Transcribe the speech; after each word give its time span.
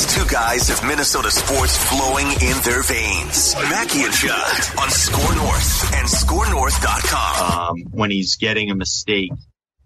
These 0.00 0.16
two 0.16 0.26
guys 0.28 0.68
have 0.70 0.82
Minnesota 0.82 1.30
sports 1.30 1.76
flowing 1.76 2.26
in 2.26 2.56
their 2.64 2.82
veins. 2.82 3.54
Mackey 3.54 4.04
and 4.04 4.14
Judd 4.14 4.78
on 4.78 4.88
Score 4.88 5.34
North 5.34 5.94
and 5.94 6.08
ScoreNorth.com. 6.08 7.52
Um, 7.52 7.82
when 7.90 8.10
he's 8.10 8.36
getting 8.36 8.70
a 8.70 8.74
mistake, 8.74 9.30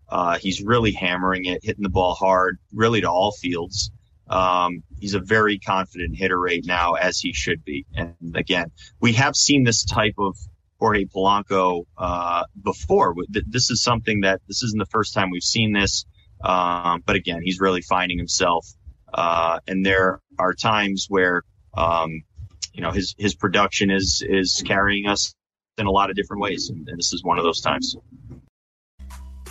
uh, 0.09 0.39
he's 0.39 0.63
really 0.63 0.93
hammering 0.93 1.47
it, 1.47 1.65
hitting 1.65 1.83
the 1.83 1.89
ball 1.89 2.15
hard, 2.15 2.59
really 2.73 3.01
to 3.01 3.11
all 3.11 3.33
fields. 3.33 3.91
Um, 4.29 4.85
he's 5.01 5.15
a 5.15 5.19
very 5.19 5.59
confident 5.59 6.15
hitter 6.17 6.39
right 6.39 6.62
now, 6.65 6.93
as 6.93 7.19
he 7.19 7.33
should 7.33 7.65
be. 7.65 7.85
And 7.96 8.15
again, 8.37 8.71
we 9.01 9.15
have 9.15 9.35
seen 9.35 9.65
this 9.65 9.85
type 9.85 10.15
of 10.19 10.37
Jorge 10.79 11.07
Polanco 11.07 11.87
uh, 11.99 12.45
before. 12.62 13.17
This 13.29 13.69
is 13.73 13.83
something 13.83 14.21
that 14.21 14.43
this 14.46 14.62
isn't 14.62 14.79
the 14.79 14.87
first 14.87 15.12
time 15.12 15.31
we've 15.31 15.43
seen 15.43 15.73
this. 15.73 16.07
Um, 16.41 17.03
but 17.05 17.17
again, 17.17 17.41
he's 17.43 17.59
really 17.59 17.83
finding 17.83 18.17
himself. 18.17 18.65
Uh, 19.15 19.61
and 19.69 19.87
there 19.87 20.21
are 20.39 20.53
times 20.53 21.07
where, 21.09 21.43
um, 21.77 22.25
you 22.73 22.83
know, 22.83 22.91
his 22.91 23.15
his 23.16 23.34
production 23.34 23.91
is 23.91 24.23
is 24.27 24.62
carrying 24.66 25.07
us 25.07 25.34
in 25.79 25.87
a 25.87 25.91
lot 25.91 26.11
of 26.11 26.16
different 26.16 26.43
ways, 26.43 26.69
and, 26.69 26.88
and 26.88 26.98
this 26.98 27.12
is 27.12 27.23
one 27.23 27.38
of 27.38 27.45
those 27.45 27.61
times. 27.61 27.97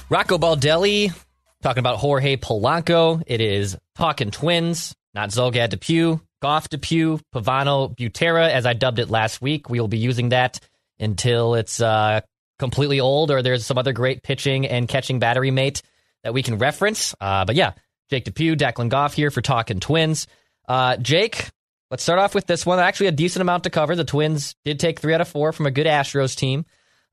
Rocco 0.09 0.37
Baldelli 0.37 1.13
talking 1.61 1.79
about 1.79 1.97
Jorge 1.97 2.35
Polanco. 2.35 3.23
It 3.25 3.39
is 3.39 3.77
talking 3.95 4.31
twins, 4.31 4.93
not 5.13 5.29
Zulgad 5.29 5.69
Depew, 5.69 6.19
Goff 6.41 6.67
Depew, 6.67 7.19
Pavano 7.33 7.95
Butera, 7.95 8.49
as 8.49 8.65
I 8.65 8.73
dubbed 8.73 8.99
it 8.99 9.09
last 9.09 9.41
week. 9.41 9.69
We 9.69 9.79
will 9.79 9.87
be 9.87 9.97
using 9.97 10.29
that 10.29 10.59
until 10.99 11.55
it's 11.55 11.81
uh, 11.81 12.19
completely 12.59 12.99
old 12.99 13.31
or 13.31 13.41
there's 13.41 13.65
some 13.65 13.77
other 13.77 13.93
great 13.93 14.23
pitching 14.23 14.67
and 14.67 14.87
catching 14.87 15.19
battery 15.19 15.51
mate 15.51 15.81
that 16.23 16.33
we 16.33 16.43
can 16.43 16.57
reference. 16.57 17.15
Uh, 17.19 17.45
but 17.45 17.55
yeah, 17.55 17.71
Jake 18.09 18.25
Depew, 18.25 18.55
Declan 18.55 18.89
Goff 18.89 19.13
here 19.13 19.31
for 19.31 19.41
Talking 19.41 19.79
Twins. 19.79 20.27
Uh, 20.67 20.97
Jake, 20.97 21.49
let's 21.91 22.03
start 22.03 22.19
off 22.19 22.35
with 22.35 22.45
this 22.45 22.65
one. 22.65 22.79
Actually, 22.79 23.07
a 23.07 23.11
decent 23.11 23.41
amount 23.41 23.63
to 23.63 23.69
cover. 23.69 23.95
The 23.95 24.03
Twins 24.03 24.55
did 24.65 24.79
take 24.79 24.99
three 24.99 25.13
out 25.13 25.21
of 25.21 25.27
four 25.27 25.51
from 25.51 25.65
a 25.65 25.71
good 25.71 25.87
Astros 25.87 26.35
team. 26.35 26.65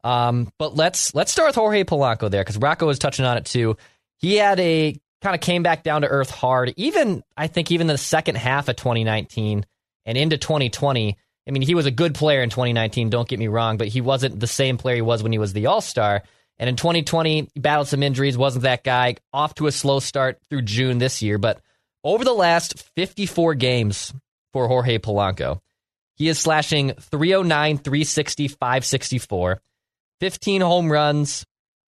Um, 0.02 0.50
but 0.58 0.76
let's 0.76 1.14
let's 1.14 1.30
start 1.30 1.48
with 1.48 1.56
Jorge 1.56 1.84
Polanco 1.84 2.30
there 2.30 2.42
because 2.42 2.56
Rocco 2.56 2.86
was 2.86 2.98
touching 2.98 3.24
on 3.24 3.36
it 3.36 3.44
too. 3.44 3.76
He 4.16 4.36
had 4.36 4.58
a 4.58 4.98
kind 5.20 5.34
of 5.34 5.40
came 5.42 5.62
back 5.62 5.82
down 5.82 6.02
to 6.02 6.08
earth 6.08 6.30
hard. 6.30 6.72
Even 6.76 7.22
I 7.36 7.48
think 7.48 7.70
even 7.70 7.86
the 7.86 7.98
second 7.98 8.36
half 8.36 8.68
of 8.68 8.76
2019 8.76 9.66
and 10.06 10.18
into 10.18 10.38
2020 10.38 11.18
I 11.50 11.52
mean, 11.52 11.62
he 11.62 11.74
was 11.74 11.86
a 11.86 11.90
good 11.90 12.14
player 12.14 12.42
in 12.42 12.50
2019, 12.50 13.10
don't 13.10 13.28
get 13.28 13.38
me 13.38 13.48
wrong, 13.48 13.76
but 13.76 13.88
he 13.88 14.00
wasn't 14.00 14.38
the 14.38 14.46
same 14.46 14.78
player 14.78 14.96
he 14.96 15.02
was 15.02 15.22
when 15.22 15.32
he 15.32 15.38
was 15.38 15.52
the 15.52 15.66
All 15.66 15.80
Star. 15.80 16.22
And 16.60 16.68
in 16.68 16.76
2020, 16.76 17.48
he 17.54 17.60
battled 17.60 17.88
some 17.88 18.02
injuries, 18.02 18.36
wasn't 18.36 18.64
that 18.64 18.84
guy. 18.84 19.16
Off 19.32 19.54
to 19.54 19.66
a 19.66 19.72
slow 19.72 19.98
start 19.98 20.38
through 20.50 20.62
June 20.62 20.98
this 20.98 21.22
year. 21.22 21.38
But 21.38 21.58
over 22.04 22.22
the 22.22 22.34
last 22.34 22.78
54 22.94 23.54
games 23.54 24.12
for 24.52 24.68
Jorge 24.68 24.98
Polanco, 24.98 25.60
he 26.16 26.28
is 26.28 26.38
slashing 26.38 26.92
309, 26.92 27.78
360, 27.78 28.48
564, 28.48 29.62
15 30.20 30.60
home 30.60 30.92
runs, 30.92 31.46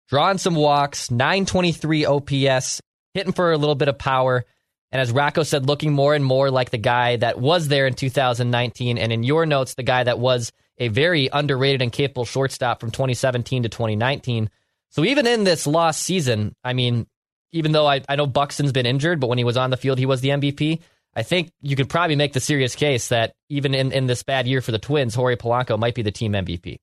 drawing 0.08 0.38
some 0.38 0.56
walks, 0.56 1.12
923 1.12 2.06
OPS, 2.06 2.82
hitting 3.14 3.34
for 3.34 3.52
a 3.52 3.58
little 3.58 3.76
bit 3.76 3.90
of 3.90 3.98
power. 3.98 4.46
And 4.90 5.02
as 5.02 5.12
Rocco 5.12 5.44
said, 5.44 5.66
looking 5.66 5.92
more 5.92 6.16
and 6.16 6.24
more 6.24 6.50
like 6.50 6.70
the 6.70 6.78
guy 6.78 7.18
that 7.18 7.38
was 7.38 7.68
there 7.68 7.88
in 7.88 7.94
2019. 7.94 8.98
And 8.98 9.12
in 9.12 9.24
your 9.24 9.46
notes, 9.46 9.74
the 9.74 9.84
guy 9.84 10.06
that 10.06 10.18
was 10.18 10.54
a 10.78 10.88
very 10.88 11.28
underrated 11.32 11.82
and 11.82 11.92
capable 11.92 12.24
shortstop 12.24 12.80
from 12.80 12.92
2017 12.92 13.64
to 13.64 13.70
2019. 13.70 14.50
So 14.92 15.04
even 15.06 15.26
in 15.26 15.44
this 15.44 15.66
lost 15.66 16.02
season, 16.02 16.56
I 16.64 16.74
mean, 16.74 17.08
even 17.52 17.72
though 17.72 17.88
I, 17.88 18.02
I 18.08 18.16
know 18.16 18.28
Buxton's 18.28 18.72
been 18.72 18.86
injured, 18.86 19.20
but 19.20 19.28
when 19.28 19.38
he 19.38 19.44
was 19.44 19.58
on 19.58 19.70
the 19.70 19.78
field, 19.78 19.98
he 19.98 20.06
was 20.06 20.22
the 20.22 20.30
MVP. 20.30 20.80
I 21.16 21.24
think 21.24 21.52
you 21.62 21.76
could 21.76 21.90
probably 21.90 22.16
make 22.16 22.34
the 22.34 22.40
serious 22.40 22.76
case 22.76 23.10
that 23.10 23.34
even 23.50 23.74
in, 23.74 23.92
in 23.92 24.08
this 24.08 24.24
bad 24.24 24.48
year 24.48 24.62
for 24.62 24.72
the 24.72 24.80
Twins, 24.80 25.16
Jorge 25.16 25.36
Polanco 25.36 25.78
might 25.78 25.96
be 25.96 26.02
the 26.02 26.12
team 26.12 26.34
MVP. 26.34 26.78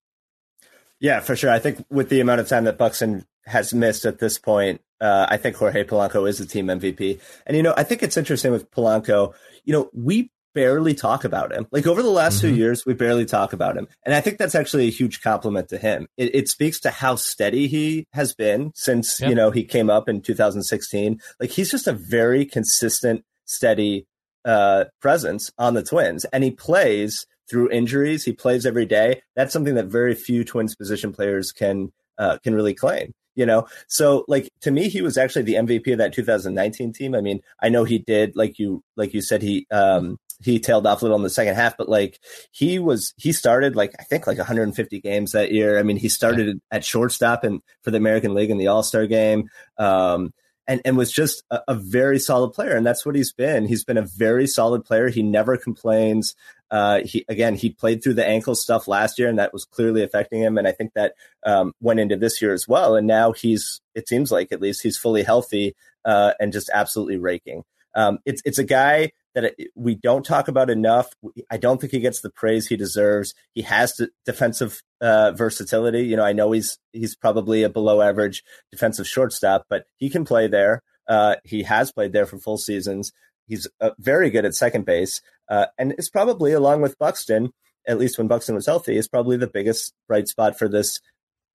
Yeah, 1.00 1.20
for 1.20 1.36
sure. 1.36 1.50
I 1.50 1.58
think 1.58 1.84
with 1.90 2.08
the 2.08 2.20
amount 2.20 2.40
of 2.40 2.48
time 2.48 2.64
that 2.64 2.76
Buxton 2.76 3.24
has 3.46 3.72
missed 3.72 4.04
at 4.04 4.18
this 4.18 4.38
point, 4.38 4.80
uh, 5.00 5.26
I 5.28 5.36
think 5.36 5.56
Jorge 5.56 5.84
Polanco 5.84 6.28
is 6.28 6.38
the 6.38 6.46
team 6.46 6.66
MVP. 6.66 7.20
And, 7.46 7.56
you 7.56 7.62
know, 7.62 7.72
I 7.76 7.84
think 7.84 8.02
it's 8.02 8.16
interesting 8.16 8.52
with 8.52 8.70
Polanco, 8.70 9.32
you 9.64 9.72
know, 9.72 9.90
we 9.94 10.30
barely 10.54 10.94
talk 10.94 11.24
about 11.24 11.52
him. 11.52 11.66
Like 11.70 11.86
over 11.86 12.02
the 12.02 12.10
last 12.10 12.38
mm-hmm. 12.38 12.48
two 12.48 12.54
years, 12.54 12.84
we 12.86 12.94
barely 12.94 13.24
talk 13.24 13.52
about 13.52 13.76
him. 13.76 13.88
And 14.04 14.14
I 14.14 14.20
think 14.20 14.38
that's 14.38 14.54
actually 14.54 14.88
a 14.88 14.90
huge 14.90 15.20
compliment 15.20 15.68
to 15.68 15.78
him. 15.78 16.08
It, 16.16 16.34
it 16.34 16.48
speaks 16.48 16.80
to 16.80 16.90
how 16.90 17.16
steady 17.16 17.68
he 17.68 18.06
has 18.12 18.34
been 18.34 18.72
since, 18.74 19.20
yep. 19.20 19.30
you 19.30 19.36
know, 19.36 19.50
he 19.50 19.64
came 19.64 19.90
up 19.90 20.08
in 20.08 20.20
2016. 20.20 21.20
Like 21.40 21.50
he's 21.50 21.70
just 21.70 21.86
a 21.86 21.92
very 21.92 22.44
consistent, 22.44 23.24
steady 23.44 24.06
uh, 24.44 24.86
presence 25.00 25.50
on 25.58 25.74
the 25.74 25.82
Twins. 25.82 26.24
And 26.26 26.44
he 26.44 26.50
plays 26.50 27.26
through 27.48 27.70
injuries. 27.70 28.24
He 28.24 28.32
plays 28.32 28.66
every 28.66 28.86
day. 28.86 29.22
That's 29.36 29.52
something 29.52 29.74
that 29.74 29.86
very 29.86 30.14
few 30.14 30.44
Twins 30.44 30.74
position 30.74 31.12
players 31.12 31.52
can 31.52 31.92
uh, 32.18 32.38
can 32.38 32.54
really 32.54 32.74
claim 32.74 33.14
you 33.38 33.46
know 33.46 33.66
so 33.86 34.24
like 34.26 34.50
to 34.60 34.72
me 34.72 34.88
he 34.88 35.00
was 35.00 35.16
actually 35.16 35.42
the 35.42 35.54
mvp 35.54 35.92
of 35.92 35.98
that 35.98 36.12
2019 36.12 36.92
team 36.92 37.14
i 37.14 37.20
mean 37.20 37.40
i 37.60 37.68
know 37.68 37.84
he 37.84 37.98
did 37.98 38.34
like 38.34 38.58
you 38.58 38.82
like 38.96 39.14
you 39.14 39.22
said 39.22 39.40
he 39.40 39.64
um 39.70 40.18
he 40.40 40.60
tailed 40.60 40.86
off 40.86 41.02
a 41.02 41.04
little 41.04 41.16
in 41.16 41.22
the 41.22 41.30
second 41.30 41.54
half 41.54 41.76
but 41.76 41.88
like 41.88 42.20
he 42.50 42.78
was 42.78 43.12
he 43.16 43.32
started 43.32 43.76
like 43.76 43.94
i 43.98 44.02
think 44.04 44.26
like 44.26 44.38
150 44.38 45.00
games 45.00 45.32
that 45.32 45.52
year 45.52 45.78
i 45.78 45.82
mean 45.82 45.96
he 45.96 46.08
started 46.08 46.60
at 46.70 46.84
shortstop 46.84 47.44
and 47.44 47.60
for 47.82 47.90
the 47.90 47.96
american 47.96 48.34
league 48.34 48.50
in 48.50 48.58
the 48.58 48.68
all-star 48.68 49.06
game 49.06 49.48
um 49.78 50.32
and, 50.68 50.82
and 50.84 50.96
was 50.96 51.10
just 51.10 51.42
a, 51.50 51.60
a, 51.68 51.74
very 51.74 52.18
solid 52.18 52.50
player. 52.50 52.76
And 52.76 52.86
that's 52.86 53.04
what 53.04 53.16
he's 53.16 53.32
been. 53.32 53.66
He's 53.66 53.84
been 53.84 53.96
a 53.96 54.02
very 54.02 54.46
solid 54.46 54.84
player. 54.84 55.08
He 55.08 55.22
never 55.22 55.56
complains. 55.56 56.36
Uh, 56.70 57.00
he 57.04 57.24
again, 57.28 57.54
he 57.54 57.70
played 57.70 58.02
through 58.02 58.14
the 58.14 58.26
ankle 58.26 58.54
stuff 58.54 58.86
last 58.86 59.18
year, 59.18 59.28
and 59.28 59.38
that 59.38 59.54
was 59.54 59.64
clearly 59.64 60.02
affecting 60.02 60.42
him. 60.42 60.58
And 60.58 60.68
I 60.68 60.72
think 60.72 60.92
that 60.92 61.14
um, 61.44 61.72
went 61.80 62.00
into 62.00 62.16
this 62.16 62.42
year 62.42 62.52
as 62.52 62.68
well. 62.68 62.94
And 62.94 63.06
now 63.06 63.32
he's, 63.32 63.80
it 63.94 64.06
seems 64.06 64.30
like 64.30 64.52
at 64.52 64.60
least 64.60 64.82
he's 64.82 64.98
fully 64.98 65.22
healthy 65.22 65.74
uh, 66.04 66.34
and 66.38 66.52
just 66.52 66.68
absolutely 66.72 67.16
raking. 67.16 67.64
Um, 67.94 68.18
it's 68.26 68.42
it's 68.44 68.58
a 68.58 68.64
guy 68.64 69.12
that 69.40 69.54
we 69.74 69.94
don't 69.94 70.24
talk 70.24 70.48
about 70.48 70.70
enough. 70.70 71.08
I 71.50 71.56
don't 71.56 71.80
think 71.80 71.92
he 71.92 72.00
gets 72.00 72.20
the 72.20 72.30
praise 72.30 72.66
he 72.66 72.76
deserves. 72.76 73.34
He 73.54 73.62
has 73.62 74.00
defensive 74.24 74.82
uh, 75.00 75.32
versatility. 75.32 76.02
You 76.02 76.16
know, 76.16 76.24
I 76.24 76.32
know 76.32 76.52
he's 76.52 76.78
he's 76.92 77.14
probably 77.14 77.62
a 77.62 77.68
below 77.68 78.00
average 78.00 78.42
defensive 78.70 79.06
shortstop, 79.06 79.66
but 79.68 79.84
he 79.96 80.10
can 80.10 80.24
play 80.24 80.46
there. 80.46 80.82
Uh, 81.08 81.36
he 81.44 81.62
has 81.62 81.92
played 81.92 82.12
there 82.12 82.26
for 82.26 82.38
full 82.38 82.58
seasons. 82.58 83.12
He's 83.46 83.66
uh, 83.80 83.90
very 83.98 84.30
good 84.30 84.44
at 84.44 84.54
second 84.54 84.84
base, 84.84 85.22
uh, 85.48 85.66
and 85.78 85.92
it's 85.92 86.10
probably 86.10 86.52
along 86.52 86.82
with 86.82 86.98
Buxton, 86.98 87.52
at 87.86 87.98
least 87.98 88.18
when 88.18 88.28
Buxton 88.28 88.54
was 88.54 88.66
healthy, 88.66 88.96
is 88.96 89.08
probably 89.08 89.36
the 89.36 89.46
biggest 89.46 89.94
bright 90.06 90.28
spot 90.28 90.58
for 90.58 90.68
this 90.68 91.00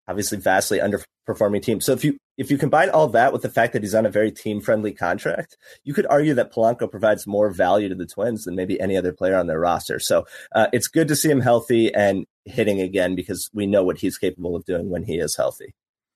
obviously 0.08 0.38
vastly 0.38 0.80
underperforming 1.28 1.62
team. 1.62 1.82
So 1.82 1.94
if 1.94 2.04
you 2.04 2.18
if 2.38 2.50
you 2.50 2.58
combine 2.58 2.90
all 2.90 3.08
that 3.10 3.34
with 3.34 3.42
the 3.42 3.50
fact 3.50 3.74
that 3.74 3.84
he's 3.84 3.94
on 3.94 4.06
a 4.06 4.10
very 4.10 4.32
team 4.32 4.62
friendly 4.62 4.94
contract, 4.94 5.58
you 5.84 5.94
could 5.94 6.08
argue 6.08 6.34
that 6.36 6.52
Polanco 6.52 6.90
provides 6.90 7.28
more 7.28 7.52
value 7.52 7.90
to 7.90 7.96
the 7.96 8.08
Twins 8.08 8.46
than 8.46 8.56
maybe 8.56 8.80
any 8.80 8.98
other 8.98 9.14
player 9.14 9.36
on 9.36 9.48
their 9.48 9.60
roster. 9.60 10.00
So 10.00 10.26
uh, 10.54 10.68
it's 10.74 10.88
good 10.88 11.08
to 11.10 11.16
see 11.16 11.30
him 11.30 11.42
healthy 11.42 11.94
and 11.94 12.26
hitting 12.46 12.82
again 12.82 13.16
because 13.16 13.50
we 13.54 13.68
know 13.68 13.84
what 13.84 14.00
he's 14.00 14.18
capable 14.18 14.56
of 14.56 14.66
doing 14.66 14.90
when 14.90 15.04
he 15.04 15.18
is 15.18 15.36
healthy. 15.36 15.74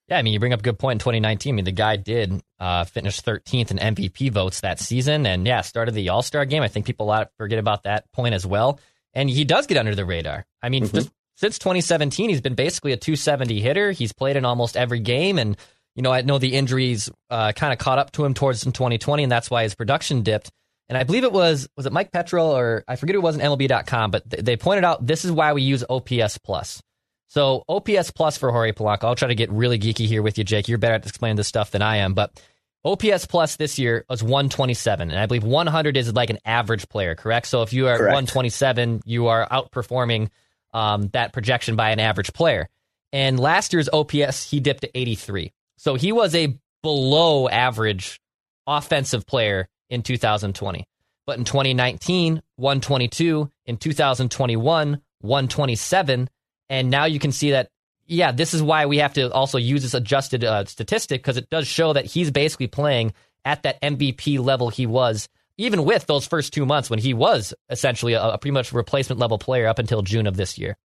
Yeah, 0.07 0.19
I 0.19 0.21
mean, 0.21 0.33
you 0.33 0.39
bring 0.39 0.53
up 0.53 0.59
a 0.59 0.63
good 0.63 0.77
point 0.77 0.97
in 0.97 0.99
2019. 0.99 1.53
I 1.53 1.55
mean, 1.55 1.65
the 1.65 1.71
guy 1.71 1.95
did 1.95 2.39
uh, 2.59 2.85
finish 2.85 3.21
13th 3.21 3.71
in 3.71 3.77
MVP 3.77 4.31
votes 4.31 4.61
that 4.61 4.79
season, 4.79 5.25
and 5.25 5.47
yeah, 5.47 5.61
started 5.61 5.95
the 5.95 6.09
All 6.09 6.21
Star 6.21 6.45
game. 6.45 6.61
I 6.61 6.67
think 6.67 6.85
people 6.85 7.07
a 7.07 7.09
lot 7.09 7.31
forget 7.37 7.57
about 7.57 7.83
that 7.83 8.11
point 8.11 8.35
as 8.35 8.45
well. 8.45 8.79
And 9.13 9.29
he 9.29 9.45
does 9.45 9.65
get 9.65 9.77
under 9.77 9.95
the 9.95 10.05
radar. 10.05 10.45
I 10.61 10.69
mean, 10.69 10.83
mm-hmm. 10.83 10.95
just 10.95 11.11
since 11.35 11.59
2017, 11.59 12.29
he's 12.29 12.41
been 12.41 12.55
basically 12.55 12.93
a 12.93 12.97
270 12.97 13.59
hitter. 13.59 13.91
He's 13.91 14.13
played 14.13 14.35
in 14.35 14.45
almost 14.45 14.77
every 14.77 14.99
game. 14.99 15.37
And, 15.37 15.57
you 15.95 16.01
know, 16.01 16.11
I 16.11 16.21
know 16.21 16.37
the 16.37 16.55
injuries 16.55 17.09
uh, 17.29 17.51
kind 17.51 17.73
of 17.73 17.79
caught 17.79 17.99
up 17.99 18.11
to 18.13 18.25
him 18.25 18.33
towards 18.33 18.65
in 18.65 18.71
2020, 18.71 19.23
and 19.23 19.31
that's 19.31 19.51
why 19.51 19.63
his 19.63 19.75
production 19.75 20.23
dipped. 20.23 20.49
And 20.87 20.97
I 20.97 21.03
believe 21.03 21.23
it 21.23 21.31
was, 21.31 21.67
was 21.75 21.85
it 21.85 21.93
Mike 21.93 22.11
Petriello 22.11 22.53
or 22.53 22.83
I 22.87 22.95
forget 22.95 23.15
who 23.15 23.21
it 23.21 23.23
was 23.23 23.35
in 23.35 23.41
MLB.com, 23.41 24.11
but 24.11 24.29
th- 24.29 24.43
they 24.43 24.55
pointed 24.55 24.83
out 24.83 25.05
this 25.05 25.25
is 25.25 25.31
why 25.31 25.53
we 25.53 25.63
use 25.63 25.83
OPS 25.89 26.37
plus. 26.37 26.81
So 27.27 27.63
OPS 27.67 28.11
plus 28.11 28.37
for 28.37 28.51
Jorge 28.51 28.71
Polanco, 28.71 29.05
I'll 29.05 29.15
try 29.15 29.27
to 29.27 29.35
get 29.35 29.51
really 29.51 29.79
geeky 29.79 30.05
here 30.05 30.21
with 30.21 30.37
you, 30.37 30.43
Jake. 30.43 30.67
You're 30.67 30.77
better 30.77 30.93
at 30.93 31.05
explaining 31.05 31.37
this 31.37 31.47
stuff 31.47 31.71
than 31.71 31.81
I 31.81 31.97
am, 31.97 32.13
but 32.13 32.39
OPS 32.85 33.25
plus 33.25 33.55
this 33.55 33.79
year 33.79 34.05
was 34.07 34.21
127, 34.21 35.09
and 35.09 35.19
I 35.19 35.25
believe 35.25 35.43
100 35.43 35.97
is 35.97 36.13
like 36.13 36.29
an 36.29 36.37
average 36.45 36.87
player, 36.87 37.15
correct? 37.15 37.47
So 37.47 37.63
if 37.63 37.73
you 37.73 37.87
are 37.87 37.97
127, 37.97 39.01
you 39.05 39.27
are 39.27 39.47
outperforming 39.49 40.29
um, 40.75 41.07
that 41.13 41.31
projection 41.31 41.77
by 41.77 41.91
an 41.91 42.01
average 42.01 42.33
player. 42.33 42.67
And 43.13 43.39
last 43.39 43.71
year's 43.71 43.87
OPS, 43.87 44.51
he 44.51 44.59
dipped 44.59 44.81
to 44.81 44.91
83. 44.93 45.53
So 45.77 45.95
he 45.95 46.11
was 46.11 46.35
a 46.35 46.59
below 46.83 47.47
average 47.47 48.19
offensive 48.67 49.25
player 49.25 49.69
in 49.89 50.03
2020. 50.03 50.85
But 51.25 51.37
in 51.37 51.45
2019, 51.45 52.41
122. 52.57 53.49
In 53.65 53.77
2021, 53.77 55.01
127. 55.21 56.29
And 56.69 56.89
now 56.89 57.05
you 57.05 57.19
can 57.19 57.31
see 57.31 57.51
that, 57.51 57.69
yeah, 58.05 58.33
this 58.33 58.53
is 58.53 58.61
why 58.61 58.85
we 58.85 58.97
have 58.97 59.13
to 59.13 59.31
also 59.31 59.57
use 59.57 59.81
this 59.81 59.93
adjusted 59.93 60.43
uh, 60.43 60.65
statistic 60.65 61.21
because 61.21 61.37
it 61.37 61.49
does 61.49 61.67
show 61.67 61.93
that 61.93 62.05
he's 62.05 62.31
basically 62.31 62.67
playing 62.67 63.13
at 63.45 63.63
that 63.63 63.81
MVP 63.81 64.43
level 64.43 64.69
he 64.69 64.85
was 64.85 65.29
even 65.57 65.85
with 65.85 66.05
those 66.07 66.25
first 66.25 66.53
two 66.53 66.65
months 66.65 66.89
when 66.89 66.99
he 66.99 67.13
was 67.13 67.53
essentially 67.69 68.13
a, 68.13 68.21
a 68.21 68.37
pretty 68.37 68.53
much 68.53 68.73
replacement 68.73 69.19
level 69.19 69.37
player 69.37 69.67
up 69.67 69.79
until 69.79 70.01
June 70.01 70.27
of 70.27 70.37
this 70.37 70.57
year. 70.57 70.77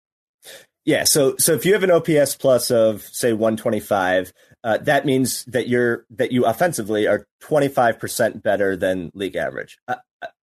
Yeah, 0.84 1.04
so 1.04 1.36
so 1.38 1.52
if 1.52 1.66
you 1.66 1.74
have 1.74 1.82
an 1.82 1.90
OPS 1.90 2.36
plus 2.36 2.70
of 2.70 3.02
say 3.02 3.32
125, 3.32 4.32
uh, 4.64 4.78
that 4.78 5.04
means 5.04 5.44
that 5.44 5.68
you're 5.68 6.06
that 6.10 6.32
you 6.32 6.46
offensively 6.46 7.06
are 7.06 7.26
25% 7.42 8.42
better 8.42 8.76
than 8.76 9.10
league 9.14 9.36
average. 9.36 9.78
Uh, 9.86 9.96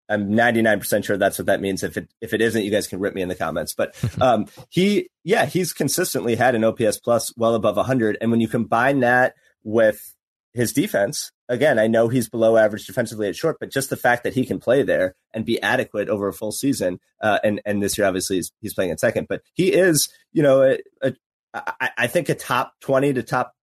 I'm 0.09 0.31
99% 0.31 1.03
sure 1.05 1.17
that's 1.17 1.39
what 1.39 1.45
that 1.47 1.61
means. 1.61 1.81
If 1.81 1.97
it 1.97 2.09
if 2.21 2.33
it 2.33 2.41
isn't, 2.41 2.63
you 2.63 2.71
guys 2.71 2.87
can 2.87 2.99
rip 2.99 3.15
me 3.15 3.21
in 3.21 3.29
the 3.29 3.35
comments. 3.35 3.73
But 3.73 3.95
um, 4.21 4.47
he, 4.69 5.09
yeah, 5.23 5.45
he's 5.45 5.73
consistently 5.73 6.35
had 6.35 6.55
an 6.55 6.63
OPS 6.63 6.99
plus 6.99 7.35
well 7.37 7.55
above 7.55 7.77
100, 7.77 8.17
and 8.19 8.29
when 8.29 8.41
you 8.41 8.47
combine 8.47 8.99
that 8.99 9.35
with 9.63 10.12
his 10.53 10.71
defense, 10.71 11.31
again, 11.49 11.79
I 11.79 11.87
know 11.87 12.07
he's 12.07 12.29
below 12.29 12.57
average 12.57 12.85
defensively 12.85 13.27
at 13.27 13.35
short, 13.35 13.57
but 13.59 13.71
just 13.71 13.89
the 13.89 13.97
fact 13.97 14.23
that 14.23 14.33
he 14.33 14.45
can 14.45 14.59
play 14.59 14.83
there 14.83 15.15
and 15.33 15.45
be 15.45 15.61
adequate 15.61 16.09
over 16.09 16.27
a 16.27 16.33
full 16.33 16.51
season, 16.51 16.99
uh, 17.21 17.39
and 17.43 17.61
and 17.65 17.81
this 17.81 17.97
year 17.97 18.07
obviously 18.07 18.37
he's, 18.37 18.51
he's 18.61 18.73
playing 18.73 18.91
at 18.91 18.99
second, 18.99 19.27
but 19.27 19.41
he 19.53 19.73
is, 19.73 20.09
you 20.31 20.43
know, 20.43 20.61
a, 20.61 20.77
a, 21.01 21.13
I, 21.53 21.89
I 21.97 22.07
think 22.07 22.29
a 22.29 22.35
top 22.35 22.73
20 22.81 23.13
to 23.13 23.23
top 23.23 23.53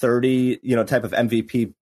30, 0.00 0.60
you 0.62 0.76
know, 0.76 0.84
type 0.84 1.04
of 1.04 1.12
MVP 1.12 1.74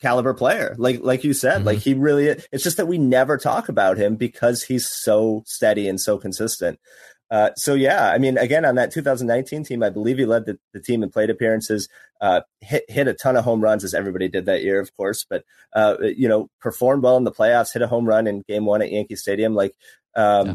caliber 0.00 0.34
player. 0.34 0.74
Like 0.78 1.00
like 1.02 1.24
you 1.24 1.32
said, 1.32 1.58
mm-hmm. 1.58 1.66
like 1.66 1.78
he 1.78 1.94
really 1.94 2.26
it's 2.26 2.64
just 2.64 2.76
that 2.76 2.88
we 2.88 2.98
never 2.98 3.38
talk 3.38 3.68
about 3.68 3.96
him 3.96 4.16
because 4.16 4.62
he's 4.62 4.88
so 4.88 5.42
steady 5.46 5.88
and 5.88 6.00
so 6.00 6.18
consistent. 6.18 6.78
Uh, 7.34 7.50
so 7.56 7.74
yeah, 7.74 8.12
I 8.12 8.18
mean, 8.18 8.38
again, 8.38 8.64
on 8.64 8.76
that 8.76 8.92
2019 8.92 9.64
team, 9.64 9.82
I 9.82 9.90
believe 9.90 10.18
he 10.18 10.24
led 10.24 10.46
the, 10.46 10.56
the 10.72 10.78
team 10.78 11.02
in 11.02 11.10
plate 11.10 11.30
appearances, 11.30 11.88
uh, 12.20 12.42
hit 12.60 12.84
hit 12.88 13.08
a 13.08 13.12
ton 13.12 13.34
of 13.34 13.42
home 13.42 13.60
runs 13.60 13.82
as 13.82 13.92
everybody 13.92 14.28
did 14.28 14.46
that 14.46 14.62
year, 14.62 14.78
of 14.78 14.96
course. 14.96 15.26
But 15.28 15.42
uh, 15.74 15.96
you 16.00 16.28
know, 16.28 16.48
performed 16.60 17.02
well 17.02 17.16
in 17.16 17.24
the 17.24 17.32
playoffs, 17.32 17.72
hit 17.72 17.82
a 17.82 17.88
home 17.88 18.06
run 18.06 18.28
in 18.28 18.44
Game 18.46 18.66
One 18.66 18.82
at 18.82 18.92
Yankee 18.92 19.16
Stadium. 19.16 19.52
Like 19.52 19.74
um, 20.14 20.46
yeah. 20.46 20.54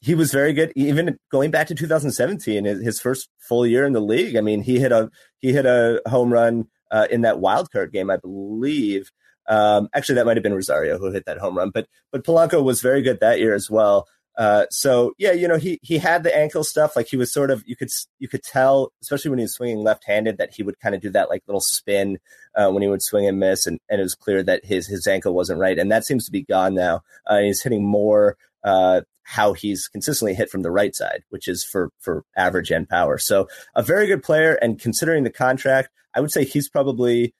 he 0.00 0.14
was 0.14 0.30
very 0.30 0.52
good, 0.52 0.72
even 0.76 1.18
going 1.32 1.50
back 1.50 1.66
to 1.66 1.74
2017, 1.74 2.66
his 2.66 3.00
first 3.00 3.28
full 3.40 3.66
year 3.66 3.84
in 3.84 3.92
the 3.92 4.00
league. 4.00 4.36
I 4.36 4.42
mean, 4.42 4.62
he 4.62 4.78
hit 4.78 4.92
a 4.92 5.10
he 5.40 5.52
hit 5.52 5.66
a 5.66 6.02
home 6.06 6.32
run 6.32 6.68
uh, 6.92 7.08
in 7.10 7.22
that 7.22 7.40
wild 7.40 7.72
card 7.72 7.90
game, 7.90 8.10
I 8.10 8.16
believe. 8.16 9.10
Um, 9.48 9.88
actually, 9.92 10.14
that 10.14 10.26
might 10.26 10.36
have 10.36 10.44
been 10.44 10.54
Rosario 10.54 10.98
who 10.98 11.10
hit 11.10 11.24
that 11.26 11.38
home 11.38 11.58
run, 11.58 11.70
but 11.70 11.88
but 12.12 12.22
Polanco 12.22 12.62
was 12.62 12.80
very 12.80 13.02
good 13.02 13.18
that 13.18 13.40
year 13.40 13.56
as 13.56 13.68
well. 13.68 14.06
Uh, 14.36 14.64
so 14.70 15.12
yeah, 15.18 15.32
you 15.32 15.46
know 15.46 15.58
he 15.58 15.78
he 15.82 15.98
had 15.98 16.22
the 16.22 16.34
ankle 16.34 16.64
stuff. 16.64 16.96
Like 16.96 17.08
he 17.08 17.16
was 17.16 17.32
sort 17.32 17.50
of 17.50 17.62
you 17.66 17.76
could 17.76 17.90
you 18.18 18.28
could 18.28 18.42
tell, 18.42 18.92
especially 19.02 19.30
when 19.30 19.38
he 19.38 19.44
was 19.44 19.54
swinging 19.54 19.82
left 19.82 20.04
handed, 20.06 20.38
that 20.38 20.54
he 20.54 20.62
would 20.62 20.78
kind 20.80 20.94
of 20.94 21.00
do 21.00 21.10
that 21.10 21.28
like 21.28 21.42
little 21.46 21.60
spin 21.60 22.18
uh, 22.54 22.70
when 22.70 22.82
he 22.82 22.88
would 22.88 23.02
swing 23.02 23.26
and 23.26 23.38
miss, 23.38 23.66
and, 23.66 23.78
and 23.90 24.00
it 24.00 24.04
was 24.04 24.14
clear 24.14 24.42
that 24.42 24.64
his 24.64 24.86
his 24.86 25.06
ankle 25.06 25.34
wasn't 25.34 25.60
right, 25.60 25.78
and 25.78 25.92
that 25.92 26.04
seems 26.04 26.24
to 26.24 26.32
be 26.32 26.44
gone 26.44 26.74
now. 26.74 27.02
Uh, 27.26 27.40
he's 27.40 27.62
hitting 27.62 27.84
more 27.84 28.36
uh, 28.64 29.02
how 29.24 29.52
he's 29.52 29.88
consistently 29.88 30.34
hit 30.34 30.50
from 30.50 30.62
the 30.62 30.70
right 30.70 30.94
side, 30.94 31.24
which 31.28 31.46
is 31.46 31.64
for 31.64 31.90
for 32.00 32.24
average 32.36 32.70
and 32.70 32.88
power. 32.88 33.18
So 33.18 33.48
a 33.74 33.82
very 33.82 34.06
good 34.06 34.22
player, 34.22 34.54
and 34.54 34.80
considering 34.80 35.24
the 35.24 35.30
contract, 35.30 35.90
I 36.14 36.20
would 36.20 36.32
say 36.32 36.44
he's 36.44 36.68
probably 36.68 37.34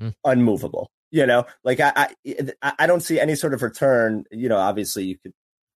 mm. 0.00 0.14
unmovable. 0.24 0.90
You 1.10 1.26
know, 1.26 1.46
like 1.62 1.80
I, 1.80 2.10
I 2.62 2.72
I 2.78 2.86
don't 2.86 3.02
see 3.02 3.20
any 3.20 3.34
sort 3.34 3.54
of 3.54 3.62
return. 3.62 4.24
You 4.30 4.48
know, 4.48 4.58
obviously 4.58 5.04
you 5.04 5.16
could 5.16 5.32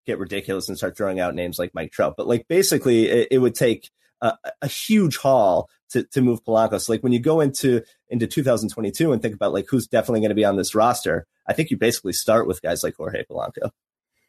get 0.08 0.18
ridiculous 0.18 0.68
and 0.68 0.76
start 0.76 0.96
throwing 0.96 1.20
out 1.20 1.34
names 1.34 1.58
like 1.58 1.74
Mike 1.74 1.92
Trout, 1.92 2.14
but 2.16 2.26
like 2.26 2.48
basically 2.48 3.06
it, 3.06 3.28
it 3.30 3.38
would 3.38 3.54
take 3.54 3.90
a, 4.20 4.32
a, 4.62 4.66
huge 4.66 5.18
haul 5.18 5.68
to, 5.90 6.02
to 6.04 6.22
move 6.22 6.42
Polanco. 6.44 6.88
Like 6.88 7.02
when 7.02 7.12
you 7.12 7.20
go 7.20 7.40
into 7.40 7.82
into 8.08 8.26
2022 8.26 9.12
and 9.12 9.22
think 9.22 9.34
about 9.34 9.52
like 9.52 9.66
who's 9.68 9.86
definitely 9.86 10.20
going 10.20 10.30
to 10.30 10.34
be 10.34 10.44
on 10.44 10.56
this 10.56 10.74
roster, 10.74 11.26
I 11.46 11.52
think 11.52 11.70
you 11.70 11.76
basically 11.76 12.14
start 12.14 12.46
with 12.46 12.62
guys 12.62 12.82
like 12.82 12.96
Jorge 12.96 13.24
Polanco. 13.30 13.70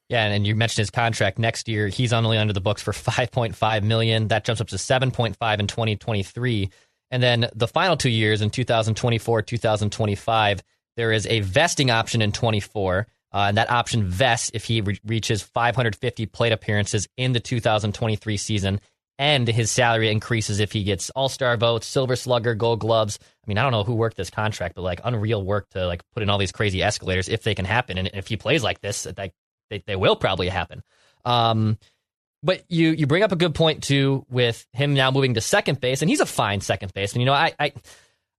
Yeah, 0.09 0.25
and 0.25 0.45
you 0.45 0.55
mentioned 0.55 0.81
his 0.81 0.89
contract 0.89 1.39
next 1.39 1.67
year. 1.67 1.87
He's 1.87 2.13
only 2.13 2.37
under 2.37 2.53
the 2.53 2.61
books 2.61 2.81
for 2.81 2.91
5.5 2.91 3.83
million. 3.83 4.27
That 4.27 4.43
jumps 4.43 4.59
up 4.59 4.67
to 4.69 4.75
7.5 4.75 5.59
in 5.59 5.67
2023. 5.67 6.69
And 7.11 7.23
then 7.23 7.49
the 7.55 7.67
final 7.67 7.95
two 7.95 8.09
years 8.09 8.41
in 8.41 8.49
2024, 8.49 9.43
2025, 9.43 10.63
there 10.97 11.11
is 11.11 11.25
a 11.27 11.39
vesting 11.41 11.91
option 11.91 12.21
in 12.21 12.31
24. 12.31 13.07
Uh, 13.31 13.45
and 13.49 13.57
that 13.57 13.69
option 13.69 14.05
vests 14.05 14.51
if 14.53 14.65
he 14.65 14.81
re- 14.81 14.99
reaches 15.05 15.41
550 15.41 16.25
plate 16.27 16.51
appearances 16.51 17.07
in 17.17 17.33
the 17.33 17.39
2023 17.39 18.37
season. 18.37 18.79
And 19.17 19.47
his 19.47 19.69
salary 19.69 20.09
increases 20.09 20.61
if 20.61 20.71
he 20.71 20.83
gets 20.83 21.09
All 21.09 21.27
Star 21.27 21.57
votes, 21.57 21.85
Silver 21.85 22.15
Slugger, 22.15 22.55
Gold 22.55 22.79
Gloves. 22.79 23.19
I 23.21 23.45
mean, 23.47 23.57
I 23.57 23.63
don't 23.63 23.73
know 23.73 23.83
who 23.83 23.95
worked 23.95 24.15
this 24.15 24.29
contract, 24.29 24.75
but 24.75 24.81
like 24.81 25.01
unreal 25.03 25.43
work 25.43 25.69
to 25.71 25.85
like 25.85 26.01
put 26.13 26.23
in 26.23 26.29
all 26.29 26.37
these 26.37 26.53
crazy 26.53 26.81
escalators 26.81 27.27
if 27.27 27.43
they 27.43 27.53
can 27.53 27.65
happen. 27.65 27.97
And 27.97 28.09
if 28.13 28.27
he 28.27 28.37
plays 28.37 28.63
like 28.63 28.79
this, 28.79 29.05
like 29.17 29.33
they, 29.69 29.83
they 29.85 29.97
will 29.97 30.15
probably 30.15 30.47
happen. 30.47 30.81
Um, 31.25 31.77
but 32.41 32.63
you 32.69 32.91
you 32.91 33.07
bring 33.07 33.23
up 33.23 33.31
a 33.31 33.35
good 33.35 33.53
point 33.53 33.83
too 33.83 34.25
with 34.29 34.65
him 34.73 34.93
now 34.93 35.11
moving 35.11 35.33
to 35.33 35.41
second 35.41 35.79
base, 35.81 36.01
and 36.01 36.09
he's 36.09 36.21
a 36.21 36.25
fine 36.25 36.61
second 36.61 36.93
baseman. 36.93 37.21
You 37.21 37.25
know, 37.25 37.33
I 37.33 37.53
I, 37.59 37.73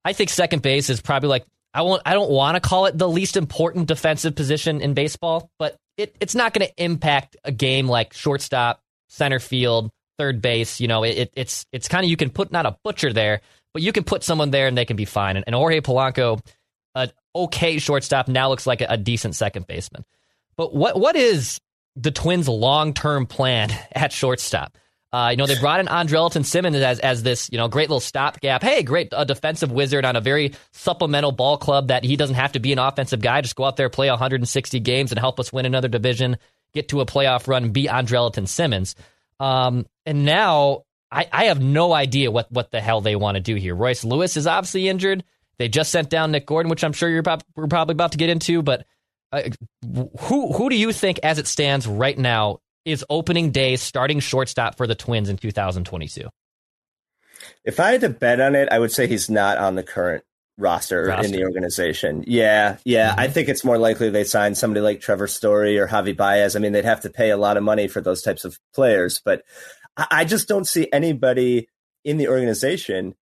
I 0.05 0.13
think 0.15 0.31
second 0.31 0.63
base 0.63 0.89
is 0.89 1.03
probably 1.03 1.29
like 1.29 1.45
I 1.73 1.83
won't 1.83 2.03
I 2.05 2.15
don't 2.15 2.31
want 2.31 2.57
to 2.57 2.61
call 2.61 2.87
it 2.87 2.99
the 2.99 3.09
least 3.09 3.37
important 3.37 3.87
defensive 3.87 4.35
position 4.35 4.81
in 4.81 4.95
baseball, 4.95 5.51
but 5.59 5.77
it, 5.97 6.17
it's 6.21 6.35
not 6.35 6.55
going 6.55 6.67
to 6.67 6.83
impact 6.83 7.37
a 7.45 7.53
game 7.53 7.87
like 7.87 8.13
shortstop, 8.13 8.81
center 9.09 9.39
field, 9.39 9.91
third 10.19 10.43
base. 10.43 10.81
You 10.81 10.89
know, 10.89 11.05
it, 11.05 11.31
it's 11.35 11.67
it's 11.73 11.89
kind 11.89 12.05
of 12.05 12.11
you 12.11 12.17
can 12.17 12.31
put 12.31 12.51
not 12.51 12.67
a 12.67 12.77
butcher 12.83 13.13
there, 13.13 13.41
but 13.73 13.83
you 13.83 13.93
can 13.93 14.05
put 14.05 14.25
someone 14.25 14.51
there 14.51 14.67
and 14.67 14.77
they 14.77 14.85
can 14.85 14.97
be 14.97 15.05
fine. 15.05 15.37
And, 15.37 15.45
and 15.47 15.55
Jorge 15.55 15.81
Polanco, 15.81 16.41
an 16.95 17.13
okay 17.35 17.79
shortstop, 17.79 18.29
now 18.29 18.49
looks 18.49 18.67
like 18.67 18.81
a, 18.81 18.87
a 18.91 18.97
decent 18.97 19.37
second 19.37 19.67
baseman. 19.67 20.05
But 20.57 20.75
what 20.75 20.99
what 20.99 21.17
is 21.17 21.61
the 21.97 22.11
Twins' 22.11 22.49
long 22.49 22.95
term 22.95 23.27
plan 23.27 23.71
at 23.93 24.13
shortstop? 24.13 24.77
Uh, 25.13 25.29
you 25.33 25.37
know, 25.37 25.47
they 25.47 25.59
brought 25.59 25.81
in 25.81 25.87
Andrelton 25.87 26.45
Simmons 26.45 26.77
as 26.77 27.01
as 27.01 27.23
this 27.23 27.49
you 27.51 27.59
know 27.59 27.67
great 27.67 27.89
little 27.89 28.01
stopgap. 28.01 28.63
Hey, 28.63 28.83
great 28.83 29.09
a 29.13 29.25
defensive 29.25 29.73
wizard 29.73 30.05
on 30.05 30.15
a 30.15 30.21
very 30.21 30.55
supplemental 30.73 31.33
ball 31.33 31.59
club 31.59 31.89
that 31.89 32.05
he 32.05 32.17
doesn't 32.17 32.37
have 32.37 32.53
to 32.53 32.61
be 32.61 32.73
an 32.73 32.79
offensive 32.79 33.21
guy. 33.21 33.41
Just 33.41 33.57
go 33.57 33.65
out 33.65 33.77
there, 33.77 33.89
play 33.89 34.09
160 34.09 34.79
games, 34.81 35.11
and 35.11 35.19
help 35.19 35.41
us 35.41 35.53
win 35.53 35.67
another 35.67 35.89
division, 35.89 36.37
get 36.75 36.89
to 36.91 37.01
a 37.01 37.07
playoff 37.07 37.49
run, 37.49 37.71
be 37.71 37.87
Andrelton 37.87 38.47
Simmons. 38.47 38.95
Um, 39.41 39.87
and 40.07 40.25
now 40.25 40.85
I, 41.11 41.27
I 41.33 41.45
have 41.47 41.61
no 41.61 41.93
idea 41.93 42.31
what 42.31 42.51
what 42.53 42.71
the 42.71 42.81
hell 42.81 43.01
they 43.01 43.17
want 43.17 43.35
to 43.35 43.41
do 43.41 43.57
here. 43.57 43.75
Royce 43.75 44.05
Lewis 44.05 44.37
is 44.37 44.47
obviously 44.47 44.89
injured. 44.89 45.25
They 45.59 45.69
just 45.69 45.91
sent 45.91 46.09
down 46.09 46.31
Nick 46.31 46.47
Gordon, 46.47 46.71
which 46.71 46.85
I'm 46.85 46.93
sure 46.93 47.09
you're 47.09 47.25
we're 47.57 47.67
probably 47.67 47.93
about 47.93 48.13
to 48.13 48.19
get 48.19 48.31
into, 48.31 48.63
but 48.63 48.87
uh, 49.33 49.43
who 50.21 50.53
who 50.53 50.71
do 50.71 50.77
you 50.77 50.93
think, 50.93 51.21
as 51.23 51.39
it 51.39 51.47
stands 51.47 51.87
right 51.87 52.17
now, 52.17 52.61
is 52.85 53.05
opening 53.11 53.51
day 53.51 53.77
starting 53.77 54.21
shortstop 54.21 54.77
for 54.77 54.87
the 54.87 54.95
Twins 54.95 55.29
in 55.29 55.37
2022? 55.37 56.29
If 57.65 57.81
I 57.81 57.93
had 57.93 58.01
to 58.03 58.09
bet 58.09 58.41
on 58.41 58.55
it, 58.55 58.69
I 58.71 58.79
would 58.79 58.93
say 58.93 59.07
he's 59.07 59.31
not 59.31 59.59
on 59.59 59.75
the 59.75 59.83
current 59.83 60.25
roster, 60.59 61.05
roster. 61.05 61.27
in 61.27 61.33
the 61.33 61.45
organization. 61.45 62.25
Yeah, 62.27 62.77
yeah. 62.85 63.11
Mm-hmm. 63.11 63.21
I 63.21 63.29
think 63.29 63.49
it's 63.49 63.65
more 63.65 63.79
likely 63.79 64.11
they 64.11 64.25
sign 64.25 64.55
somebody 64.55 64.81
like 64.81 65.01
Trevor 65.01 65.27
Story 65.27 65.79
or 65.79 65.89
Javi 65.89 66.17
Baez. 66.17 66.57
I 66.57 66.59
mean, 66.59 66.73
they'd 66.73 66.85
have 66.85 67.01
to 67.03 67.11
pay 67.11 67.31
a 67.31 67.37
lot 67.37 67.57
of 67.57 67.63
money 67.63 67.89
for 67.89 68.01
those 68.01 68.23
types 68.23 68.45
of 68.45 68.59
players, 68.75 69.21
but 69.25 69.43
I 69.97 70.25
just 70.25 70.49
don't 70.49 70.67
see 70.67 70.89
anybody 70.93 71.69
in 72.05 72.17
the 72.17 72.29
organization 72.29 73.15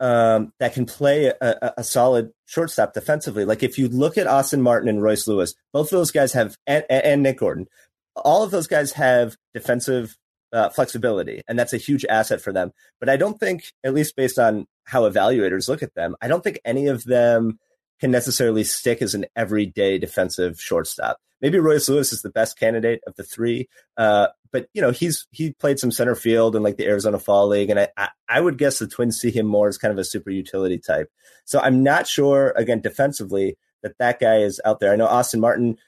um, 0.00 0.52
that 0.58 0.74
can 0.74 0.84
play 0.84 1.26
a, 1.26 1.72
a, 1.76 1.84
solid 1.84 2.32
shortstop 2.46 2.92
defensively. 2.92 3.44
Like 3.44 3.62
if 3.62 3.78
you 3.78 3.88
look 3.88 4.18
at 4.18 4.26
Austin 4.26 4.60
Martin 4.60 4.88
and 4.88 5.00
Royce 5.00 5.28
Lewis, 5.28 5.54
both 5.72 5.86
of 5.92 5.98
those 5.98 6.10
guys 6.10 6.32
have, 6.32 6.56
and, 6.66 6.84
and 6.90 7.22
Nick 7.22 7.38
Gordon, 7.38 7.68
all 8.16 8.42
of 8.42 8.50
those 8.50 8.66
guys 8.66 8.92
have 8.92 9.36
defensive 9.54 10.16
uh, 10.52 10.68
flexibility, 10.68 11.42
and 11.48 11.58
that's 11.58 11.72
a 11.72 11.78
huge 11.78 12.04
asset 12.04 12.40
for 12.40 12.52
them. 12.52 12.72
But 13.00 13.08
I 13.08 13.16
don't 13.16 13.38
think, 13.38 13.64
at 13.84 13.94
least 13.94 14.16
based 14.16 14.38
on 14.38 14.66
how 14.84 15.08
evaluators 15.08 15.68
look 15.68 15.82
at 15.82 15.94
them, 15.94 16.16
I 16.20 16.28
don't 16.28 16.44
think 16.44 16.60
any 16.64 16.88
of 16.88 17.04
them 17.04 17.58
can 18.00 18.10
necessarily 18.10 18.64
stick 18.64 19.00
as 19.00 19.14
an 19.14 19.24
everyday 19.36 19.98
defensive 19.98 20.60
shortstop. 20.60 21.18
Maybe 21.40 21.58
Royce 21.58 21.88
Lewis 21.88 22.12
is 22.12 22.22
the 22.22 22.30
best 22.30 22.58
candidate 22.58 23.00
of 23.06 23.14
the 23.16 23.24
three, 23.24 23.68
uh, 23.96 24.28
but 24.52 24.68
you 24.74 24.82
know 24.82 24.90
he's 24.90 25.26
he 25.30 25.52
played 25.52 25.78
some 25.78 25.90
center 25.90 26.14
field 26.14 26.54
in 26.54 26.62
like 26.62 26.76
the 26.76 26.86
Arizona 26.86 27.18
Fall 27.18 27.48
League, 27.48 27.70
and 27.70 27.80
I, 27.80 27.88
I, 27.96 28.08
I 28.28 28.40
would 28.40 28.58
guess 28.58 28.78
the 28.78 28.86
Twins 28.86 29.18
see 29.18 29.30
him 29.30 29.46
more 29.46 29.68
as 29.68 29.78
kind 29.78 29.90
of 29.90 29.98
a 29.98 30.04
super 30.04 30.30
utility 30.30 30.78
type. 30.78 31.10
So 31.44 31.58
I'm 31.58 31.82
not 31.82 32.06
sure 32.06 32.52
again 32.56 32.80
defensively 32.80 33.56
that 33.82 33.98
that 33.98 34.20
guy 34.20 34.38
is 34.38 34.60
out 34.64 34.78
there. 34.78 34.92
I 34.92 34.96
know 34.96 35.06
Austin 35.06 35.40
Martin. 35.40 35.78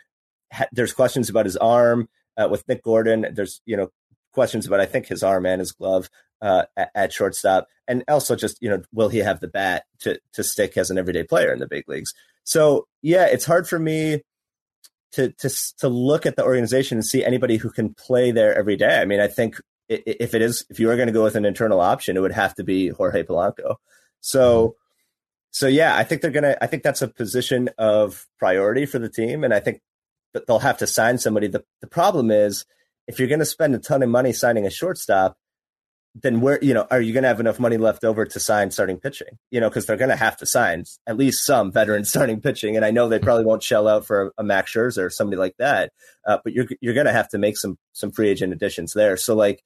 Ha- 0.55 0.69
there's 0.73 0.93
questions 0.93 1.29
about 1.29 1.47
his 1.47 1.57
arm 1.57 2.09
uh, 2.37 2.49
with 2.51 2.67
Nick 2.69 2.83
Gordon. 2.83 3.27
There's 3.33 3.61
you 3.67 3.77
know 3.77 3.91
questions 4.33 4.67
about 4.67 4.81
I 4.81 4.87
think 4.87 5.07
his 5.07 5.23
arm 5.23 5.47
and 5.47 5.61
his 5.61 5.73
glove 5.73 6.09
uh, 6.43 6.65
at, 6.77 6.91
at, 6.95 7.13
shortstop, 7.13 7.69
and 7.89 8.05
also 8.09 8.37
just 8.37 8.61
you 8.61 8.69
know 8.69 8.83
will 8.93 9.09
he 9.09 9.19
have 9.19 9.41
the 9.41 9.49
bat 9.49 9.85
to 10.01 10.19
to 10.33 10.45
stick 10.45 10.77
as 10.77 10.91
an 10.91 10.99
everyday 10.99 11.25
player 11.25 11.53
in 11.53 11.59
the 11.59 11.69
big 11.69 11.89
leagues? 11.89 12.15
So 12.45 12.87
yeah, 13.03 13.27
it's 13.27 13.47
hard 13.47 13.69
for 13.69 13.79
me 13.79 14.23
to 15.13 15.31
to 15.31 15.51
to 15.79 15.89
look 15.89 16.27
at 16.27 16.37
the 16.37 16.45
organization 16.45 16.99
and 16.99 17.05
see 17.05 17.25
anybody 17.25 17.57
who 17.57 17.71
can 17.71 17.95
play 17.95 18.31
there 18.31 18.55
every 18.55 18.77
day. 18.77 19.01
I 19.01 19.05
mean, 19.05 19.21
I 19.21 19.29
think 19.29 19.61
if 19.89 20.35
it 20.35 20.43
is 20.43 20.65
if 20.71 20.81
you 20.81 20.91
are 20.91 20.97
going 20.97 21.09
to 21.09 21.13
go 21.13 21.25
with 21.25 21.37
an 21.37 21.45
internal 21.45 21.81
option, 21.81 22.17
it 22.17 22.21
would 22.21 22.33
have 22.33 22.55
to 22.57 22.65
be 22.65 22.89
Jorge 22.89 23.23
Polanco. 23.23 23.77
So. 24.21 24.69
Mm-hmm. 24.69 24.79
So 25.51 25.69
yeah, 25.69 25.97
I 25.97 26.03
think 26.03 26.21
they're 26.21 26.33
gonna. 26.33 26.57
I 26.61 26.67
think 26.67 26.83
that's 26.83 27.01
a 27.01 27.07
position 27.07 27.71
of 27.79 28.27
priority 28.41 28.87
for 28.87 28.99
the 28.99 29.09
team, 29.09 29.45
and 29.45 29.55
I 29.55 29.61
think 29.61 29.83
they'll 30.47 30.59
have 30.59 30.79
to 30.79 30.87
sign 30.87 31.19
somebody. 31.19 31.49
The, 31.49 31.65
the 31.81 31.87
problem 31.87 32.31
is 32.31 32.65
if 33.07 33.19
you're 33.19 33.29
going 33.29 33.41
to 33.41 33.45
spend 33.45 33.75
a 33.75 33.79
ton 33.79 34.03
of 34.03 34.09
money 34.09 34.33
signing 34.33 34.67
a 34.67 34.71
shortstop, 34.71 35.37
then 36.15 36.41
where 36.41 36.61
you 36.63 36.73
know 36.73 36.87
are 36.91 37.01
you 37.01 37.13
going 37.13 37.23
to 37.23 37.29
have 37.29 37.41
enough 37.41 37.59
money 37.59 37.77
left 37.77 38.05
over 38.05 38.25
to 38.25 38.41
sign 38.41 38.71
starting 38.71 38.99
pitching? 38.99 39.39
You 39.51 39.61
know, 39.61 39.69
because 39.69 39.87
they're 39.87 39.97
going 39.97 40.11
to 40.11 40.17
have 40.17 40.37
to 40.39 40.47
sign 40.47 40.85
at 41.07 41.17
least 41.17 41.45
some 41.45 41.73
veteran 41.73 42.05
starting 42.05 42.41
pitching, 42.41 42.77
and 42.77 42.85
I 42.85 42.91
know 42.91 43.09
they 43.09 43.19
probably 43.19 43.45
won't 43.45 43.63
shell 43.63 43.89
out 43.89 44.07
for 44.07 44.33
a 44.39 44.45
Max 44.45 44.73
Scherzer 44.73 45.07
or 45.07 45.11
somebody 45.11 45.39
like 45.39 45.57
that, 45.59 45.93
uh, 46.27 46.39
but 46.45 46.53
you're 46.53 46.67
you're 46.81 46.95
going 46.95 47.07
to 47.07 47.13
have 47.13 47.29
to 47.31 47.39
make 47.39 47.57
some 47.57 47.79
some 47.93 48.13
free 48.13 48.29
agent 48.29 48.53
additions 48.53 48.93
there. 48.93 49.17
So 49.17 49.35
like, 49.35 49.63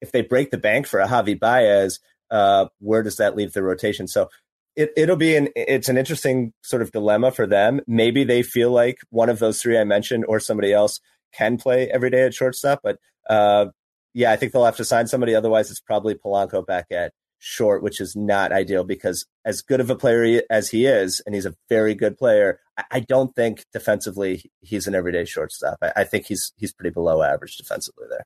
if 0.00 0.12
they 0.12 0.22
break 0.22 0.50
the 0.50 0.58
bank 0.58 0.86
for 0.86 1.00
a 1.00 1.06
Javi 1.06 1.38
Baez, 1.38 1.98
uh, 2.30 2.66
where 2.80 3.02
does 3.02 3.16
that 3.16 3.36
leave 3.36 3.52
the 3.52 3.62
rotation? 3.62 4.06
So 4.06 4.28
it, 4.76 4.92
it'll 4.96 5.16
be 5.16 5.36
an 5.36 5.48
it's 5.56 5.88
an 5.88 5.96
interesting 5.96 6.52
sort 6.62 6.82
of 6.82 6.92
dilemma 6.92 7.32
for 7.32 7.46
them. 7.46 7.80
Maybe 7.86 8.24
they 8.24 8.42
feel 8.42 8.70
like 8.70 8.98
one 9.10 9.28
of 9.28 9.38
those 9.38 9.60
three 9.60 9.78
I 9.78 9.84
mentioned 9.84 10.24
or 10.28 10.38
somebody 10.38 10.72
else 10.72 11.00
can 11.32 11.56
play 11.56 11.90
every 11.90 12.10
day 12.10 12.22
at 12.22 12.34
shortstop, 12.34 12.80
but 12.82 12.98
uh, 13.28 13.66
yeah, 14.14 14.32
I 14.32 14.36
think 14.36 14.52
they'll 14.52 14.64
have 14.64 14.76
to 14.76 14.84
sign 14.84 15.06
somebody. 15.06 15.34
Otherwise, 15.34 15.70
it's 15.70 15.80
probably 15.80 16.14
Polanco 16.14 16.64
back 16.64 16.86
at 16.90 17.12
short, 17.38 17.82
which 17.82 18.00
is 18.00 18.16
not 18.16 18.52
ideal 18.52 18.84
because 18.84 19.26
as 19.44 19.60
good 19.60 19.80
of 19.80 19.90
a 19.90 19.96
player 19.96 20.42
as 20.48 20.70
he 20.70 20.86
is, 20.86 21.20
and 21.26 21.34
he's 21.34 21.46
a 21.46 21.54
very 21.68 21.94
good 21.94 22.16
player, 22.16 22.60
I 22.90 23.00
don't 23.00 23.34
think 23.34 23.64
defensively 23.72 24.50
he's 24.60 24.86
an 24.86 24.94
everyday 24.94 25.24
shortstop. 25.24 25.78
I, 25.82 26.04
think 26.04 26.26
he's 26.26 26.52
he's 26.56 26.72
pretty 26.72 26.92
below 26.92 27.22
average 27.22 27.56
defensively 27.56 28.06
there. 28.08 28.24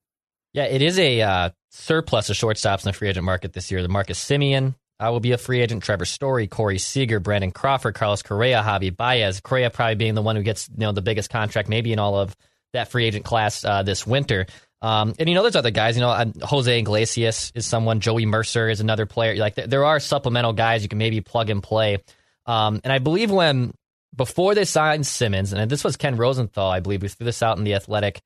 Yeah, 0.53 0.65
it 0.65 0.83
is 0.83 0.99
a 0.99 1.23
uh, 1.23 1.51
surplus 1.71 2.31
of 2.31 2.37
shortstops 2.37 2.85
in 2.85 2.89
the 2.89 2.93
free 2.93 3.09
agent 3.09 3.25
market 3.25 3.53
this 3.53 3.71
year. 3.71 3.83
The 3.83 3.89
Marcus 3.89 4.23
Semien 4.23 4.75
uh, 5.01 5.11
will 5.11 5.21
be 5.21 5.33
a 5.33 5.39
free 5.39 5.61
agent. 5.61 5.83
Trevor 5.83 6.05
Story, 6.05 6.47
Corey 6.47 6.79
Seager, 6.79 7.21
Brandon 7.21 7.51
Crawford, 7.51 7.95
Carlos 7.95 8.23
Correa, 8.23 8.63
Javi 8.63 8.95
Baez. 8.95 9.41
Correa 9.41 9.71
probably 9.71 9.95
being 9.95 10.15
the 10.15 10.23
one 10.23 10.37
who 10.37 10.43
gets 10.43 10.69
you 10.69 10.81
know 10.81 10.93
the 10.93 11.03
biggest 11.03 11.31
contract 11.31 11.69
maybe 11.69 11.93
in 11.93 11.99
all 11.99 12.17
of 12.17 12.37
that 12.73 12.91
free 12.91 13.07
agent 13.07 13.25
class 13.25 13.65
uh, 13.65 13.83
this 13.83 14.07
winter. 14.07 14.47
Um, 14.83 15.15
and 15.19 15.29
you 15.29 15.35
know, 15.35 15.43
there's 15.43 15.57
other 15.57 15.71
guys. 15.71 15.97
You 15.97 16.03
know, 16.03 16.33
Jose 16.43 16.79
Iglesias 16.79 17.53
is 17.55 17.67
someone. 17.67 18.01
Jordy 18.01 18.27
Mercer 18.27 18.69
is 18.69 18.81
another 18.81 19.07
player. 19.07 19.37
Like 19.37 19.55
there 19.55 19.85
are 19.85 20.01
supplemental 20.01 20.53
guys 20.53 20.83
you 20.83 20.89
can 20.89 20.99
maybe 20.99 21.21
plug 21.21 21.51
and 21.51 21.63
play. 21.63 21.99
Um, 22.47 22.81
and 22.85 22.93
I 22.93 22.99
believe 22.99 23.31
when 23.31 23.73
before 24.15 24.55
they 24.55 24.65
signed 24.65 25.07
Simmons, 25.07 25.53
and 25.53 25.71
this 25.71 25.85
was 25.85 25.97
Ken 25.97 26.17
Rosenthal, 26.17 26.71
I 26.71 26.81
believe, 26.81 27.03
who 27.03 27.09
threw 27.09 27.25
this 27.25 27.43
out 27.43 27.59
in 27.59 27.65
the 27.65 27.75
Athletic, 27.75 28.21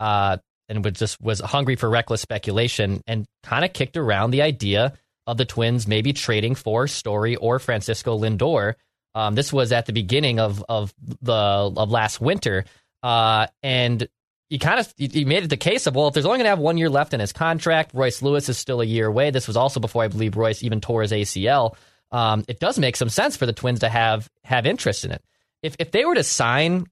uh, 0.00 0.38
and 0.68 0.84
was 0.84 0.94
just 0.94 1.20
was 1.20 1.40
hungry 1.40 1.76
for 1.76 1.88
reckless 1.88 2.20
speculation 2.20 3.02
and 3.06 3.26
kind 3.42 3.64
of 3.64 3.72
kicked 3.72 3.96
around 3.96 4.30
the 4.30 4.42
idea 4.42 4.94
of 5.28 5.36
the 5.36 5.44
Twins 5.44 5.86
maybe 5.86 6.12
trading 6.12 6.54
for 6.54 6.88
Story 6.88 7.36
or 7.36 7.58
Francisco 7.58 8.18
Lindor. 8.18 8.74
Um, 9.14 9.34
this 9.34 9.52
was 9.52 9.72
at 9.72 9.86
the 9.86 9.92
beginning 9.92 10.40
of 10.40 10.64
of 10.68 10.92
the 11.22 11.32
of 11.32 11.90
last 11.90 12.20
winter, 12.20 12.64
uh, 13.02 13.46
and 13.62 14.08
you 14.48 14.58
kind 14.58 14.80
of 14.80 14.92
you 14.96 15.26
made 15.26 15.44
it 15.44 15.50
the 15.50 15.56
case 15.56 15.86
of 15.86 15.94
well, 15.94 16.08
if 16.08 16.14
there's 16.14 16.24
only 16.24 16.38
going 16.38 16.46
to 16.46 16.50
have 16.50 16.58
one 16.58 16.78
year 16.78 16.88
left 16.88 17.12
in 17.12 17.20
his 17.20 17.32
contract, 17.32 17.92
Royce 17.92 18.22
Lewis 18.22 18.48
is 18.48 18.56
still 18.56 18.80
a 18.80 18.84
year 18.84 19.06
away. 19.06 19.30
This 19.30 19.46
was 19.46 19.56
also 19.56 19.80
before 19.80 20.02
I 20.02 20.08
believe 20.08 20.36
Royce 20.36 20.62
even 20.62 20.80
tore 20.80 21.02
his 21.02 21.12
ACL. 21.12 21.76
Um, 22.10 22.44
it 22.48 22.58
does 22.58 22.78
make 22.78 22.96
some 22.96 23.10
sense 23.10 23.36
for 23.36 23.44
the 23.44 23.52
Twins 23.52 23.80
to 23.80 23.88
have 23.88 24.28
have 24.44 24.66
interest 24.66 25.04
in 25.04 25.12
it. 25.12 25.22
If 25.62 25.76
if 25.78 25.90
they 25.90 26.06
were 26.06 26.14
to 26.14 26.24
sign 26.24 26.86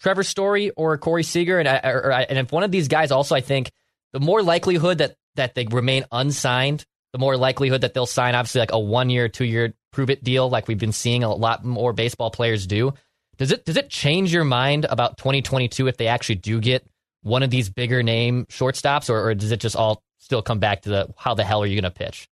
Trevor 0.00 0.22
Story 0.22 0.70
or 0.70 0.96
Corey 0.96 1.24
Seager, 1.24 1.58
and 1.58 1.68
I, 1.68 1.76
or, 1.84 2.10
and 2.10 2.38
if 2.38 2.52
one 2.52 2.62
of 2.62 2.70
these 2.70 2.88
guys 2.88 3.10
also, 3.10 3.34
I 3.34 3.42
think 3.42 3.70
the 4.12 4.20
more 4.20 4.42
likelihood 4.42 4.98
that 4.98 5.16
that 5.36 5.54
they 5.54 5.66
remain 5.66 6.04
unsigned, 6.10 6.86
the 7.12 7.18
more 7.18 7.36
likelihood 7.36 7.82
that 7.82 7.94
they'll 7.94 8.06
sign 8.06 8.34
obviously 8.34 8.60
like 8.60 8.72
a 8.72 8.78
one 8.78 9.10
year, 9.10 9.28
two 9.28 9.44
year 9.44 9.74
prove 9.92 10.10
it 10.10 10.24
deal, 10.24 10.48
like 10.48 10.66
we've 10.66 10.78
been 10.78 10.92
seeing 10.92 11.22
a 11.22 11.32
lot 11.32 11.64
more 11.64 11.92
baseball 11.92 12.30
players 12.30 12.66
do. 12.66 12.94
Does 13.38 13.52
it 13.52 13.64
does 13.64 13.76
it 13.76 13.90
change 13.90 14.32
your 14.32 14.44
mind 14.44 14.86
about 14.88 15.18
2022 15.18 15.86
if 15.88 15.96
they 15.96 16.08
actually 16.08 16.36
do 16.36 16.60
get 16.60 16.86
one 17.22 17.42
of 17.42 17.50
these 17.50 17.68
bigger 17.68 18.02
name 18.02 18.46
shortstops, 18.46 19.08
or, 19.08 19.28
or 19.28 19.34
does 19.34 19.52
it 19.52 19.60
just 19.60 19.76
all 19.76 20.02
still 20.18 20.42
come 20.42 20.58
back 20.58 20.82
to 20.82 20.90
the 20.90 21.14
how 21.16 21.34
the 21.34 21.44
hell 21.44 21.62
are 21.62 21.66
you 21.66 21.80
going 21.80 21.90
to 21.90 21.96
pitch? 21.96 22.28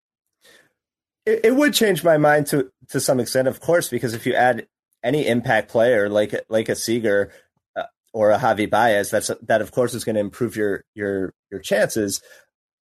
It, 1.27 1.41
it, 1.45 1.55
would 1.55 1.75
change 1.75 2.03
my 2.03 2.17
mind 2.17 2.47
to 2.49 2.71
to 2.89 3.01
some 3.01 3.21
extent, 3.21 3.49
of 3.49 3.61
course, 3.61 3.89
because 3.89 4.15
if 4.15 4.27
you 4.27 4.35
add 4.35 4.67
any 5.03 5.27
impact 5.27 5.71
player 5.71 6.09
like 6.09 6.35
like 6.49 6.69
a 6.69 6.77
Seager 6.77 7.31
uh, 7.77 7.85
or 8.13 8.31
a 8.31 8.39
Javi 8.39 8.69
Baez, 8.69 9.11
that's 9.11 9.31
that 9.43 9.61
of 9.61 9.73
course 9.73 9.95
is 9.95 10.05
going 10.05 10.15
to 10.15 10.21
improve 10.21 10.57
your 10.57 10.85
your 10.95 11.35
your 11.51 11.61
chances. 11.61 12.21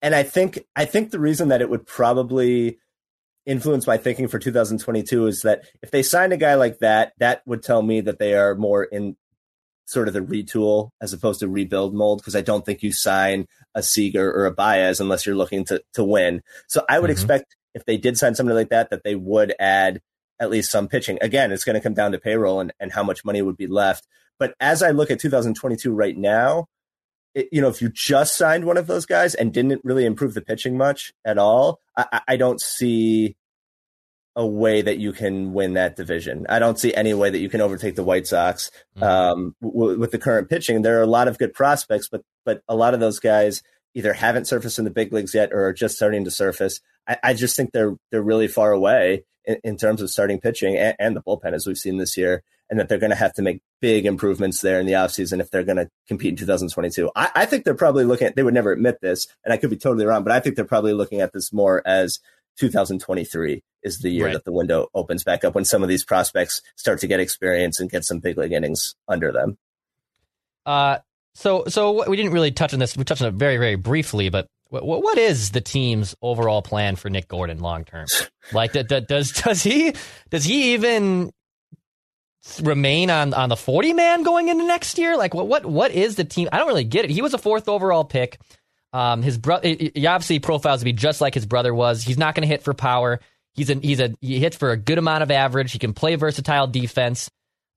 And 0.02 0.14
I 0.14 0.22
think 0.22 0.64
I 0.74 0.84
think 0.84 1.10
the 1.10 1.18
reason 1.18 1.48
that 1.48 1.60
it 1.60 1.70
would 1.70 1.86
probably 1.86 2.78
influence 3.44 3.86
my 3.86 3.96
thinking 3.96 4.28
for 4.28 4.38
2022 4.38 5.26
is 5.26 5.42
that 5.42 5.64
if 5.82 5.90
they 5.90 6.02
signed 6.02 6.32
a 6.32 6.36
guy 6.36 6.54
like 6.54 6.80
that, 6.80 7.12
that 7.18 7.42
would 7.46 7.62
tell 7.62 7.80
me 7.80 8.00
that 8.00 8.18
they 8.18 8.34
are 8.34 8.54
more 8.54 8.84
in 8.84 9.16
sort 9.86 10.08
of 10.08 10.14
the 10.14 10.20
retool 10.20 10.90
as 11.00 11.12
opposed 11.12 11.40
to 11.40 11.48
rebuild 11.48 11.94
mold 11.94 12.18
because 12.18 12.34
I 12.34 12.40
don't 12.40 12.66
think 12.66 12.82
you 12.82 12.92
sign 12.92 13.46
a 13.74 13.82
Seager 13.82 14.30
or 14.32 14.46
a 14.46 14.50
Baez 14.50 14.98
unless 15.00 15.24
you're 15.24 15.36
looking 15.36 15.64
to 15.66 15.82
to 15.94 16.04
win. 16.04 16.42
So 16.66 16.84
I 16.88 16.98
would 16.98 17.06
mm-hmm. 17.06 17.12
expect 17.12 17.56
if 17.74 17.84
they 17.84 17.96
did 17.96 18.18
sign 18.18 18.34
somebody 18.34 18.56
like 18.56 18.70
that 18.70 18.90
that 18.90 19.04
they 19.04 19.14
would 19.14 19.54
add 19.58 20.00
at 20.40 20.50
least 20.50 20.70
some 20.70 20.88
pitching. 20.88 21.18
Again, 21.22 21.52
it's 21.52 21.64
going 21.64 21.74
to 21.74 21.80
come 21.80 21.94
down 21.94 22.12
to 22.12 22.18
payroll 22.18 22.60
and, 22.60 22.72
and 22.80 22.92
how 22.92 23.02
much 23.02 23.24
money 23.24 23.40
would 23.40 23.56
be 23.56 23.66
left. 23.66 24.06
But 24.38 24.54
as 24.60 24.82
I 24.82 24.90
look 24.90 25.10
at 25.10 25.20
2022 25.20 25.92
right 25.92 26.16
now, 26.16 26.66
it, 27.36 27.48
you 27.52 27.60
know, 27.60 27.68
if 27.68 27.82
you 27.82 27.90
just 27.90 28.36
signed 28.36 28.64
one 28.64 28.78
of 28.78 28.86
those 28.86 29.06
guys 29.06 29.34
and 29.34 29.52
didn't 29.52 29.84
really 29.84 30.06
improve 30.06 30.34
the 30.34 30.40
pitching 30.40 30.76
much 30.76 31.12
at 31.24 31.38
all, 31.38 31.80
I, 31.96 32.20
I 32.26 32.36
don't 32.36 32.60
see 32.60 33.36
a 34.34 34.46
way 34.46 34.82
that 34.82 34.98
you 34.98 35.12
can 35.12 35.52
win 35.52 35.74
that 35.74 35.96
division. 35.96 36.46
I 36.48 36.58
don't 36.58 36.78
see 36.78 36.94
any 36.94 37.14
way 37.14 37.30
that 37.30 37.38
you 37.38 37.48
can 37.48 37.60
overtake 37.60 37.94
the 37.94 38.04
White 38.04 38.26
Sox 38.26 38.70
mm-hmm. 38.96 39.02
um, 39.02 39.56
w- 39.62 39.98
with 39.98 40.10
the 40.10 40.18
current 40.18 40.48
pitching. 40.48 40.82
There 40.82 40.98
are 40.98 41.02
a 41.02 41.06
lot 41.06 41.28
of 41.28 41.38
good 41.38 41.52
prospects, 41.52 42.08
but 42.08 42.22
but 42.44 42.62
a 42.68 42.74
lot 42.74 42.94
of 42.94 43.00
those 43.00 43.20
guys 43.20 43.62
either 43.94 44.12
haven't 44.12 44.46
surfaced 44.46 44.78
in 44.78 44.84
the 44.84 44.90
big 44.90 45.12
leagues 45.12 45.34
yet 45.34 45.52
or 45.52 45.66
are 45.66 45.72
just 45.72 45.96
starting 45.96 46.24
to 46.24 46.30
surface. 46.30 46.80
I, 47.06 47.18
I 47.22 47.34
just 47.34 47.56
think 47.56 47.72
they're 47.72 47.96
they're 48.10 48.22
really 48.22 48.48
far 48.48 48.72
away 48.72 49.24
in, 49.44 49.58
in 49.62 49.76
terms 49.76 50.00
of 50.00 50.10
starting 50.10 50.40
pitching 50.40 50.76
and, 50.76 50.96
and, 50.98 51.16
the 51.16 51.22
bullpen 51.22 51.54
as 51.54 51.66
we've 51.66 51.78
seen 51.78 51.98
this 51.98 52.16
year, 52.16 52.42
and 52.68 52.78
that 52.78 52.88
they're 52.88 52.98
going 52.98 53.10
to 53.10 53.16
have 53.16 53.34
to 53.34 53.42
make 53.42 53.60
big 53.80 54.06
improvements 54.06 54.60
there 54.60 54.80
in 54.80 54.86
the 54.86 54.92
offseason 54.92 55.40
if 55.40 55.50
they're 55.50 55.64
going 55.64 55.76
to 55.76 55.88
compete 56.08 56.30
in 56.30 56.36
2022. 56.36 57.10
I, 57.14 57.30
I 57.34 57.46
think 57.46 57.64
they're 57.64 57.74
probably 57.74 58.04
looking 58.04 58.26
at 58.26 58.36
they 58.36 58.42
would 58.42 58.54
never 58.54 58.72
admit 58.72 59.00
this, 59.00 59.26
and 59.44 59.52
I 59.52 59.56
could 59.56 59.70
be 59.70 59.76
totally 59.76 60.06
wrong, 60.06 60.24
but 60.24 60.32
I 60.32 60.40
think 60.40 60.56
they're 60.56 60.64
probably 60.64 60.92
looking 60.92 61.20
at 61.20 61.32
this 61.32 61.52
more 61.52 61.82
as 61.86 62.20
2023 62.58 63.62
is 63.82 64.00
the 64.00 64.10
year 64.10 64.26
right. 64.26 64.32
that 64.32 64.44
the 64.44 64.52
window 64.52 64.88
opens 64.94 65.22
back 65.22 65.44
up 65.44 65.54
when 65.54 65.64
some 65.64 65.82
of 65.82 65.88
these 65.88 66.04
prospects 66.04 66.62
start 66.74 66.98
to 67.00 67.06
get 67.06 67.20
experience 67.20 67.78
and 67.78 67.90
get 67.90 68.04
some 68.04 68.18
big 68.18 68.36
league 68.36 68.52
innings 68.52 68.96
under 69.06 69.30
them. 69.30 69.58
Uh, 70.64 70.98
so 71.34 71.64
so 71.68 72.08
we 72.08 72.16
didn't 72.16 72.32
really 72.32 72.50
touch 72.50 72.72
on 72.72 72.80
this. 72.80 72.96
We 72.96 73.04
touched 73.04 73.22
on 73.22 73.28
it 73.28 73.34
very 73.34 73.58
very 73.58 73.76
briefly, 73.76 74.30
but 74.30 74.48
what, 74.68 74.84
what 74.84 75.18
is 75.18 75.50
the 75.50 75.60
team's 75.60 76.16
overall 76.20 76.62
plan 76.62 76.96
for 76.96 77.08
Nick 77.08 77.28
Gordon 77.28 77.60
long 77.60 77.84
term? 77.84 78.06
Like, 78.52 78.74
does 78.74 79.32
does 79.32 79.60
he 79.64 79.92
does 80.30 80.44
he 80.44 80.74
even 80.74 81.32
remain 82.62 83.10
on 83.10 83.34
on 83.34 83.48
the 83.48 83.56
forty 83.56 83.92
man 83.92 84.22
going 84.22 84.48
into 84.48 84.64
next 84.66 84.98
year? 84.98 85.16
Like, 85.16 85.34
what 85.34 85.46
what 85.48 85.66
what 85.66 85.90
is 85.90 86.16
the 86.16 86.24
team? 86.24 86.48
I 86.52 86.58
don't 86.58 86.68
really 86.68 86.84
get 86.84 87.04
it. 87.04 87.10
He 87.10 87.22
was 87.22 87.34
a 87.34 87.38
fourth 87.38 87.68
overall 87.68 88.04
pick. 88.04 88.38
Um, 88.92 89.22
his 89.22 89.36
brother, 89.36 89.68
he 89.68 90.06
obviously 90.06 90.38
profiles 90.38 90.80
to 90.80 90.84
be 90.84 90.92
just 90.92 91.20
like 91.20 91.34
his 91.34 91.44
brother 91.44 91.74
was. 91.74 92.02
He's 92.02 92.16
not 92.16 92.34
going 92.34 92.42
to 92.42 92.48
hit 92.48 92.62
for 92.62 92.72
power. 92.72 93.20
He's 93.54 93.70
a 93.70 93.74
he's 93.74 94.00
a 94.00 94.14
he 94.20 94.38
hits 94.38 94.56
for 94.56 94.70
a 94.70 94.76
good 94.76 94.98
amount 94.98 95.22
of 95.22 95.30
average. 95.30 95.72
He 95.72 95.78
can 95.78 95.92
play 95.92 96.14
versatile 96.14 96.66
defense. 96.66 97.30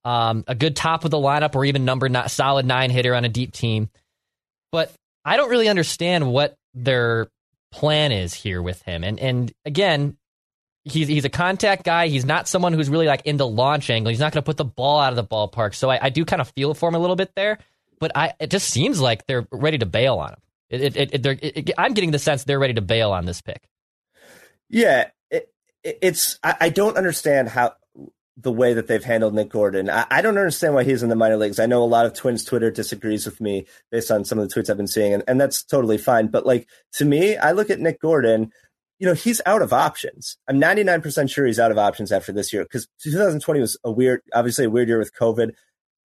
Um, 0.04 0.44
a 0.46 0.54
good 0.54 0.76
top 0.76 1.04
of 1.04 1.10
the 1.10 1.18
lineup 1.18 1.54
or 1.54 1.64
even 1.66 1.84
number 1.84 2.08
not 2.08 2.30
solid 2.30 2.64
nine 2.64 2.90
hitter 2.90 3.14
on 3.14 3.24
a 3.24 3.28
deep 3.28 3.52
team. 3.52 3.90
But 4.72 4.92
I 5.24 5.36
don't 5.36 5.50
really 5.50 5.68
understand 5.68 6.30
what 6.30 6.54
their 6.72 7.28
plan 7.72 8.12
is 8.12 8.32
here 8.32 8.62
with 8.62 8.80
him. 8.82 9.04
And 9.04 9.18
and 9.18 9.52
again, 9.64 10.16
he's 10.84 11.08
he's 11.08 11.24
a 11.24 11.30
contact 11.30 11.84
guy. 11.84 12.08
He's 12.08 12.24
not 12.24 12.48
someone 12.48 12.72
who's 12.72 12.88
really 12.88 13.06
like 13.06 13.26
into 13.26 13.44
launch 13.44 13.90
angle. 13.90 14.10
He's 14.10 14.20
not 14.20 14.32
going 14.32 14.42
to 14.42 14.46
put 14.46 14.56
the 14.56 14.64
ball 14.64 15.00
out 15.00 15.12
of 15.12 15.16
the 15.16 15.24
ballpark. 15.24 15.74
So 15.74 15.90
I, 15.90 15.98
I 16.06 16.10
do 16.10 16.24
kind 16.24 16.40
of 16.40 16.48
feel 16.50 16.74
for 16.74 16.88
him 16.88 16.94
a 16.94 16.98
little 16.98 17.16
bit 17.16 17.32
there. 17.34 17.58
But 17.98 18.12
I 18.16 18.32
it 18.40 18.50
just 18.50 18.68
seems 18.68 19.00
like 19.00 19.26
they're 19.26 19.46
ready 19.50 19.78
to 19.78 19.86
bail 19.86 20.16
on 20.16 20.30
him. 20.30 20.38
It, 20.70 20.96
it, 20.96 21.26
it, 21.26 21.70
I'm 21.76 21.94
getting 21.94 22.12
the 22.12 22.18
sense 22.18 22.44
they're 22.44 22.58
ready 22.58 22.74
to 22.74 22.80
bail 22.80 23.10
on 23.10 23.26
this 23.26 23.40
pick. 23.40 23.68
Yeah, 24.68 25.10
it's 25.82 26.38
I, 26.42 26.56
I, 26.60 26.68
don't 26.68 26.96
understand 26.96 27.48
how 27.48 27.74
the 28.36 28.52
way 28.52 28.74
that 28.74 28.86
they've 28.86 29.02
handled 29.02 29.34
Nick 29.34 29.50
Gordon. 29.50 29.90
I, 29.90 30.06
I, 30.10 30.22
don't 30.22 30.38
understand 30.38 30.74
why 30.74 30.84
he's 30.84 31.02
in 31.02 31.08
the 31.08 31.16
minor 31.16 31.36
leagues. 31.36 31.58
I 31.58 31.66
know 31.66 31.82
a 31.82 31.84
lot 31.84 32.06
of 32.06 32.14
Twins 32.14 32.44
Twitter 32.44 32.70
disagrees 32.70 33.26
with 33.26 33.40
me 33.40 33.66
based 33.90 34.10
on 34.10 34.24
some 34.24 34.38
of 34.38 34.48
the 34.48 34.54
tweets 34.54 34.70
I've 34.70 34.76
been 34.76 34.86
seeing, 34.86 35.12
and, 35.12 35.24
and 35.26 35.40
that's 35.40 35.62
totally 35.62 35.98
fine. 35.98 36.28
But 36.28 36.46
like 36.46 36.68
to 36.94 37.04
me, 37.04 37.36
I 37.36 37.52
look 37.52 37.70
at 37.70 37.80
Nick 37.80 38.00
Gordon. 38.00 38.52
You 39.00 39.06
know, 39.06 39.14
he's 39.14 39.40
out 39.44 39.62
of 39.62 39.72
options. 39.72 40.36
I'm 40.46 40.60
99% 40.60 41.28
sure 41.28 41.46
he's 41.46 41.58
out 41.58 41.72
of 41.72 41.78
options 41.78 42.12
after 42.12 42.32
this 42.32 42.52
year 42.52 42.62
because 42.62 42.86
2020 43.02 43.60
was 43.60 43.76
a 43.82 43.90
weird, 43.90 44.20
obviously 44.32 44.66
a 44.66 44.70
weird 44.70 44.88
year 44.88 44.98
with 44.98 45.14
COVID 45.14 45.52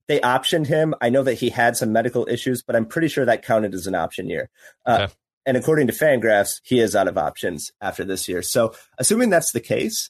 they 0.08 0.20
optioned 0.20 0.68
him. 0.68 0.94
I 1.02 1.10
know 1.10 1.24
that 1.24 1.36
he 1.36 1.50
had 1.50 1.78
some 1.78 1.92
medical 1.92 2.28
issues, 2.30 2.62
but 2.62 2.76
I'm 2.76 2.86
pretty 2.86 3.08
sure 3.08 3.26
that 3.26 3.44
counted 3.44 3.74
as 3.74 3.88
an 3.88 3.96
option 3.96 4.30
year. 4.30 4.50
Uh. 4.86 5.08
And 5.48 5.58
according 5.58 5.88
to 5.88 5.94
Fangraphs, 5.94 6.60
he 6.64 6.80
is 6.80 6.96
out 6.96 7.08
of 7.08 7.20
options 7.20 7.72
after 7.80 8.04
this 8.04 8.28
year. 8.28 8.42
So, 8.42 8.74
assuming 8.98 9.30
that's 9.30 9.52
the 9.52 9.60
case, 9.60 10.10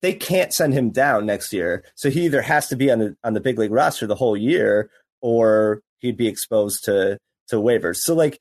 they 0.00 0.14
can't 0.14 0.54
send 0.54 0.72
him 0.72 0.90
down 0.90 1.26
next 1.26 1.52
year. 1.52 1.84
So 1.94 2.08
he 2.08 2.24
either 2.24 2.40
has 2.40 2.68
to 2.68 2.76
be 2.76 2.90
on 2.90 2.98
the 2.98 3.16
on 3.22 3.34
the 3.34 3.40
big 3.40 3.58
league 3.58 3.72
roster 3.72 4.06
the 4.06 4.14
whole 4.14 4.36
year, 4.36 4.90
or 5.20 5.82
he'd 5.98 6.16
be 6.16 6.28
exposed 6.28 6.84
to 6.84 7.18
to 7.48 7.56
waivers. 7.56 7.96
So 7.96 8.14
like 8.14 8.40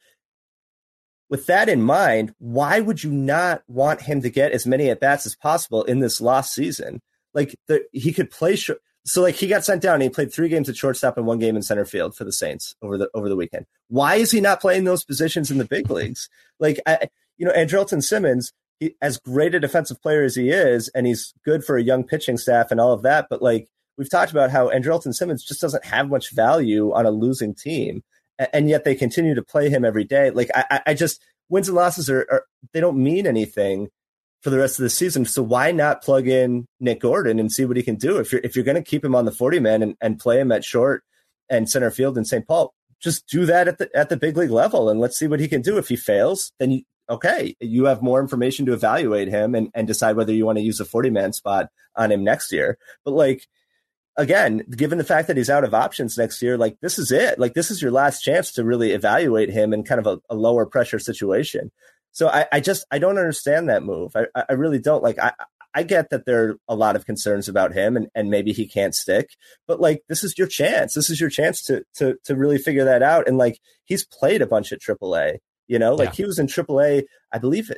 with 1.33 1.47
that 1.47 1.67
in 1.67 1.81
mind, 1.81 2.31
why 2.37 2.79
would 2.79 3.03
you 3.03 3.11
not 3.11 3.63
want 3.67 4.03
him 4.03 4.21
to 4.21 4.29
get 4.29 4.51
as 4.51 4.67
many 4.67 4.91
at 4.91 4.99
bats 4.99 5.25
as 5.25 5.35
possible 5.35 5.81
in 5.81 5.97
this 5.97 6.21
lost 6.21 6.53
season? 6.53 7.01
Like 7.33 7.55
the, 7.67 7.83
he 7.91 8.13
could 8.13 8.29
play. 8.29 8.55
short. 8.55 8.77
so 9.03 9.23
like 9.23 9.33
he 9.33 9.47
got 9.47 9.65
sent 9.65 9.81
down. 9.81 9.95
and 9.95 10.03
He 10.03 10.09
played 10.09 10.31
three 10.31 10.47
games 10.47 10.69
at 10.69 10.77
shortstop 10.77 11.17
and 11.17 11.25
one 11.25 11.39
game 11.39 11.55
in 11.55 11.63
center 11.63 11.85
field 11.85 12.15
for 12.15 12.23
the 12.23 12.31
Saints 12.31 12.75
over 12.83 12.99
the 12.99 13.09
over 13.15 13.29
the 13.29 13.35
weekend. 13.35 13.65
Why 13.87 14.17
is 14.17 14.29
he 14.29 14.41
not 14.41 14.61
playing 14.61 14.83
those 14.83 15.03
positions 15.03 15.49
in 15.49 15.57
the 15.57 15.65
big 15.65 15.89
leagues? 15.89 16.29
Like 16.59 16.79
I, 16.85 17.09
you 17.39 17.47
know, 17.47 17.53
Andrelton 17.53 18.03
Simmons, 18.03 18.53
he, 18.79 18.95
as 19.01 19.17
great 19.17 19.55
a 19.55 19.59
defensive 19.59 19.99
player 20.03 20.21
as 20.21 20.35
he 20.35 20.51
is, 20.51 20.87
and 20.89 21.07
he's 21.07 21.33
good 21.43 21.65
for 21.65 21.77
a 21.77 21.83
young 21.83 22.03
pitching 22.03 22.37
staff 22.37 22.69
and 22.69 22.79
all 22.79 22.93
of 22.93 23.01
that. 23.01 23.25
But 23.27 23.41
like 23.41 23.69
we've 23.97 24.07
talked 24.07 24.31
about 24.31 24.51
how 24.51 24.69
Andrelton 24.69 25.15
Simmons 25.15 25.43
just 25.43 25.61
doesn't 25.61 25.85
have 25.85 26.09
much 26.09 26.31
value 26.31 26.93
on 26.93 27.07
a 27.07 27.11
losing 27.11 27.55
team 27.55 28.03
and 28.39 28.69
yet 28.69 28.83
they 28.83 28.95
continue 28.95 29.35
to 29.35 29.43
play 29.43 29.69
him 29.69 29.85
every 29.85 30.03
day. 30.03 30.29
Like 30.31 30.49
I, 30.53 30.81
I 30.87 30.93
just 30.93 31.21
wins 31.49 31.67
and 31.67 31.75
losses 31.75 32.09
are, 32.09 32.25
are, 32.31 32.45
they 32.73 32.79
don't 32.79 33.01
mean 33.01 33.27
anything 33.27 33.89
for 34.41 34.49
the 34.49 34.57
rest 34.57 34.79
of 34.79 34.83
the 34.83 34.89
season. 34.89 35.25
So 35.25 35.41
why 35.43 35.71
not 35.71 36.03
plug 36.03 36.27
in 36.27 36.67
Nick 36.79 37.01
Gordon 37.01 37.39
and 37.39 37.51
see 37.51 37.65
what 37.65 37.77
he 37.77 37.83
can 37.83 37.95
do? 37.95 38.17
If 38.17 38.31
you're 38.31 38.41
if 38.43 38.55
you're 38.55 38.65
going 38.65 38.75
to 38.75 38.89
keep 38.89 39.03
him 39.03 39.15
on 39.15 39.25
the 39.25 39.31
forty 39.31 39.59
man 39.59 39.81
and, 39.81 39.95
and 40.01 40.19
play 40.19 40.39
him 40.39 40.51
at 40.51 40.63
short 40.63 41.03
and 41.49 41.69
center 41.69 41.91
field 41.91 42.17
in 42.17 42.25
St. 42.25 42.47
Paul, 42.47 42.73
just 43.01 43.27
do 43.27 43.45
that 43.45 43.67
at 43.67 43.77
the 43.77 43.89
at 43.95 44.09
the 44.09 44.17
big 44.17 44.37
league 44.37 44.51
level 44.51 44.89
and 44.89 44.99
let's 44.99 45.17
see 45.17 45.27
what 45.27 45.39
he 45.39 45.47
can 45.47 45.61
do. 45.61 45.77
If 45.77 45.89
he 45.89 45.95
fails, 45.95 46.51
then 46.59 46.71
you, 46.71 46.81
okay, 47.09 47.55
you 47.59 47.85
have 47.85 48.01
more 48.01 48.19
information 48.19 48.65
to 48.65 48.73
evaluate 48.73 49.27
him 49.27 49.55
and, 49.55 49.69
and 49.73 49.87
decide 49.87 50.15
whether 50.15 50.33
you 50.33 50.45
want 50.45 50.57
to 50.57 50.63
use 50.63 50.79
a 50.79 50.85
40 50.85 51.09
man 51.09 51.33
spot 51.33 51.67
on 51.95 52.11
him 52.11 52.23
next 52.23 52.51
year. 52.51 52.77
But 53.05 53.11
like, 53.11 53.47
again, 54.17 54.63
given 54.70 54.98
the 54.98 55.03
fact 55.03 55.27
that 55.27 55.38
he's 55.38 55.50
out 55.50 55.63
of 55.63 55.74
options 55.74 56.17
next 56.17 56.41
year, 56.41 56.58
like 56.58 56.79
this 56.82 57.00
is 57.00 57.12
it. 57.12 57.39
Like 57.39 57.53
this 57.53 57.72
is 57.72 57.82
your 57.82 57.91
last 57.91 58.22
chance 58.22 58.51
to 58.53 58.63
really 58.63 58.91
evaluate 58.91 59.50
him 59.50 59.74
in 59.74 59.84
kind 59.84 60.00
of 60.00 60.08
a, 60.08 60.22
a 60.29 60.36
lower 60.36 60.65
pressure 60.65 61.00
situation. 61.00 61.72
So 62.12 62.27
I, 62.27 62.46
I, 62.51 62.60
just 62.60 62.86
I 62.91 63.00
don't 63.00 63.17
understand 63.17 63.70
that 63.70 63.84
move. 63.84 64.15
I, 64.15 64.25
I 64.48 64.53
really 64.53 64.79
don't. 64.79 65.03
Like 65.03 65.17
I 65.17 65.34
I 65.74 65.84
get 65.84 66.12
that 66.12 66.25
there 66.25 66.50
are 66.50 66.60
a 66.67 66.75
lot 66.75 66.96
of 66.96 67.05
concerns 67.05 67.50
about 67.50 67.74
him 67.74 67.98
and, 67.98 68.08
and 68.13 68.29
maybe 68.29 68.53
he 68.53 68.67
can't 68.67 68.93
stick, 68.93 69.32
but 69.67 69.79
like 69.79 70.03
this 70.08 70.24
is 70.24 70.38
your 70.38 70.48
chance. 70.48 70.93
This 70.93 71.10
is 71.10 71.20
your 71.20 71.32
chance 71.32 71.63
to 71.63 71.84
to 71.96 72.15
to 72.25 72.36
really 72.36 72.60
figure 72.60 72.86
that 72.86 73.01
out. 73.01 73.27
And 73.27 73.38
like 73.38 73.60
he's 73.84 74.05
played 74.05 74.41
a 74.41 74.48
bunch 74.48 74.72
at 74.72 74.82
AAA. 74.82 75.39
You 75.67 75.79
know, 75.79 75.96
like 75.96 76.10
yeah. 76.10 76.15
he 76.15 76.25
was 76.25 76.39
in 76.39 76.48
AAA, 76.48 77.05
I 77.32 77.38
believe, 77.39 77.72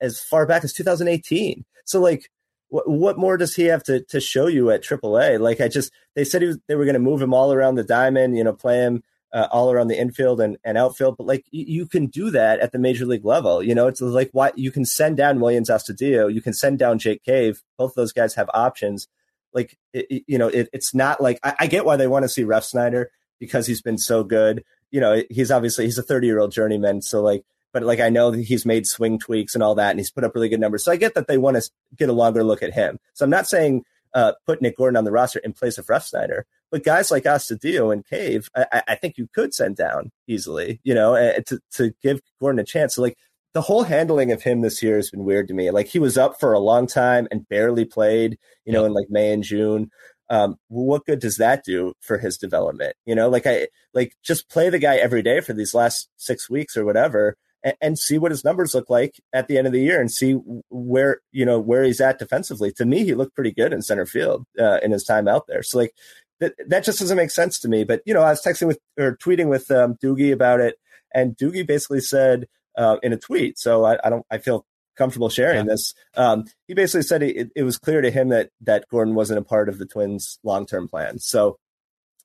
as 0.00 0.20
far 0.20 0.46
back 0.46 0.62
as 0.62 0.72
2018. 0.74 1.64
So 1.84 2.00
like 2.00 2.30
what, 2.70 2.88
what 2.88 3.18
more 3.18 3.36
does 3.36 3.54
he 3.54 3.64
have 3.64 3.82
to, 3.84 4.00
to 4.04 4.20
show 4.20 4.46
you 4.46 4.70
at 4.70 4.82
AAA? 4.82 5.38
Like 5.38 5.60
I 5.60 5.68
just, 5.68 5.92
they 6.14 6.24
said 6.24 6.42
was, 6.42 6.58
they 6.66 6.76
were 6.76 6.84
going 6.84 6.94
to 6.94 7.00
move 7.00 7.20
him 7.20 7.34
all 7.34 7.52
around 7.52 7.74
the 7.74 7.84
diamond, 7.84 8.36
you 8.36 8.44
know, 8.44 8.52
play 8.52 8.78
him 8.78 9.02
uh, 9.32 9.48
all 9.50 9.70
around 9.70 9.88
the 9.88 9.98
infield 9.98 10.40
and, 10.40 10.56
and 10.64 10.76
outfield. 10.78 11.16
But 11.16 11.26
like 11.26 11.44
you, 11.50 11.64
you, 11.66 11.86
can 11.86 12.06
do 12.06 12.30
that 12.30 12.60
at 12.60 12.72
the 12.72 12.78
major 12.78 13.06
league 13.06 13.24
level. 13.24 13.62
You 13.62 13.74
know, 13.74 13.86
it's 13.86 14.00
like 14.00 14.30
why 14.32 14.52
you 14.56 14.70
can 14.70 14.84
send 14.84 15.16
down 15.16 15.38
Willians 15.38 15.68
Astudillo, 15.68 16.32
you 16.32 16.40
can 16.40 16.52
send 16.52 16.78
down 16.78 16.98
Jake 16.98 17.22
Cave. 17.22 17.62
Both 17.76 17.94
those 17.94 18.12
guys 18.12 18.34
have 18.34 18.50
options. 18.54 19.08
Like 19.52 19.76
it, 19.92 20.24
you 20.26 20.38
know, 20.38 20.48
it, 20.48 20.68
it's 20.72 20.94
not 20.94 21.20
like 21.20 21.38
I, 21.42 21.54
I 21.60 21.66
get 21.66 21.84
why 21.84 21.96
they 21.96 22.06
want 22.06 22.24
to 22.24 22.28
see 22.28 22.44
Refsnyder 22.44 23.06
because 23.38 23.66
he's 23.66 23.82
been 23.82 23.98
so 23.98 24.24
good. 24.24 24.64
You 24.90 25.00
know, 25.00 25.22
he's 25.30 25.50
obviously 25.50 25.84
he's 25.84 25.98
a 25.98 26.02
30 26.02 26.26
year 26.26 26.40
old 26.40 26.52
journeyman, 26.52 27.02
so 27.02 27.22
like 27.22 27.44
but 27.72 27.82
like 27.82 28.00
I 28.00 28.08
know 28.08 28.30
that 28.30 28.42
he's 28.42 28.66
made 28.66 28.86
swing 28.86 29.18
tweaks 29.18 29.54
and 29.54 29.62
all 29.62 29.74
that, 29.76 29.90
and 29.90 30.00
he's 30.00 30.10
put 30.10 30.24
up 30.24 30.34
really 30.34 30.48
good 30.48 30.60
numbers. 30.60 30.84
So 30.84 30.92
I 30.92 30.96
get 30.96 31.14
that 31.14 31.28
they 31.28 31.38
want 31.38 31.56
to 31.56 31.70
get 31.96 32.08
a 32.08 32.14
longer 32.14 32.44
look 32.44 32.62
at 32.62 32.74
him. 32.74 32.98
So 33.14 33.24
I'm 33.24 33.30
not 33.30 33.48
saying 33.48 33.84
uh, 34.14 34.32
put 34.46 34.62
Nick 34.62 34.76
Gordon 34.76 34.96
on 34.96 35.04
the 35.04 35.12
roster 35.12 35.38
in 35.40 35.52
place 35.52 35.78
of 35.78 35.86
Refsnyder, 35.86 36.42
but 36.70 36.84
guys 36.84 37.10
like 37.10 37.24
Astudillo 37.24 37.92
and 37.92 38.06
Cave, 38.06 38.48
I, 38.56 38.82
I, 38.88 38.94
think 38.94 39.18
you 39.18 39.28
could 39.32 39.54
send 39.54 39.76
down 39.76 40.10
easily, 40.26 40.80
you 40.84 40.94
know, 40.94 41.14
to 41.46 41.60
to 41.72 41.92
give 42.02 42.20
Gordon 42.40 42.58
a 42.58 42.64
chance. 42.64 42.94
So 42.94 43.02
like 43.02 43.16
the 43.52 43.62
whole 43.62 43.84
handling 43.84 44.30
of 44.30 44.42
him 44.42 44.60
this 44.60 44.82
year 44.82 44.96
has 44.96 45.10
been 45.10 45.24
weird 45.24 45.48
to 45.48 45.54
me. 45.54 45.70
Like 45.70 45.88
he 45.88 45.98
was 45.98 46.16
up 46.16 46.38
for 46.38 46.52
a 46.52 46.60
long 46.60 46.86
time 46.86 47.26
and 47.30 47.48
barely 47.48 47.84
played, 47.84 48.38
you 48.64 48.72
know, 48.72 48.84
in 48.84 48.92
like 48.92 49.10
May 49.10 49.32
and 49.32 49.42
June. 49.42 49.90
Um, 50.28 50.56
what 50.68 51.06
good 51.06 51.18
does 51.18 51.38
that 51.38 51.64
do 51.64 51.92
for 52.00 52.18
his 52.18 52.38
development? 52.38 52.94
You 53.04 53.16
know, 53.16 53.28
like 53.28 53.46
I 53.46 53.66
like 53.92 54.14
just 54.22 54.48
play 54.48 54.70
the 54.70 54.78
guy 54.78 54.96
every 54.96 55.22
day 55.22 55.40
for 55.40 55.52
these 55.52 55.74
last 55.74 56.08
six 56.16 56.48
weeks 56.48 56.76
or 56.76 56.84
whatever, 56.84 57.36
and, 57.62 57.76
and, 57.80 57.98
see 57.98 58.18
what 58.18 58.30
his 58.30 58.44
numbers 58.44 58.74
look 58.74 58.88
like 58.88 59.20
at 59.32 59.48
the 59.48 59.58
end 59.58 59.66
of 59.66 59.72
the 59.72 59.80
year 59.80 60.00
and 60.00 60.10
see 60.10 60.32
where 60.70 61.20
you 61.32 61.44
know 61.44 61.58
where 61.58 61.82
he's 61.82 62.00
at 62.00 62.18
defensively. 62.18 62.72
To 62.72 62.84
me, 62.84 63.04
he 63.04 63.14
looked 63.14 63.34
pretty 63.34 63.52
good 63.52 63.72
in 63.72 63.82
center 63.82 64.06
field 64.06 64.46
uh, 64.58 64.78
in 64.82 64.90
his 64.92 65.04
time 65.04 65.28
out 65.28 65.46
there. 65.46 65.62
So 65.62 65.78
like 65.78 65.94
that 66.40 66.54
that 66.68 66.84
just 66.84 66.98
doesn't 66.98 67.16
make 67.16 67.30
sense 67.30 67.58
to 67.60 67.68
me. 67.68 67.84
But 67.84 68.02
you 68.06 68.14
know, 68.14 68.22
I 68.22 68.30
was 68.30 68.42
texting 68.42 68.66
with 68.66 68.78
or 68.98 69.16
tweeting 69.16 69.48
with 69.48 69.70
um, 69.70 69.96
Doogie 70.02 70.32
about 70.32 70.60
it, 70.60 70.76
and 71.14 71.36
Doogie 71.36 71.66
basically 71.66 72.00
said 72.00 72.48
uh, 72.76 72.96
in 73.02 73.12
a 73.12 73.18
tweet. 73.18 73.58
So 73.58 73.84
I, 73.84 73.98
I, 74.04 74.10
don't 74.10 74.26
I 74.30 74.38
feel 74.38 74.66
comfortable 74.96 75.28
sharing 75.28 75.66
yeah. 75.66 75.72
this. 75.72 75.94
Um, 76.16 76.44
he 76.66 76.74
basically 76.74 77.02
said 77.02 77.22
it, 77.22 77.50
it 77.54 77.62
was 77.62 77.78
clear 77.78 78.00
to 78.00 78.10
him 78.10 78.30
that 78.30 78.50
that 78.62 78.86
Gordon 78.90 79.14
wasn't 79.14 79.38
a 79.38 79.44
part 79.44 79.68
of 79.68 79.78
the 79.78 79.86
Twins' 79.86 80.38
long 80.42 80.66
term 80.66 80.88
plan. 80.88 81.18
So 81.18 81.58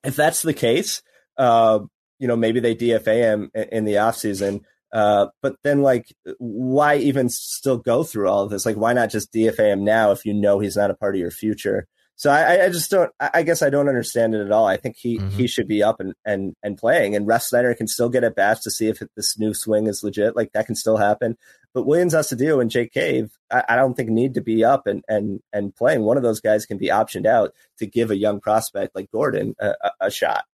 if 0.04 0.16
that's 0.16 0.42
the 0.42 0.54
case. 0.54 1.02
Uh, 1.38 1.80
you 2.18 2.28
know, 2.28 2.36
maybe 2.36 2.60
they 2.60 2.74
DFA 2.74 3.16
him 3.16 3.50
in 3.54 3.84
the 3.84 3.94
offseason. 3.94 4.62
Uh, 4.92 5.26
but 5.42 5.56
then, 5.62 5.82
like, 5.82 6.14
why 6.38 6.96
even 6.96 7.28
still 7.28 7.76
go 7.76 8.04
through 8.04 8.28
all 8.28 8.44
of 8.44 8.50
this? 8.50 8.64
Like, 8.64 8.76
why 8.76 8.92
not 8.92 9.10
just 9.10 9.32
DFA 9.32 9.72
him 9.72 9.84
now 9.84 10.12
if 10.12 10.24
you 10.24 10.32
know 10.32 10.58
he's 10.58 10.76
not 10.76 10.90
a 10.90 10.94
part 10.94 11.14
of 11.14 11.20
your 11.20 11.30
future? 11.30 11.86
So 12.18 12.30
I, 12.30 12.64
I 12.64 12.68
just 12.70 12.90
don't. 12.90 13.12
I 13.20 13.42
guess 13.42 13.60
I 13.60 13.68
don't 13.68 13.88
understand 13.88 14.34
it 14.34 14.40
at 14.40 14.50
all. 14.50 14.66
I 14.66 14.78
think 14.78 14.96
he 14.96 15.18
mm-hmm. 15.18 15.28
he 15.28 15.46
should 15.46 15.68
be 15.68 15.82
up 15.82 16.00
and 16.00 16.14
and 16.24 16.56
and 16.62 16.78
playing. 16.78 17.14
And 17.14 17.26
Refsnyder 17.26 17.76
can 17.76 17.86
still 17.86 18.08
get 18.08 18.24
at 18.24 18.34
bats 18.34 18.62
to 18.62 18.70
see 18.70 18.88
if 18.88 19.02
this 19.16 19.38
new 19.38 19.52
swing 19.52 19.86
is 19.86 20.02
legit. 20.02 20.34
Like 20.34 20.52
that 20.52 20.64
can 20.64 20.76
still 20.76 20.96
happen. 20.96 21.36
But 21.74 21.84
Willians 21.84 22.14
Astudillo, 22.14 22.62
and 22.62 22.70
Jake 22.70 22.90
Cave, 22.90 23.32
I, 23.50 23.64
I, 23.68 23.76
don't 23.76 23.94
think 23.94 24.08
need 24.08 24.32
to 24.34 24.40
be 24.40 24.64
up 24.64 24.86
and 24.86 25.04
and 25.06 25.40
and 25.52 25.76
playing. 25.76 26.04
One 26.04 26.16
of 26.16 26.22
those 26.22 26.40
guys 26.40 26.64
can 26.64 26.78
be 26.78 26.88
optioned 26.88 27.26
out 27.26 27.52
to 27.80 27.86
give 27.86 28.10
a 28.10 28.16
young 28.16 28.40
prospect 28.40 28.94
like 28.94 29.10
Gordon 29.10 29.54
a, 29.60 29.74
a, 29.82 29.90
a 30.00 30.10
shot. 30.10 30.44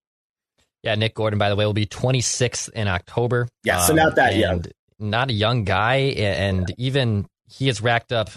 Yeah, 0.83 0.97
Nick 0.97 1.14
Gordon, 1.14 1.38
by 1.38 1.49
the 1.49 1.57
way, 1.57 1.64
will 1.64 1.73
be 1.73 1.87
26th 1.87 2.71
in 2.71 2.88
October. 2.88 3.49
Yeah, 3.62 3.79
so 3.81 3.95
not 3.95 4.16
that 4.16 4.35
um, 4.35 4.38
young. 4.38 4.64
Not 4.99 5.31
a 5.31 5.33
young 5.33 5.64
guy. 5.64 5.97
And 6.16 6.68
yeah. 6.68 6.75
even 6.79 7.27
he 7.49 7.68
has 7.68 7.81
racked 7.81 8.12
up 8.12 8.31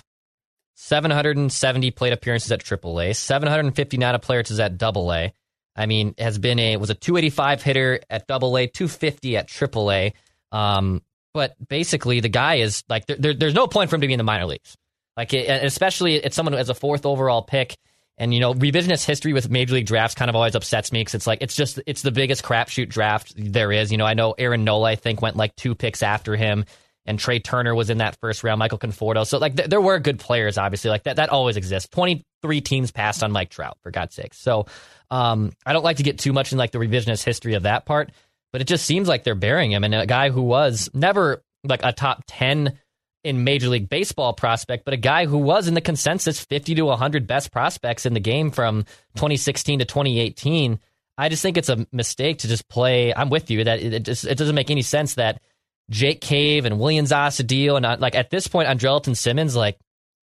770 0.75 1.91
plate 1.91 2.13
appearances 2.13 2.51
at 2.51 2.63
AAA, 2.63 3.15
759 3.15 4.15
appearances 4.15 4.59
at 4.59 4.81
AA. 4.81 5.29
I 5.75 5.87
mean, 5.87 6.15
has 6.17 6.37
been 6.37 6.59
a 6.59 6.77
was 6.77 6.89
a 6.89 6.95
285 6.95 7.61
hitter 7.63 7.99
at 8.09 8.29
AA, 8.29 8.67
250 8.73 9.37
at 9.37 9.47
AAA. 9.47 10.13
Um, 10.51 11.01
but 11.33 11.55
basically, 11.67 12.21
the 12.21 12.29
guy 12.29 12.55
is 12.55 12.83
like 12.87 13.07
there, 13.07 13.17
there, 13.17 13.33
there's 13.33 13.53
no 13.53 13.67
point 13.67 13.89
for 13.89 13.97
him 13.97 14.01
to 14.01 14.07
be 14.07 14.13
in 14.13 14.17
the 14.17 14.23
minor 14.23 14.45
leagues. 14.45 14.77
Like, 15.17 15.33
it, 15.33 15.63
especially 15.63 16.15
it's 16.15 16.35
someone 16.35 16.53
who 16.53 16.57
has 16.57 16.69
a 16.69 16.75
fourth 16.75 17.05
overall 17.05 17.41
pick. 17.41 17.77
And 18.17 18.33
you 18.33 18.39
know, 18.39 18.53
revisionist 18.53 19.05
history 19.05 19.33
with 19.33 19.49
major 19.49 19.75
league 19.75 19.85
drafts 19.85 20.15
kind 20.15 20.29
of 20.29 20.35
always 20.35 20.55
upsets 20.55 20.91
me 20.91 21.01
because 21.01 21.15
it's 21.15 21.27
like 21.27 21.39
it's 21.41 21.55
just 21.55 21.81
it's 21.85 22.01
the 22.01 22.11
biggest 22.11 22.43
crapshoot 22.43 22.87
draft 22.87 23.33
there 23.35 23.71
is. 23.71 23.91
You 23.91 23.97
know, 23.97 24.05
I 24.05 24.13
know 24.13 24.33
Aaron 24.37 24.63
Nola 24.63 24.91
I 24.91 24.95
think 24.95 25.21
went 25.21 25.35
like 25.35 25.55
two 25.55 25.75
picks 25.75 26.01
after 26.01 26.35
him, 26.35 26.63
and 27.05 27.19
Trey 27.19 27.39
Turner 27.39 27.75
was 27.75 27.89
in 27.89 27.97
that 27.97 28.17
first 28.21 28.43
round. 28.43 28.59
Michael 28.59 28.79
Conforto. 28.79 29.27
So 29.27 29.37
like 29.37 29.57
th- 29.57 29.69
there 29.69 29.81
were 29.81 29.99
good 29.99 30.19
players, 30.19 30.57
obviously. 30.57 30.89
Like 30.89 31.03
that 31.03 31.17
that 31.17 31.29
always 31.29 31.57
exists. 31.57 31.89
Twenty 31.89 32.23
three 32.41 32.61
teams 32.61 32.91
passed 32.91 33.21
on 33.21 33.33
Mike 33.33 33.49
Trout 33.49 33.77
for 33.83 33.91
God's 33.91 34.15
sake. 34.15 34.33
So 34.33 34.67
um, 35.11 35.51
I 35.65 35.73
don't 35.73 35.83
like 35.83 35.97
to 35.97 36.03
get 36.03 36.17
too 36.17 36.31
much 36.31 36.53
in 36.53 36.57
like 36.57 36.71
the 36.71 36.79
revisionist 36.79 37.23
history 37.23 37.55
of 37.55 37.63
that 37.63 37.85
part, 37.85 38.11
but 38.53 38.61
it 38.61 38.67
just 38.67 38.85
seems 38.85 39.09
like 39.09 39.25
they're 39.25 39.35
burying 39.35 39.71
him. 39.71 39.83
And 39.83 39.93
a 39.93 40.05
guy 40.05 40.29
who 40.29 40.41
was 40.41 40.89
never 40.93 41.43
like 41.65 41.81
a 41.83 41.91
top 41.91 42.23
ten 42.27 42.79
in 43.25 43.43
Major 43.43 43.69
League 43.69 43.89
Baseball 43.89 44.33
prospect, 44.33 44.85
but 44.85 44.93
a 44.93 44.97
guy 44.97 45.25
who 45.25 45.37
was 45.37 45.67
in 45.67 45.73
the 45.73 45.81
consensus 45.81 46.39
50 46.39 46.75
to 46.75 46.83
100 46.83 47.25
best 47.25 47.51
prospects 47.51 48.05
in 48.05 48.13
the 48.13 48.19
game 48.19 48.51
from 48.51 48.83
2016 49.15 49.79
to 49.79 49.85
2018. 49.85 50.79
I 51.17 51.29
just 51.29 51.41
think 51.41 51.57
it's 51.57 51.69
a 51.69 51.87
mistake 51.91 52.39
to 52.39 52.47
just 52.47 52.67
play. 52.69 53.13
I'm 53.13 53.29
with 53.29 53.49
you 53.49 53.63
that 53.63 53.81
it, 53.81 54.03
just, 54.03 54.25
it 54.25 54.37
doesn't 54.37 54.55
make 54.55 54.69
any 54.69 54.83
sense 54.83 55.15
that 55.15 55.41
Jake 55.89 56.21
Cave 56.21 56.65
and 56.65 56.75
Willians 56.75 57.11
Astudillo 57.11 57.77
and 57.77 57.85
uh, 57.85 57.97
like 57.99 58.15
at 58.15 58.29
this 58.29 58.47
point 58.47 58.67
Andrelton 58.67 59.15
Simmons, 59.15 59.55
like 59.55 59.77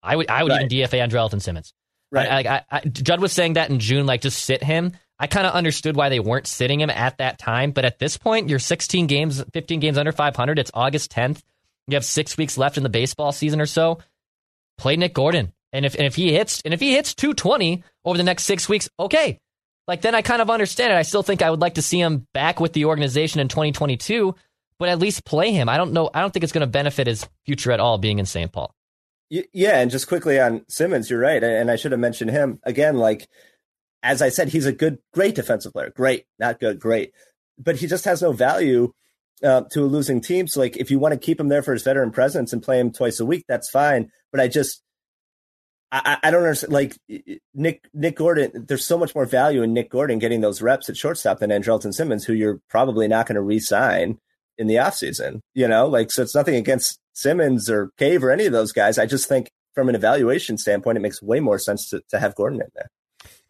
I 0.02 0.16
would 0.16 0.28
I 0.28 0.42
would 0.42 0.52
right. 0.52 0.70
even 0.70 0.88
DFA 0.90 1.08
Andrelton 1.08 1.40
Simmons. 1.40 1.72
Right. 2.12 2.46
I, 2.46 2.56
I, 2.56 2.64
I, 2.70 2.80
Judd 2.80 3.20
was 3.20 3.32
saying 3.32 3.54
that 3.54 3.70
in 3.70 3.78
June, 3.78 4.04
like 4.04 4.20
just 4.20 4.44
sit 4.44 4.62
him. 4.62 4.92
I 5.18 5.26
kind 5.26 5.46
of 5.46 5.52
understood 5.52 5.96
why 5.96 6.08
they 6.08 6.18
weren't 6.18 6.46
sitting 6.46 6.80
him 6.80 6.90
at 6.90 7.18
that 7.18 7.38
time, 7.38 7.72
but 7.72 7.84
at 7.84 7.98
this 7.98 8.16
point, 8.16 8.48
you're 8.48 8.58
16 8.58 9.06
games, 9.06 9.44
15 9.52 9.78
games 9.78 9.98
under 9.98 10.12
500. 10.12 10.58
It's 10.58 10.70
August 10.72 11.12
10th. 11.12 11.42
You 11.90 11.96
have 11.96 12.04
six 12.04 12.36
weeks 12.36 12.58
left 12.58 12.76
in 12.76 12.82
the 12.82 12.88
baseball 12.88 13.32
season 13.32 13.60
or 13.60 13.66
so. 13.66 13.98
Play 14.78 14.96
Nick 14.96 15.14
Gordon, 15.14 15.52
and 15.72 15.84
if 15.84 15.94
and 15.94 16.04
if 16.04 16.16
he 16.16 16.32
hits 16.32 16.62
and 16.64 16.72
if 16.72 16.80
he 16.80 16.92
hits 16.94 17.14
220 17.14 17.84
over 18.04 18.16
the 18.16 18.24
next 18.24 18.44
six 18.44 18.68
weeks, 18.68 18.88
okay. 18.98 19.38
Like 19.86 20.02
then 20.02 20.14
I 20.14 20.22
kind 20.22 20.40
of 20.40 20.50
understand 20.50 20.92
it. 20.92 20.96
I 20.96 21.02
still 21.02 21.22
think 21.22 21.42
I 21.42 21.50
would 21.50 21.60
like 21.60 21.74
to 21.74 21.82
see 21.82 22.00
him 22.00 22.26
back 22.32 22.60
with 22.60 22.72
the 22.72 22.84
organization 22.84 23.40
in 23.40 23.48
2022, 23.48 24.34
but 24.78 24.88
at 24.88 24.98
least 24.98 25.24
play 25.24 25.52
him. 25.52 25.68
I 25.68 25.76
don't 25.76 25.92
know. 25.92 26.10
I 26.14 26.20
don't 26.20 26.32
think 26.32 26.44
it's 26.44 26.52
going 26.52 26.60
to 26.60 26.66
benefit 26.66 27.06
his 27.06 27.28
future 27.44 27.72
at 27.72 27.80
all 27.80 27.98
being 27.98 28.18
in 28.18 28.26
St. 28.26 28.52
Paul. 28.52 28.74
Yeah, 29.28 29.80
and 29.80 29.90
just 29.90 30.08
quickly 30.08 30.40
on 30.40 30.64
Simmons, 30.68 31.08
you're 31.08 31.20
right, 31.20 31.42
and 31.42 31.70
I 31.70 31.76
should 31.76 31.92
have 31.92 32.00
mentioned 32.00 32.30
him 32.32 32.58
again. 32.64 32.96
Like 32.96 33.28
as 34.02 34.22
I 34.22 34.28
said, 34.28 34.48
he's 34.48 34.66
a 34.66 34.72
good, 34.72 34.98
great 35.12 35.34
defensive 35.34 35.72
player. 35.72 35.90
Great, 35.90 36.26
not 36.38 36.58
good, 36.58 36.80
great 36.80 37.12
but 37.62 37.76
he 37.76 37.86
just 37.86 38.04
has 38.06 38.22
no 38.22 38.32
value 38.32 38.92
uh, 39.44 39.62
to 39.72 39.82
a 39.82 39.86
losing 39.86 40.20
team. 40.20 40.46
So 40.46 40.60
like 40.60 40.76
if 40.76 40.90
you 40.90 40.98
want 40.98 41.14
to 41.14 41.20
keep 41.20 41.40
him 41.40 41.48
there 41.48 41.62
for 41.62 41.72
his 41.72 41.82
veteran 41.82 42.10
presence 42.10 42.52
and 42.52 42.62
play 42.62 42.78
him 42.78 42.92
twice 42.92 43.20
a 43.20 43.26
week, 43.26 43.44
that's 43.48 43.70
fine. 43.70 44.10
But 44.32 44.40
I 44.40 44.48
just 44.48 44.82
I, 45.92 46.18
I 46.22 46.30
don't 46.30 46.42
understand. 46.42 46.72
Like 46.72 46.96
Nick 47.54 47.88
Nick 47.92 48.16
Gordon, 48.16 48.66
there's 48.68 48.86
so 48.86 48.98
much 48.98 49.14
more 49.14 49.26
value 49.26 49.62
in 49.62 49.72
Nick 49.72 49.90
Gordon 49.90 50.18
getting 50.18 50.40
those 50.40 50.62
reps 50.62 50.88
at 50.88 50.96
shortstop 50.96 51.40
than 51.40 51.50
Andrelton 51.50 51.92
Simmons, 51.92 52.24
who 52.24 52.32
you're 52.32 52.60
probably 52.68 53.08
not 53.08 53.26
going 53.26 53.36
to 53.36 53.42
re-sign 53.42 54.18
in 54.56 54.66
the 54.66 54.76
offseason. 54.76 55.40
You 55.54 55.66
know, 55.66 55.86
like 55.86 56.12
so 56.12 56.22
it's 56.22 56.34
nothing 56.34 56.54
against 56.54 57.00
Simmons 57.12 57.68
or 57.68 57.90
Cave 57.98 58.22
or 58.22 58.30
any 58.30 58.46
of 58.46 58.52
those 58.52 58.72
guys. 58.72 58.98
I 58.98 59.06
just 59.06 59.28
think 59.28 59.50
from 59.74 59.88
an 59.88 59.94
evaluation 59.94 60.58
standpoint, 60.58 60.98
it 60.98 61.00
makes 61.00 61.22
way 61.22 61.40
more 61.40 61.58
sense 61.58 61.88
to, 61.90 62.02
to 62.10 62.20
have 62.20 62.34
Gordon 62.34 62.60
in 62.60 62.68
there. 62.74 62.90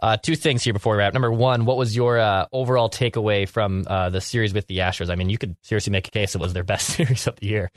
Uh, 0.03 0.17
two 0.17 0.37
things 0.37 0.63
here 0.63 0.73
before 0.73 0.95
we 0.95 0.99
wrap. 0.99 1.13
Number 1.13 1.31
one, 1.31 1.67
what 1.67 1.77
was 1.77 1.95
your 1.95 2.19
uh, 2.19 2.47
overall 2.53 2.89
takeaway 2.89 3.49
from 3.49 3.85
uh, 3.87 4.11
the 4.11 4.21
series 4.21 4.55
with 4.55 4.67
the 4.67 4.79
Astros? 4.79 5.11
I 5.11 5.15
mean, 5.15 5.29
you 5.29 5.39
could 5.39 5.57
seriously 5.63 5.91
make 5.91 6.09
a 6.09 6.11
case 6.11 6.35
it 6.35 6.41
was 6.41 6.53
their 6.53 6.65
best 6.65 6.89
series 6.97 7.27
of 7.27 7.37
the 7.37 7.47
year, 7.47 7.71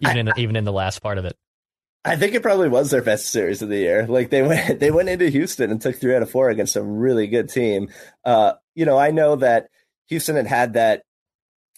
even 0.00 0.16
I, 0.16 0.20
in 0.20 0.26
the, 0.26 0.34
even 0.36 0.56
in 0.56 0.64
the 0.64 0.72
last 0.72 1.00
part 1.00 1.18
of 1.18 1.24
it. 1.24 1.36
I 2.04 2.14
think 2.14 2.34
it 2.34 2.42
probably 2.42 2.68
was 2.68 2.90
their 2.90 3.02
best 3.02 3.26
series 3.30 3.62
of 3.62 3.68
the 3.68 3.78
year. 3.78 4.06
Like 4.06 4.30
they 4.30 4.42
went 4.42 4.78
they 4.80 4.92
went 4.92 5.08
into 5.08 5.28
Houston 5.28 5.70
and 5.70 5.80
took 5.80 5.96
three 5.96 6.14
out 6.14 6.22
of 6.22 6.30
four 6.30 6.50
against 6.50 6.76
a 6.76 6.82
really 6.82 7.26
good 7.26 7.48
team. 7.48 7.88
Uh, 8.24 8.52
you 8.74 8.86
know, 8.86 8.96
I 8.96 9.10
know 9.10 9.36
that 9.36 9.68
Houston 10.08 10.36
had 10.36 10.46
had 10.46 10.74
that 10.74 11.02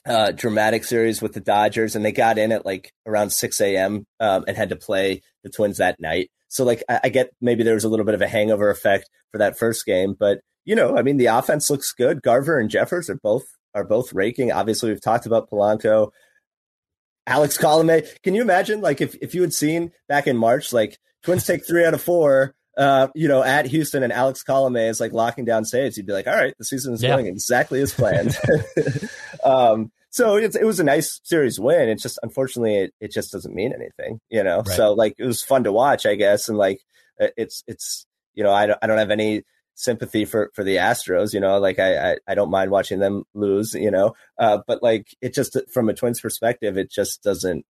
uh, 0.05 0.33
dramatic 0.33 0.85
series 0.85 1.23
with 1.23 1.33
the 1.33 1.41
Dodgers, 1.41 1.97
and 1.97 2.05
they 2.05 2.13
got 2.13 2.37
in 2.37 2.53
at 2.53 2.67
like 2.67 2.93
around 3.07 3.31
six 3.31 3.61
a.m. 3.61 4.07
Um, 4.21 4.45
and 4.47 4.57
had 4.57 4.69
to 4.69 4.77
play 4.77 5.23
the 5.45 5.51
Twins 5.51 5.79
that 5.79 5.99
night. 5.99 6.31
So 6.49 6.65
like 6.65 6.83
I, 6.89 7.01
I 7.05 7.09
get 7.09 7.31
maybe 7.41 7.63
there 7.63 7.75
was 7.75 7.85
a 7.85 7.89
little 7.89 8.07
bit 8.07 8.15
of 8.15 8.23
a 8.23 8.29
hangover 8.29 8.71
effect 8.71 9.09
for 9.33 9.39
that 9.39 9.59
first 9.59 9.87
game, 9.87 10.17
but 10.19 10.41
you 10.65 10.75
know, 10.75 10.97
I 10.97 11.03
mean 11.03 11.17
the 11.17 11.27
offense 11.27 11.71
looks 11.71 11.93
good. 11.93 12.23
Garver 12.23 12.59
and 12.59 12.71
Jeffers 12.71 13.09
are 13.09 13.19
both 13.23 13.45
are 13.75 13.85
both 13.85 14.13
raking. 14.13 14.53
Obviously, 14.53 14.91
we've 14.91 15.01
talked 15.01 15.27
about 15.27 15.51
Polanco. 15.51 16.11
Alex 17.27 17.59
Colome. 17.59 18.07
Can 18.23 18.35
you 18.35 18.41
imagine, 18.41 18.81
like, 18.81 19.03
if, 19.03 19.15
if 19.17 19.35
you 19.35 19.43
had 19.43 19.53
seen 19.53 19.93
back 20.09 20.27
in 20.27 20.37
March, 20.37 20.73
like, 20.73 20.99
Twins 21.23 21.45
take 21.45 21.67
three 21.67 21.85
out 21.85 21.93
of 21.93 22.01
four, 22.01 22.55
uh, 22.79 23.09
you 23.15 23.29
know, 23.29 23.43
at 23.43 23.67
Houston 23.67 24.03
and 24.03 24.13
Alex 24.13 24.43
Colome 24.45 24.89
is 24.89 25.01
like 25.01 25.13
locking 25.13 25.45
down 25.45 25.65
saves, 25.65 25.97
you'd 25.97 26.07
be 26.07 26.13
like, 26.13 26.29
all 26.29 26.35
right, 26.35 26.55
the 26.59 26.65
season 26.65 26.95
is 26.95 27.03
yeah. 27.03 27.11
going 27.11 27.27
exactly 27.27 27.81
as 27.81 27.93
planned. 27.93 28.37
um, 29.45 29.91
so 30.11 30.37
it 30.37 30.65
was 30.65 30.81
a 30.81 30.85
nice 30.85 31.21
series 31.25 31.61
win. 31.61 31.89
It's 31.89 32.03
just, 32.03 32.19
unfortunately, 32.23 32.77
it, 32.77 32.95
it 33.01 33.13
just 33.13 33.33
doesn't 33.33 33.55
mean 33.55 33.73
anything, 33.73 34.21
you 34.31 34.43
know? 34.43 34.59
Right. 34.59 34.77
So, 34.77 34.93
like, 34.93 35.15
it 35.19 35.25
was 35.25 35.43
fun 35.43 35.65
to 35.65 35.73
watch, 35.73 36.07
I 36.07 36.15
guess. 36.15 36.49
And, 36.49 36.59
like, 36.59 36.81
it's, 37.19 37.65
it's, 37.67 38.07
you 38.35 38.45
know, 38.45 38.53
I 38.53 38.67
don't, 38.67 38.79
I 38.81 38.87
don't 38.87 38.99
have 38.99 39.11
any 39.11 39.43
sympathy 39.79 40.25
for 40.25 40.51
for 40.55 40.65
the 40.65 40.77
Astros. 40.77 41.33
You 41.33 41.41
know, 41.41 41.59
like 41.59 41.79
I 41.79 42.13
I, 42.13 42.17
I 42.27 42.35
don't 42.35 42.51
mind 42.51 42.71
watching 42.71 42.99
them 42.99 43.25
lose. 43.35 43.75
You 43.75 43.91
know, 43.91 44.15
uh, 44.39 44.59
but 44.67 44.83
like 44.83 45.17
it 45.21 45.35
just 45.35 45.57
from 45.73 45.89
a 45.89 45.95
Twins 45.95 46.21
perspective, 46.21 46.77
it 46.77 46.91
just 46.91 47.23
doesn't 47.23 47.65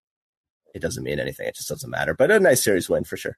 it 0.74 0.80
doesn't 0.80 1.04
mean 1.04 1.20
anything. 1.20 1.46
It 1.46 1.54
just 1.54 1.68
doesn't 1.68 1.90
matter. 1.90 2.14
But 2.14 2.30
a 2.30 2.40
nice 2.40 2.64
series 2.64 2.88
win 2.88 3.04
for 3.04 3.16
sure. 3.16 3.36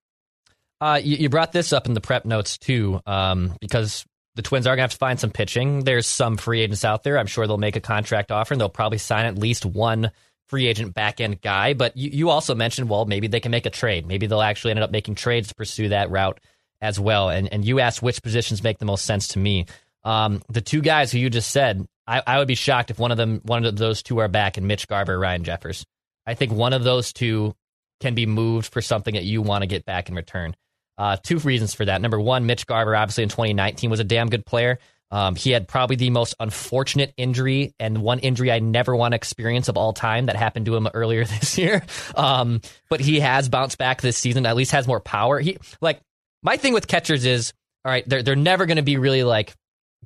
Uh, 0.81 0.99
you, 1.03 1.17
you 1.17 1.29
brought 1.29 1.53
this 1.53 1.73
up 1.75 1.87
in 1.87 1.93
the 1.93 2.01
prep 2.01 2.25
notes 2.25 2.57
too, 2.57 3.01
um, 3.05 3.55
because 3.61 4.07
the 4.37 4.43
Twins 4.43 4.67
are 4.67 4.71
going 4.71 4.79
to 4.79 4.83
have 4.83 4.93
to 4.93 4.97
find 4.97 5.19
some 5.19 5.31
pitching. 5.31 5.85
There's 5.85 6.07
some 6.07 6.37
free 6.37 6.61
agents 6.61 6.85
out 6.85 7.03
there. 7.03 7.19
I'm 7.19 7.27
sure 7.27 7.47
they'll 7.47 7.59
make 7.59 7.77
a 7.77 7.81
contract 7.81 8.31
offer 8.31 8.55
and 8.55 8.61
they'll 8.61 8.69
probably 8.69 8.99
sign 8.99 9.27
at 9.27 9.37
least 9.37 9.67
one 9.67 10.11
free 10.49 10.67
agent 10.67 10.95
back 10.95 11.21
end 11.21 11.41
guy. 11.41 11.75
But 11.75 11.97
you, 11.97 12.11
you 12.11 12.31
also 12.31 12.55
mentioned, 12.55 12.89
well, 12.89 13.07
maybe 13.07 13.29
they 13.29 13.41
can 13.41 13.51
make 13.51 13.67
a 13.67 13.71
trade. 13.71 14.07
Maybe 14.07 14.27
they'll 14.27 14.41
actually 14.41 14.73
end 14.73 14.81
up 14.81 14.91
making 14.91 15.15
trades 15.15 15.49
to 15.49 15.55
pursue 15.55 15.89
that 15.91 16.11
route 16.11 16.41
as 16.81 16.99
well. 16.99 17.29
And 17.29 17.53
and 17.53 17.65
you 17.65 17.81
asked 17.81 18.03
which 18.03 18.23
positions 18.23 18.63
make 18.63 18.79
the 18.79 18.85
most 18.85 19.05
sense 19.05 19.29
to 19.29 19.39
me. 19.39 19.67
Um, 20.03 20.43
the 20.49 20.61
two 20.61 20.81
guys 20.81 21.13
who 21.13 21.19
you 21.19 21.29
just 21.31 21.51
said, 21.51 21.87
I, 22.07 22.23
I 22.27 22.39
would 22.39 22.49
be 22.49 22.55
shocked 22.55 22.91
if 22.91 22.99
one 22.99 23.11
of 23.11 23.19
them, 23.19 23.41
one 23.45 23.65
of 23.65 23.77
those 23.77 24.03
two 24.03 24.19
are 24.19 24.29
back, 24.29 24.57
and 24.57 24.67
Mitch 24.67 24.89
Garver, 24.89 25.19
Ryan 25.19 25.45
Jeffers. 25.45 25.85
I 26.27 26.35
think 26.35 26.53
one 26.53 26.73
of 26.73 26.85
those 26.85 27.13
two 27.13 27.55
can 28.01 28.15
be 28.15 28.27
moved 28.27 28.73
for 28.73 28.81
something 28.81 29.15
that 29.15 29.25
you 29.25 29.43
want 29.43 29.63
to 29.63 29.67
get 29.67 29.85
back 29.85 30.09
in 30.09 30.15
return. 30.15 30.57
Uh, 31.01 31.17
two 31.17 31.39
reasons 31.39 31.73
for 31.73 31.87
that. 31.87 32.03
Number 32.03 32.21
one, 32.21 32.45
Mitch 32.45 32.67
Garver, 32.67 32.95
obviously 32.95 33.23
in 33.23 33.31
2019, 33.31 33.89
was 33.89 34.01
a 34.01 34.05
damn 34.05 34.29
good 34.29 34.45
player. 34.45 34.79
Um, 35.11 35.35
he 35.35 35.51
had 35.51 35.67
probably 35.67 35.97
the 35.97 36.11
most 36.11 36.35
unfortunate 36.39 37.15
injury 37.17 37.75
and 37.81 38.03
one 38.03 38.19
injury 38.19 38.53
I 38.53 38.59
never 38.59 38.95
want 38.95 39.13
to 39.13 39.17
experience 39.17 39.69
of 39.69 39.79
all 39.79 39.95
time 39.95 40.27
that 40.27 40.37
happened 40.37 40.67
to 40.67 40.77
him 40.77 40.87
earlier 40.95 41.25
this 41.25 41.57
year. 41.57 41.83
Um, 42.15 42.61
but 42.91 43.01
he 43.01 43.21
has 43.21 43.49
bounced 43.49 43.79
back 43.79 44.03
this 44.03 44.19
season. 44.19 44.45
At 44.45 44.57
least 44.57 44.73
has 44.73 44.87
more 44.87 45.01
power. 45.01 45.41
He 45.41 45.57
like 45.81 46.03
my 46.43 46.59
thing 46.59 46.75
with 46.75 46.87
catchers 46.87 47.25
is, 47.25 47.55
all 47.83 47.91
right, 47.91 48.07
they're 48.07 48.23
they're 48.23 48.37
never 48.37 48.67
going 48.67 48.77
to 48.77 48.83
be 48.83 48.99
really 48.99 49.25
like 49.25 49.55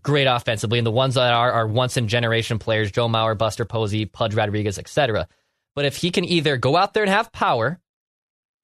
great 0.01 0.29
offensively, 0.29 0.79
and 0.79 0.87
the 0.87 0.93
ones 0.93 1.15
that 1.15 1.35
are 1.35 1.51
are 1.51 1.67
once 1.67 1.97
in 1.97 2.07
generation 2.07 2.61
players, 2.61 2.93
Joe 2.93 3.09
Mauer, 3.09 3.37
Buster 3.37 3.65
Posey, 3.65 4.07
Pudge 4.07 4.37
Rodriguez, 4.37 4.79
etc. 4.79 5.27
But 5.75 5.87
if 5.87 5.97
he 5.97 6.13
can 6.13 6.25
either 6.25 6.57
go 6.57 6.77
out 6.77 6.95
there 6.95 7.03
and 7.03 7.11
have 7.11 7.33
power 7.33 7.81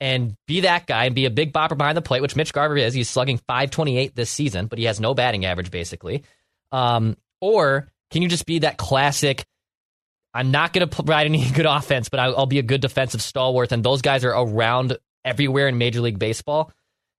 and 0.00 0.34
be 0.46 0.60
that 0.60 0.86
guy 0.86 1.04
and 1.04 1.14
be 1.14 1.26
a 1.26 1.30
big 1.30 1.52
bopper 1.52 1.76
behind 1.76 1.96
the 1.96 2.02
plate, 2.02 2.22
which 2.22 2.34
Mitch 2.34 2.52
Garver 2.52 2.76
is, 2.76 2.94
he's 2.94 3.10
slugging 3.10 3.36
528 3.36 4.16
this 4.16 4.30
season, 4.30 4.66
but 4.66 4.78
he 4.78 4.86
has 4.86 4.98
no 4.98 5.14
batting 5.14 5.44
average 5.44 5.70
basically. 5.70 6.24
Um, 6.72 7.16
or 7.40 7.88
can 8.10 8.22
you 8.22 8.28
just 8.28 8.46
be 8.46 8.60
that 8.60 8.78
classic? 8.78 9.44
I'm 10.32 10.50
not 10.50 10.72
going 10.72 10.88
to 10.88 10.94
provide 10.94 11.26
any 11.26 11.48
good 11.52 11.66
offense, 11.66 12.08
but 12.08 12.20
I'll, 12.20 12.46
be 12.46 12.58
a 12.58 12.62
good 12.62 12.80
defensive 12.80 13.22
stalwart, 13.22 13.72
and 13.72 13.84
those 13.84 14.02
guys 14.02 14.24
are 14.24 14.30
around 14.30 14.96
everywhere 15.24 15.68
in 15.68 15.78
Major 15.78 16.00
League 16.00 16.18
Baseball. 16.18 16.72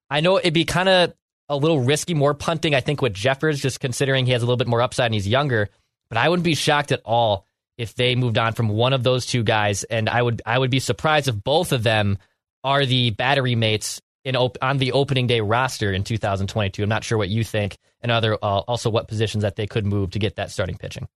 I 0.09 0.21
know 0.21 0.37
it'd 0.37 0.53
be 0.53 0.65
kind 0.65 0.89
of 0.89 1.13
a 1.49 1.55
little 1.55 1.81
risky, 1.81 2.13
more 2.13 2.33
punting, 2.33 2.73
I 2.73 2.79
think, 2.79 3.01
with 3.01 3.13
Jeffers, 3.13 3.61
just 3.61 3.79
considering 3.79 4.25
he 4.25 4.31
has 4.31 4.41
a 4.41 4.45
little 4.45 4.57
bit 4.57 4.67
more 4.67 4.81
upside 4.81 5.07
and 5.07 5.13
he's 5.13 5.27
younger. 5.27 5.69
But 6.09 6.17
I 6.17 6.29
wouldn't 6.29 6.45
be 6.45 6.55
shocked 6.55 6.91
at 6.91 7.01
all 7.05 7.45
if 7.77 7.95
they 7.95 8.15
moved 8.15 8.37
on 8.37 8.53
from 8.53 8.69
one 8.69 8.93
of 8.93 9.03
those 9.03 9.25
two 9.25 9.43
guys, 9.43 9.83
and 9.83 10.09
I 10.09 10.21
would 10.21 10.41
I 10.45 10.57
would 10.57 10.71
be 10.71 10.79
surprised 10.79 11.27
if 11.27 11.41
both 11.41 11.71
of 11.71 11.83
them 11.83 12.17
are 12.63 12.85
the 12.85 13.11
battery 13.11 13.55
mates 13.55 14.01
in 14.23 14.35
op- 14.35 14.57
on 14.61 14.77
the 14.77 14.91
opening 14.91 15.27
day 15.27 15.41
roster 15.41 15.91
in 15.91 16.03
2022. 16.03 16.83
I'm 16.83 16.89
not 16.89 17.03
sure 17.03 17.17
what 17.17 17.29
you 17.29 17.43
think, 17.43 17.77
and 18.01 18.11
other 18.11 18.35
uh, 18.35 18.59
also 18.59 18.89
what 18.89 19.07
positions 19.07 19.43
that 19.43 19.55
they 19.55 19.67
could 19.67 19.85
move 19.85 20.11
to 20.11 20.19
get 20.19 20.35
that 20.35 20.51
starting 20.51 20.77
pitching. 20.77 21.07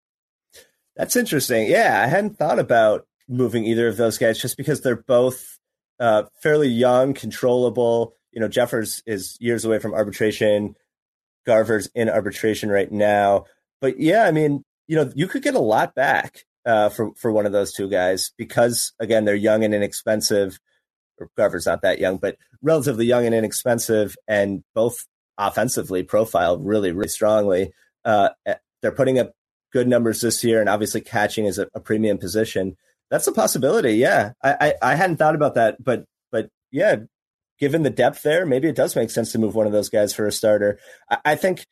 That's 0.95 1.15
interesting. 1.15 1.67
Yeah, 1.69 2.01
I 2.03 2.07
hadn't 2.07 2.37
thought 2.37 2.59
about 2.59 3.05
moving 3.27 3.65
either 3.65 3.87
of 3.87 3.97
those 3.97 4.17
guys 4.17 4.41
just 4.41 4.55
because 4.55 4.81
they're 4.81 4.95
both 4.95 5.59
uh, 5.99 6.23
fairly 6.41 6.69
young, 6.69 7.13
controllable 7.13 8.15
you 8.35 8.41
know, 8.41 8.49
Jeffers 8.49 9.01
is 9.07 9.37
years 9.39 9.65
away 9.65 9.79
from 9.79 9.93
arbitration. 9.93 10.75
Garver's 11.47 11.89
in 11.95 12.09
arbitration 12.09 12.69
right 12.69 12.91
now. 12.91 13.45
But 13.79 13.99
yeah, 13.99 14.23
I 14.23 14.31
mean, 14.31 14.63
you 14.87 14.95
know, 14.97 15.11
you 15.15 15.27
could 15.27 15.41
get 15.41 15.55
a 15.55 15.59
lot 15.59 15.95
back 15.95 16.45
uh, 16.65 16.89
for 16.89 17.15
for 17.15 17.31
one 17.31 17.45
of 17.45 17.53
those 17.53 17.71
two 17.71 17.89
guys 17.89 18.31
because 18.37 18.93
again, 18.99 19.25
they're 19.25 19.35
young 19.35 19.63
and 19.63 19.73
inexpensive. 19.73 20.59
Or 21.19 21.29
Garver's 21.37 21.65
not 21.65 21.81
that 21.81 21.99
young, 21.99 22.17
but 22.17 22.37
relatively 22.61 23.05
young 23.05 23.25
and 23.25 23.35
inexpensive, 23.35 24.15
and 24.27 24.63
both 24.73 25.05
offensively 25.37 26.03
profile 26.03 26.57
really, 26.57 26.91
really 26.91 27.07
strongly. 27.07 27.73
Uh, 28.03 28.29
eh, 28.45 28.55
they're 28.81 28.91
putting 28.91 29.19
up 29.19 29.33
good 29.71 29.87
numbers 29.87 30.21
this 30.21 30.43
year, 30.43 30.59
and 30.59 30.69
obviously 30.69 31.01
catching 31.01 31.45
is 31.45 31.59
a, 31.59 31.67
a 31.73 31.79
premium 31.79 32.17
position. 32.17 32.77
That's 33.09 33.27
a 33.27 33.31
possibility. 33.31 33.93
Yeah, 33.93 34.31
I, 34.41 34.55
I, 34.61 34.73
I 34.91 34.95
hadn't 34.95 35.17
thought 35.17 35.35
about 35.35 35.55
that, 35.55 35.83
but 35.83 36.05
but 36.31 36.49
yeah, 36.71 36.97
given 37.59 37.83
the 37.83 37.89
depth 37.89 38.23
there, 38.23 38.45
maybe 38.45 38.67
it 38.67 38.75
does 38.75 38.95
make 38.95 39.09
sense 39.09 39.31
to 39.31 39.39
move 39.39 39.55
one 39.55 39.67
of 39.67 39.73
those 39.73 39.89
guys 39.89 40.13
for 40.13 40.27
a 40.27 40.31
starter. 40.31 40.79
I, 41.09 41.17
I 41.25 41.35
think 41.35 41.65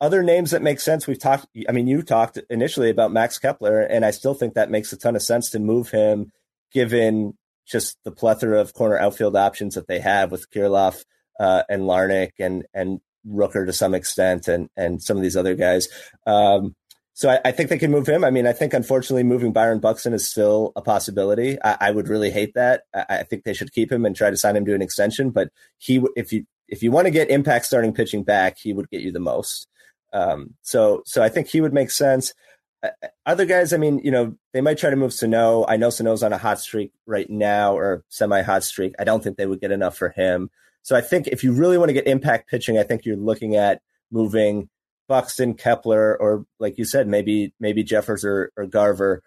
other 0.00 0.22
names 0.22 0.50
that 0.50 0.62
make 0.62 0.80
sense. 0.80 1.06
We've 1.06 1.18
talked. 1.18 1.46
I 1.68 1.72
mean, 1.72 1.86
you 1.86 2.02
talked 2.02 2.38
initially 2.50 2.90
about 2.90 3.12
Max 3.12 3.38
Kepler, 3.38 3.80
and 3.80 4.04
I 4.04 4.10
still 4.10 4.34
think 4.34 4.54
that 4.54 4.70
makes 4.70 4.92
a 4.92 4.96
ton 4.96 5.16
of 5.16 5.22
sense 5.22 5.50
to 5.50 5.58
move 5.58 5.90
him, 5.90 6.30
given 6.72 7.36
just 7.66 7.96
the 8.04 8.12
plethora 8.12 8.60
of 8.60 8.74
corner 8.74 8.98
outfield 8.98 9.36
options 9.36 9.74
that 9.74 9.86
they 9.86 10.00
have 10.00 10.30
with 10.30 10.50
Kirilloff 10.50 11.04
uh, 11.40 11.62
and 11.68 11.82
Larnach 11.82 12.32
and 12.38 12.64
and 12.74 13.00
Rooker 13.26 13.66
to 13.66 13.72
some 13.72 13.94
extent, 13.94 14.48
and 14.48 14.68
and 14.76 15.02
some 15.02 15.16
of 15.16 15.22
these 15.22 15.36
other 15.36 15.54
guys. 15.54 15.88
Um, 16.26 16.74
so 17.16 17.30
I, 17.30 17.40
I, 17.44 17.52
think 17.52 17.70
they 17.70 17.78
can 17.78 17.92
move 17.92 18.08
him. 18.08 18.24
I 18.24 18.30
mean, 18.30 18.44
I 18.44 18.52
think 18.52 18.74
unfortunately 18.74 19.22
moving 19.22 19.52
Byron 19.52 19.78
Buxton 19.78 20.14
is 20.14 20.28
still 20.28 20.72
a 20.74 20.82
possibility. 20.82 21.56
I, 21.62 21.76
I 21.80 21.90
would 21.92 22.08
really 22.08 22.32
hate 22.32 22.54
that. 22.54 22.82
I, 22.92 23.04
I, 23.08 23.22
think 23.22 23.44
they 23.44 23.54
should 23.54 23.72
keep 23.72 23.92
him 23.92 24.04
and 24.04 24.16
try 24.16 24.30
to 24.30 24.36
sign 24.36 24.56
him 24.56 24.64
to 24.64 24.74
an 24.74 24.82
extension. 24.82 25.30
But 25.30 25.50
he, 25.78 26.02
if 26.16 26.32
you 26.32 26.44
if 26.68 26.82
you 26.82 26.90
want 26.90 27.06
to 27.06 27.12
get 27.12 27.30
impact 27.30 27.66
starting 27.66 27.94
pitching 27.94 28.24
back, 28.24 28.58
he 28.58 28.72
would 28.72 28.90
get 28.90 29.00
you 29.00 29.12
the 29.12 29.20
most. 29.20 29.68
Um, 30.12 30.54
so 30.62 31.02
so 31.06 31.22
I 31.22 31.28
think 31.28 31.46
he 31.46 31.60
would 31.60 31.72
make 31.72 31.92
sense. 31.92 32.34
Uh, 32.84 33.08
other 33.24 33.46
guys, 33.46 33.72
I 33.72 33.78
mean, 33.78 34.00
you 34.04 34.10
know, 34.10 34.36
they 34.52 34.60
might 34.60 34.78
try 34.78 34.90
to 34.90 34.96
move 34.96 35.14
Sano. 35.14 35.64
I 35.66 35.76
know 35.76 35.90
Sano's 35.90 36.22
on 36.22 36.32
a 36.32 36.38
hot 36.38 36.60
streak 36.60 36.92
right 37.06 37.28
now 37.30 37.76
or 37.76 38.04
semi 38.08 38.42
hot 38.42 38.62
streak. 38.64 38.94
I 38.98 39.04
don't 39.04 39.24
think 39.24 39.36
they 39.36 39.46
would 39.46 39.60
get 39.60 39.72
enough 39.72 39.96
for 39.96 40.10
him. 40.10 40.50
So 40.82 40.94
I 40.94 41.00
think 41.00 41.28
if 41.28 41.42
you 41.42 41.52
really 41.52 41.78
want 41.78 41.88
to 41.88 41.94
get 41.94 42.06
impact 42.06 42.50
pitching, 42.50 42.78
I 42.78 42.82
think 42.82 43.06
you're 43.06 43.16
looking 43.16 43.56
at 43.56 43.80
moving 44.10 44.68
Buxton, 45.08 45.54
Kepler, 45.54 46.16
or 46.20 46.44
like 46.60 46.76
you 46.76 46.84
said, 46.84 47.08
maybe 47.08 47.54
maybe 47.58 47.82
Jeffers 47.82 48.24
or, 48.24 48.52
or 48.56 48.66
Garver. 48.66 49.22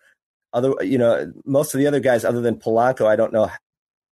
Other, 0.54 0.74
you 0.82 0.98
know, 0.98 1.32
most 1.46 1.74
of 1.74 1.80
the 1.80 1.88
other 1.88 2.00
guys, 2.00 2.24
other 2.24 2.42
than 2.42 2.58
Polanco, 2.58 3.08
I 3.08 3.16
don't 3.16 3.34
know. 3.34 3.50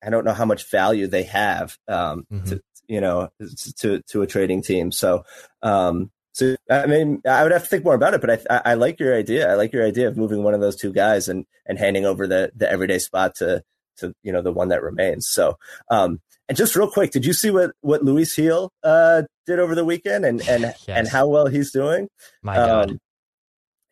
I 0.03 0.09
don't 0.09 0.25
know 0.25 0.33
how 0.33 0.45
much 0.45 0.69
value 0.69 1.07
they 1.07 1.23
have, 1.23 1.77
um, 1.87 2.27
mm-hmm. 2.31 2.45
to, 2.45 2.61
you 2.87 3.01
know, 3.01 3.29
to 3.77 4.01
to 4.01 4.21
a 4.21 4.27
trading 4.27 4.61
team. 4.61 4.91
So, 4.91 5.23
um, 5.63 6.11
So 6.35 6.57
I 6.69 6.85
mean, 6.85 7.21
I 7.25 7.43
would 7.43 7.53
have 7.53 7.63
to 7.63 7.69
think 7.69 7.85
more 7.85 7.93
about 7.93 8.13
it, 8.13 8.19
but 8.19 8.45
I, 8.49 8.71
I 8.71 8.73
like 8.73 8.99
your 8.99 9.15
idea. 9.15 9.49
I 9.49 9.55
like 9.55 9.71
your 9.71 9.85
idea 9.85 10.09
of 10.09 10.17
moving 10.17 10.43
one 10.43 10.53
of 10.53 10.59
those 10.59 10.75
two 10.75 10.91
guys 10.91 11.29
and 11.29 11.45
and 11.65 11.79
handing 11.79 12.05
over 12.05 12.27
the 12.27 12.51
the 12.53 12.69
everyday 12.69 12.99
spot 12.99 13.35
to 13.35 13.63
to 13.99 14.13
you 14.21 14.33
know 14.33 14.41
the 14.41 14.51
one 14.51 14.67
that 14.67 14.83
remains. 14.83 15.29
So, 15.29 15.57
um, 15.89 16.19
and 16.49 16.57
just 16.57 16.75
real 16.75 16.91
quick, 16.91 17.11
did 17.11 17.25
you 17.25 17.31
see 17.31 17.51
what 17.51 17.71
what 17.79 18.03
Luis 18.03 18.35
Gil 18.35 18.69
uh, 18.83 19.21
did 19.47 19.59
over 19.59 19.75
the 19.75 19.85
weekend 19.85 20.25
and 20.25 20.45
and 20.45 20.63
yes. 20.87 20.89
and 20.89 21.07
how 21.07 21.25
well 21.25 21.47
he's 21.47 21.71
doing? 21.71 22.09
My 22.43 22.55
God. 22.57 22.91
Um, 22.91 22.99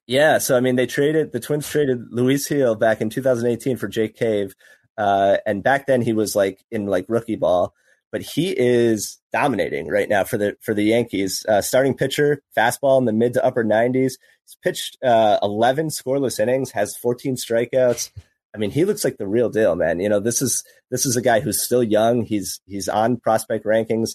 yeah, 0.06 0.38
so 0.40 0.58
I 0.58 0.60
mean, 0.60 0.76
they 0.76 0.86
traded 0.86 1.32
the 1.32 1.40
Twins 1.40 1.70
traded 1.70 2.12
Luis 2.12 2.46
Gil 2.50 2.76
back 2.76 3.00
in 3.00 3.10
2018 3.10 3.78
for 3.78 3.88
Jake 3.88 4.18
Cave, 4.18 4.54
uh, 4.98 5.38
and 5.46 5.64
back 5.64 5.88
then 5.88 6.02
he 6.02 6.12
was 6.12 6.36
like 6.36 6.62
in 6.72 6.88
like 6.88 7.06
rookie 7.08 7.38
ball, 7.38 7.74
but 8.14 8.22
he 8.22 8.52
is 8.56 9.20
dominating 9.34 9.88
right 9.88 10.08
now 10.08 10.24
for 10.24 10.38
the 10.38 10.56
for 10.62 10.76
the 10.76 10.84
Yankees. 10.84 11.44
Uh, 11.50 11.62
starting 11.62 11.96
pitcher, 11.96 12.44
fastball 12.56 13.00
in 13.00 13.06
the 13.06 13.12
mid 13.12 13.34
to 13.34 13.44
upper 13.44 13.66
90s. 13.66 14.14
He's 14.46 14.58
pitched 14.64 14.98
uh, 15.04 15.40
11 15.42 15.88
scoreless 15.88 16.40
innings, 16.40 16.72
has 16.72 16.96
14 16.96 17.36
strikeouts. 17.36 18.12
I 18.54 18.60
mean, 18.60 18.70
he 18.70 18.86
looks 18.86 19.04
like 19.04 19.18
the 19.18 19.28
real 19.28 19.50
deal, 19.50 19.76
man. 19.76 20.00
You 20.00 20.10
know, 20.10 20.20
this 20.20 20.44
is 20.44 20.64
this 20.92 21.08
is 21.08 21.18
a 21.18 21.24
guy 21.24 21.40
who's 21.40 21.66
still 21.66 21.82
young. 21.82 22.22
He's 22.22 22.62
he's 22.68 22.88
on 22.88 23.18
prospect 23.18 23.66
rankings, 23.66 24.12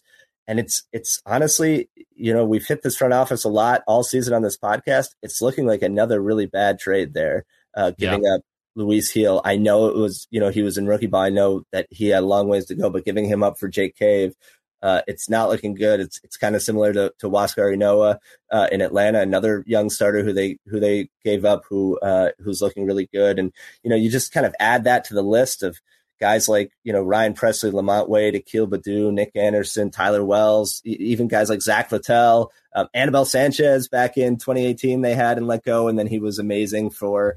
and 0.47 0.61
it's 0.61 0.85
it's 0.93 1.21
honestly, 1.27 1.91
you 2.15 2.33
know, 2.33 2.45
we've 2.45 2.67
hit 2.67 2.83
this 2.85 2.97
front 2.97 3.15
office 3.15 3.43
a 3.43 3.49
lot 3.49 3.83
all 3.89 4.05
season 4.05 4.33
on 4.33 4.43
this 4.43 4.57
podcast. 4.57 5.09
It's 5.25 5.43
looking 5.43 5.67
like 5.67 5.83
another 5.83 6.23
really 6.23 6.47
bad 6.47 6.79
trade 6.79 7.15
there, 7.15 7.47
uh, 7.77 7.91
giving 7.99 8.23
yeah. 8.23 8.37
up 8.37 8.43
Luis 8.79 9.13
Gil. 9.13 9.43
I 9.45 9.57
know 9.57 9.89
it 9.89 9.97
was, 9.97 10.27
you 10.31 10.41
know, 10.41 10.51
he 10.51 10.63
was 10.63 10.79
in 10.79 10.87
rookie 10.87 11.07
ball. 11.07 11.23
I 11.23 11.31
know 11.31 11.65
that 11.73 11.87
he 11.91 12.09
had 12.09 12.23
a 12.23 12.27
long 12.27 12.49
ways 12.49 12.67
to 12.67 12.75
go, 12.75 12.89
but 12.89 13.05
giving 13.05 13.27
him 13.27 13.43
up 13.43 13.59
for 13.59 13.69
Jake 13.69 13.97
Cave, 13.97 14.35
uh, 14.81 15.03
it's 15.09 15.29
not 15.29 15.49
looking 15.49 15.75
good. 15.75 15.99
It's 15.99 16.21
it's 16.23 16.37
kind 16.37 16.55
of 16.55 16.63
similar 16.63 16.93
to 16.93 17.13
to 17.19 17.29
Huascar 17.29 17.77
Ynoa 17.77 18.19
uh, 18.53 18.69
in 18.71 18.81
Atlanta, 18.81 19.21
another 19.21 19.65
young 19.67 19.91
starter 19.91 20.23
who 20.23 20.33
they 20.33 20.59
who 20.67 20.79
they 20.79 21.09
gave 21.25 21.45
up, 21.45 21.65
who 21.69 21.99
uh, 21.99 22.31
who's 22.39 22.63
looking 22.63 22.87
really 22.87 23.09
good. 23.13 23.41
And 23.41 23.53
you 23.83 23.91
know, 23.91 23.97
you 23.97 24.09
just 24.09 24.33
kind 24.33 24.47
of 24.47 24.55
add 24.61 24.85
that 24.85 25.05
to 25.07 25.15
the 25.15 25.23
list 25.23 25.65
of 25.65 25.81
guys 26.21 26.49
like 26.49 26.71
you 26.85 26.93
know 26.93 27.03
Ryan 27.03 27.35
Pressly, 27.35 27.73
LaMonte 27.73 28.09
Wade, 28.09 28.37
Akil 28.37 28.69
Baddoo, 28.69 29.13
Nick 29.13 29.33
Anderson, 29.35 29.91
Tyler 29.91 30.25
Wells, 30.25 30.81
even 30.85 31.27
guys 31.27 31.51
like 31.51 31.63
Zach 31.63 31.91
Littell, 31.91 32.53
um, 32.77 32.87
Anibal 32.95 33.25
Sanchez 33.25 33.89
back 33.89 34.17
in 34.17 34.37
2018 34.37 35.01
they 35.01 35.15
had 35.15 35.39
and 35.39 35.49
let 35.49 35.65
go, 35.65 35.89
and 35.89 35.99
then 35.99 36.07
he 36.07 36.21
was 36.21 36.39
amazing 36.39 36.91
for 36.91 37.37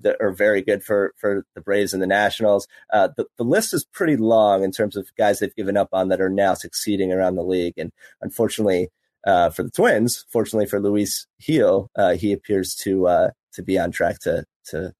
that 0.00 0.16
are 0.20 0.32
very 0.32 0.62
good 0.62 0.82
for 0.82 1.14
for 1.16 1.44
the 1.54 1.60
Braves 1.60 1.92
and 1.92 2.02
the 2.02 2.06
Nationals. 2.06 2.66
Uh, 2.92 3.08
the, 3.16 3.26
the 3.38 3.44
list 3.44 3.74
is 3.74 3.84
pretty 3.84 4.16
long 4.16 4.64
in 4.64 4.72
terms 4.72 4.96
of 4.96 5.14
guys 5.16 5.38
they've 5.38 5.54
given 5.54 5.76
up 5.76 5.88
on 5.92 6.08
that 6.08 6.20
are 6.20 6.30
now 6.30 6.54
succeeding 6.54 7.12
around 7.12 7.36
the 7.36 7.42
league. 7.42 7.74
And 7.76 7.92
unfortunately 8.20 8.90
uh, 9.26 9.50
for 9.50 9.62
the 9.62 9.70
Twins, 9.70 10.24
fortunately 10.30 10.66
for 10.66 10.80
Luis 10.80 11.26
Gil, 11.40 11.90
uh, 11.96 12.14
he 12.14 12.32
appears 12.32 12.74
to 12.76 13.06
uh, 13.06 13.30
to 13.52 13.62
be 13.62 13.78
on 13.78 13.90
track 13.90 14.18
to 14.20 14.44
to 14.66 14.92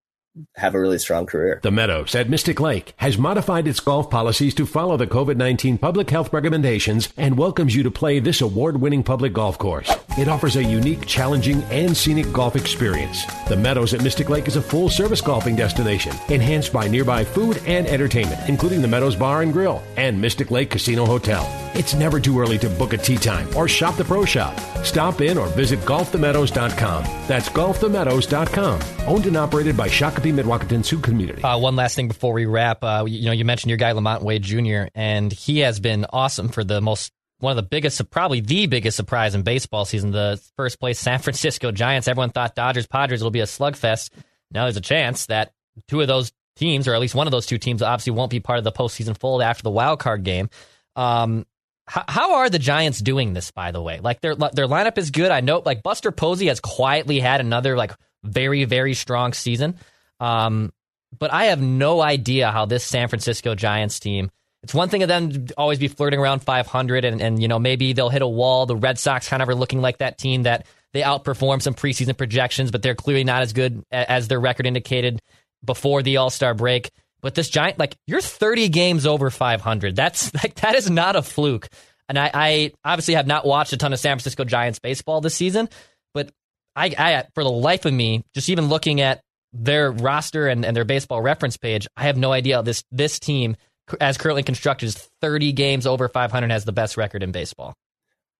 have 0.57 0.75
a 0.75 0.81
really 0.81 0.99
strong 0.99 1.27
career. 1.27 1.61
The 1.63 1.71
Meadows 1.71 2.15
at 2.15 2.29
Mystic 2.29 2.61
Lake 2.61 2.95
has 2.97 3.19
modified 3.19 3.69
its 3.69 3.81
golf 3.81 4.11
policies 4.11 4.55
to 4.55 4.67
follow 4.67 4.97
the 4.97 5.07
COVID 5.07 5.37
19 5.37 5.79
public 5.79 6.11
health 6.11 6.33
recommendations 6.33 7.09
and 7.17 7.39
welcomes 7.39 7.75
you 7.75 7.83
to 7.83 7.91
play 7.91 8.19
this 8.19 8.41
award 8.41 8.81
winning 8.81 9.03
public 9.03 9.33
golf 9.33 9.59
course. 9.59 9.93
It 10.19 10.29
offers 10.29 10.57
a 10.57 10.65
unique, 10.65 11.07
challenging, 11.07 11.63
and 11.65 11.97
scenic 11.97 12.33
golf 12.33 12.57
experience. 12.57 13.25
The 13.49 13.57
Meadows 13.57 13.95
at 13.95 14.03
Mystic 14.03 14.29
Lake 14.29 14.49
is 14.49 14.57
a 14.57 14.63
full 14.63 14.89
service 14.89 15.21
golfing 15.21 15.57
destination, 15.57 16.15
enhanced 16.29 16.73
by 16.73 16.89
nearby 16.89 17.25
food 17.25 17.61
and 17.67 17.87
entertainment, 17.87 18.49
including 18.49 18.83
the 18.83 18.89
Meadows 18.89 19.17
Bar 19.17 19.43
and 19.43 19.53
Grill 19.53 19.83
and 19.97 20.21
Mystic 20.21 20.51
Lake 20.51 20.71
Casino 20.71 21.07
Hotel. 21.07 21.64
It's 21.75 21.95
never 21.95 22.21
too 22.21 22.39
early 22.39 22.57
to 22.59 22.69
book 22.69 22.93
a 22.93 22.99
tee 22.99 23.17
time 23.17 23.49
or 23.57 23.67
shop 23.67 23.97
the 23.97 24.05
pro 24.05 24.25
shop. 24.25 24.59
Stop 24.85 25.21
in 25.21 25.37
or 25.37 25.49
visit 25.49 25.81
golfthemeadows.com. 25.81 27.05
That's 27.27 27.49
golfthemeadows.com. 27.49 28.81
Owned 29.09 29.27
and 29.27 29.37
operated 29.37 29.77
by 29.77 29.89
Shakopee 29.89 30.33
Mdewakanton 30.33 30.85
Sioux 30.85 31.01
Community. 31.01 31.43
Uh, 31.43 31.59
one 31.59 31.75
last 31.75 31.97
thing 31.97 32.09
before 32.09 32.33
we 32.33 32.47
wrap. 32.47 32.85
Uh, 32.85 33.05
you 33.09 33.27
know, 33.27 33.33
you 33.33 33.45
mentioned 33.45 33.71
your 33.71 33.79
guy 33.79 33.93
LaMonte 33.93 34.23
Wade 34.23 34.43
Jr., 34.43 34.85
and 34.95 35.33
he 35.33 35.61
has 35.61 35.81
been 35.81 36.07
awesome 36.13 36.49
for 36.49 36.63
the 36.63 36.81
most 36.81 37.13
one 37.41 37.51
of 37.51 37.57
the 37.57 37.69
biggest, 37.69 38.11
probably 38.11 38.41
the 38.41 38.67
biggest 38.67 38.97
surprise 38.97 39.35
in 39.35 39.43
baseball 39.43 39.85
season. 39.85 40.13
The 40.13 40.41
first 40.57 40.79
place 40.79 40.99
San 40.99 41.19
Francisco 41.19 41.73
Giants. 41.73 42.09
Everyone 42.09 42.31
thought 42.31 42.55
Dodgers 42.55 42.87
Padres 42.87 43.23
will 43.23 43.31
be 43.31 43.41
a 43.41 43.45
slugfest. 43.45 44.11
Now 44.51 44.63
there's 44.63 44.77
a 44.77 44.81
chance 44.81 45.27
that 45.27 45.53
two 45.89 46.01
of 46.01 46.09
those 46.09 46.33
teams, 46.57 46.87
or 46.87 46.95
at 46.95 47.01
least 47.01 47.15
one 47.15 47.27
of 47.27 47.33
those 47.33 47.47
two 47.47 47.59
teams, 47.59 47.83
obviously 47.83 48.13
won't 48.13 48.31
be 48.31 48.41
part 48.41 48.59
of 48.59 48.65
the 48.65 48.73
postseason 48.73 49.19
fold 49.19 49.43
after 49.43 49.63
the 49.63 49.71
wild 49.71 49.99
card 49.99 50.23
game. 50.23 50.49
Um, 50.97 51.45
how, 51.87 52.05
how 52.09 52.35
are 52.37 52.51
the 52.51 52.59
Giants 52.59 53.01
doing 53.01 53.33
this? 53.35 53.51
By 53.51 53.71
the 53.71 53.83
way, 53.83 54.01
like 54.01 54.21
their 54.21 54.35
their 54.35 54.67
lineup 54.67 54.99
is 54.99 55.11
good. 55.11 55.31
I 55.31 55.41
know, 55.41 55.63
like 55.65 55.83
Buster 55.83 56.13
Posey 56.13 56.47
has 56.47 56.61
quietly 56.61 57.21
had 57.21 57.41
another 57.41 57.77
like 57.77 57.93
very 58.23 58.65
very 58.65 58.95
strong 58.95 59.33
season. 59.33 59.77
Um, 60.21 60.73
but 61.17 61.33
I 61.33 61.47
have 61.47 61.61
no 61.61 62.01
idea 62.01 62.51
how 62.51 62.67
this 62.67 62.85
San 62.85 63.09
Francisco 63.09 63.55
Giants 63.55 64.01
team 64.01 64.31
it's 64.65 64.73
one 64.73 64.89
thing 64.89 65.03
of 65.03 65.09
them 65.09 65.47
always 65.59 65.79
be 65.79 65.89
flirting 65.89 66.19
around 66.19 66.41
500 66.41 67.05
and, 67.05 67.21
and, 67.21 67.41
you 67.41 67.49
know, 67.49 67.59
maybe 67.59 67.93
they'll 67.93 68.09
hit 68.09 68.23
a 68.23 68.27
wall. 68.27 68.65
The 68.65 68.75
Red 68.75 68.99
Sox 68.99 69.29
kind 69.29 69.43
of 69.43 69.49
are 69.51 69.55
looking 69.55 69.83
like 69.83 69.99
that 69.99 70.17
team 70.17 70.45
that 70.45 70.65
they 70.95 71.03
outperform 71.03 71.61
some 71.61 71.75
preseason 71.75 72.17
projections, 72.17 72.71
but 72.71 72.81
they're 72.81 72.95
clearly 72.95 73.25
not 73.25 73.43
as 73.43 73.53
good 73.53 73.85
as 73.93 74.27
their 74.27 74.41
record 74.41 74.67
indicated 74.67 75.21
before 75.63 76.03
the 76.03 76.17
All 76.17 76.31
Star 76.31 76.55
break. 76.55 76.91
But 77.25 77.35
this 77.35 77.49
giant, 77.49 77.79
like, 77.79 77.97
you're 78.07 78.21
30 78.21 78.69
games 78.69 79.07
over 79.07 79.31
500. 79.31 79.97
That's 79.97 80.33
like, 80.45 80.57
that 80.57 80.75
is 80.75 80.91
not 80.91 81.17
a 81.17 81.23
fluke. 81.23 81.69
And 82.07 82.19
I, 82.19 82.31
I 82.35 82.73
obviously 82.85 83.15
have 83.15 83.27
not 83.27 83.47
watched 83.47 83.73
a 83.73 83.79
ton 83.79 83.95
of 83.95 83.99
San 83.99 84.17
Francisco 84.17 84.45
Giants 84.45 84.79
baseball 84.79 85.23
this 85.23 85.35
season, 85.35 85.71
but 86.13 86.31
I, 86.77 86.95
I, 86.99 87.25
for 87.35 87.43
the 87.43 87.51
life 87.51 87.87
of 87.87 87.95
me, 87.95 88.23
just 88.35 88.51
even 88.51 88.69
looking 88.69 89.01
at 89.01 89.23
their 89.55 89.91
roster 89.91 90.49
and, 90.49 90.67
and 90.67 90.77
their 90.77 90.85
baseball 90.85 91.23
reference 91.23 91.57
page, 91.57 91.89
I 91.97 92.03
have 92.03 92.19
no 92.19 92.31
idea 92.31 92.63
this 92.63 92.85
this 92.93 93.19
team 93.19 93.57
as 94.01 94.19
currently 94.19 94.43
constructed, 94.43 94.87
is 94.87 95.09
30 95.23 95.53
games 95.53 95.87
over 95.87 96.09
500, 96.09 96.51
has 96.51 96.65
the 96.67 96.73
best 96.73 96.99
record 96.99 97.23
in 97.23 97.33
baseball. 97.33 97.75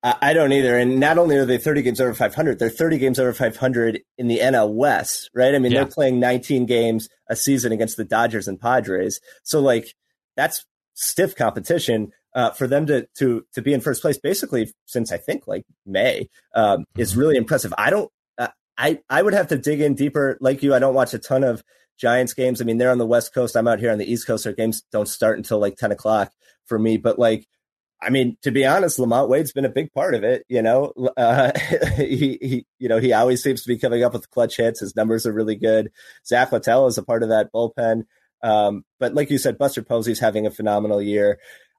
I 0.05 0.35
don't 0.35 0.53
either. 0.53 0.77
And 0.77 1.01
not 1.01 1.17
only 1.17 1.37
are 1.37 1.47
they 1.47 1.57
30 1.57 1.81
games 1.81 2.01
over 2.01 2.13
500, 2.13 2.59
they're 2.59 2.69
30 2.69 2.99
games 2.99 3.19
over 3.19 3.33
500 3.33 4.03
in 4.19 4.29
the 4.29 4.39
NL 4.39 4.75
West, 4.75 5.31
right? 5.35 5.55
I 5.55 5.59
mean, 5.59 5.73
yeah. 5.73 5.81
they're 5.81 5.91
playing 5.91 6.21
19 6.21 6.67
games 6.67 7.09
a 7.31 7.35
season 7.35 7.73
against 7.73 7.97
the 7.97 8.05
Dodgers 8.05 8.47
and 8.47 8.61
Padres. 8.61 9.21
So, 9.45 9.61
like, 9.61 9.95
that's 10.37 10.67
stiff 10.93 11.35
competition. 11.35 12.13
Uh, 12.35 12.51
for 12.51 12.67
them 12.67 12.85
to 12.85 13.07
to 13.17 13.47
to 13.55 13.63
be 13.63 13.73
in 13.73 13.81
first 13.81 14.03
place 14.03 14.19
basically 14.19 14.69
since 14.87 15.13
I 15.13 15.19
think 15.19 15.47
like 15.47 15.63
May 15.87 16.29
um, 16.53 16.85
is 16.99 17.13
mm-hmm. 17.13 17.21
really 17.21 17.37
impressive. 17.37 17.73
I 17.79 17.91
don't 17.91 18.11
uh, 18.39 18.49
I 18.77 18.99
I 19.09 19.23
would 19.23 19.35
have 19.35 19.47
to 19.49 19.57
dig 19.57 19.81
in 19.81 19.95
deeper 19.95 20.37
like 20.41 20.61
you. 20.61 20.75
I 20.75 20.81
don't 20.81 20.97
watch 20.97 21.15
a 21.15 21.21
ton 21.21 21.45
of 21.45 21.63
Giants 21.97 22.35
games. 22.35 22.61
I 22.61 22.65
mean, 22.65 22.79
they're 22.79 22.91
on 22.91 22.99
the 22.99 23.07
West 23.07 23.33
Coast. 23.33 23.57
I'm 23.57 23.69
out 23.69 23.79
here 23.79 23.93
on 23.93 23.99
the 23.99 24.11
East 24.11 24.27
Coast. 24.27 24.45
Their 24.45 24.53
games 24.53 24.83
don't 24.91 25.09
start 25.09 25.39
until 25.39 25.59
like 25.59 25.77
10 25.77 25.93
o'clock 25.93 26.33
for 26.67 26.79
me. 26.79 26.97
But 26.97 27.19
like, 27.19 27.47
I 28.05 28.11
mean, 28.11 28.37
to 28.43 28.51
be 28.51 28.67
honest, 28.67 28.99
LaMonte 28.99 29.29
Wade's 29.29 29.53
been 29.53 29.65
a 29.65 29.71
big 29.71 29.93
part 29.93 30.15
of 30.15 30.25
it. 30.25 30.45
You 30.49 30.63
know, 30.63 30.93
uh, 31.17 31.53
he, 31.97 32.39
he, 32.41 32.67
you 32.79 32.89
know, 32.89 32.99
he 32.99 33.13
always 33.13 33.43
seems 33.43 33.63
to 33.63 33.69
be 33.69 33.79
coming 33.79 34.05
up 34.05 34.13
with 34.13 34.31
clutch 34.31 34.59
hits. 34.59 34.81
His 34.81 34.95
numbers 34.95 35.27
are 35.27 35.33
really 35.33 35.57
good. 35.57 35.91
Zach 36.27 36.53
Littell 36.53 36.87
is 36.87 36.99
a 36.99 37.03
part 37.03 37.23
of 37.23 37.31
that 37.31 37.53
bullpen. 37.53 38.05
Um, 38.43 38.85
but 39.01 39.15
like 39.15 39.31
you 39.31 39.39
said, 39.39 39.57
Buster 39.57 39.83
Posey's 39.83 40.21
having 40.21 40.47
a 40.47 40.51
phenomenal 40.51 41.01
year. 41.01 41.39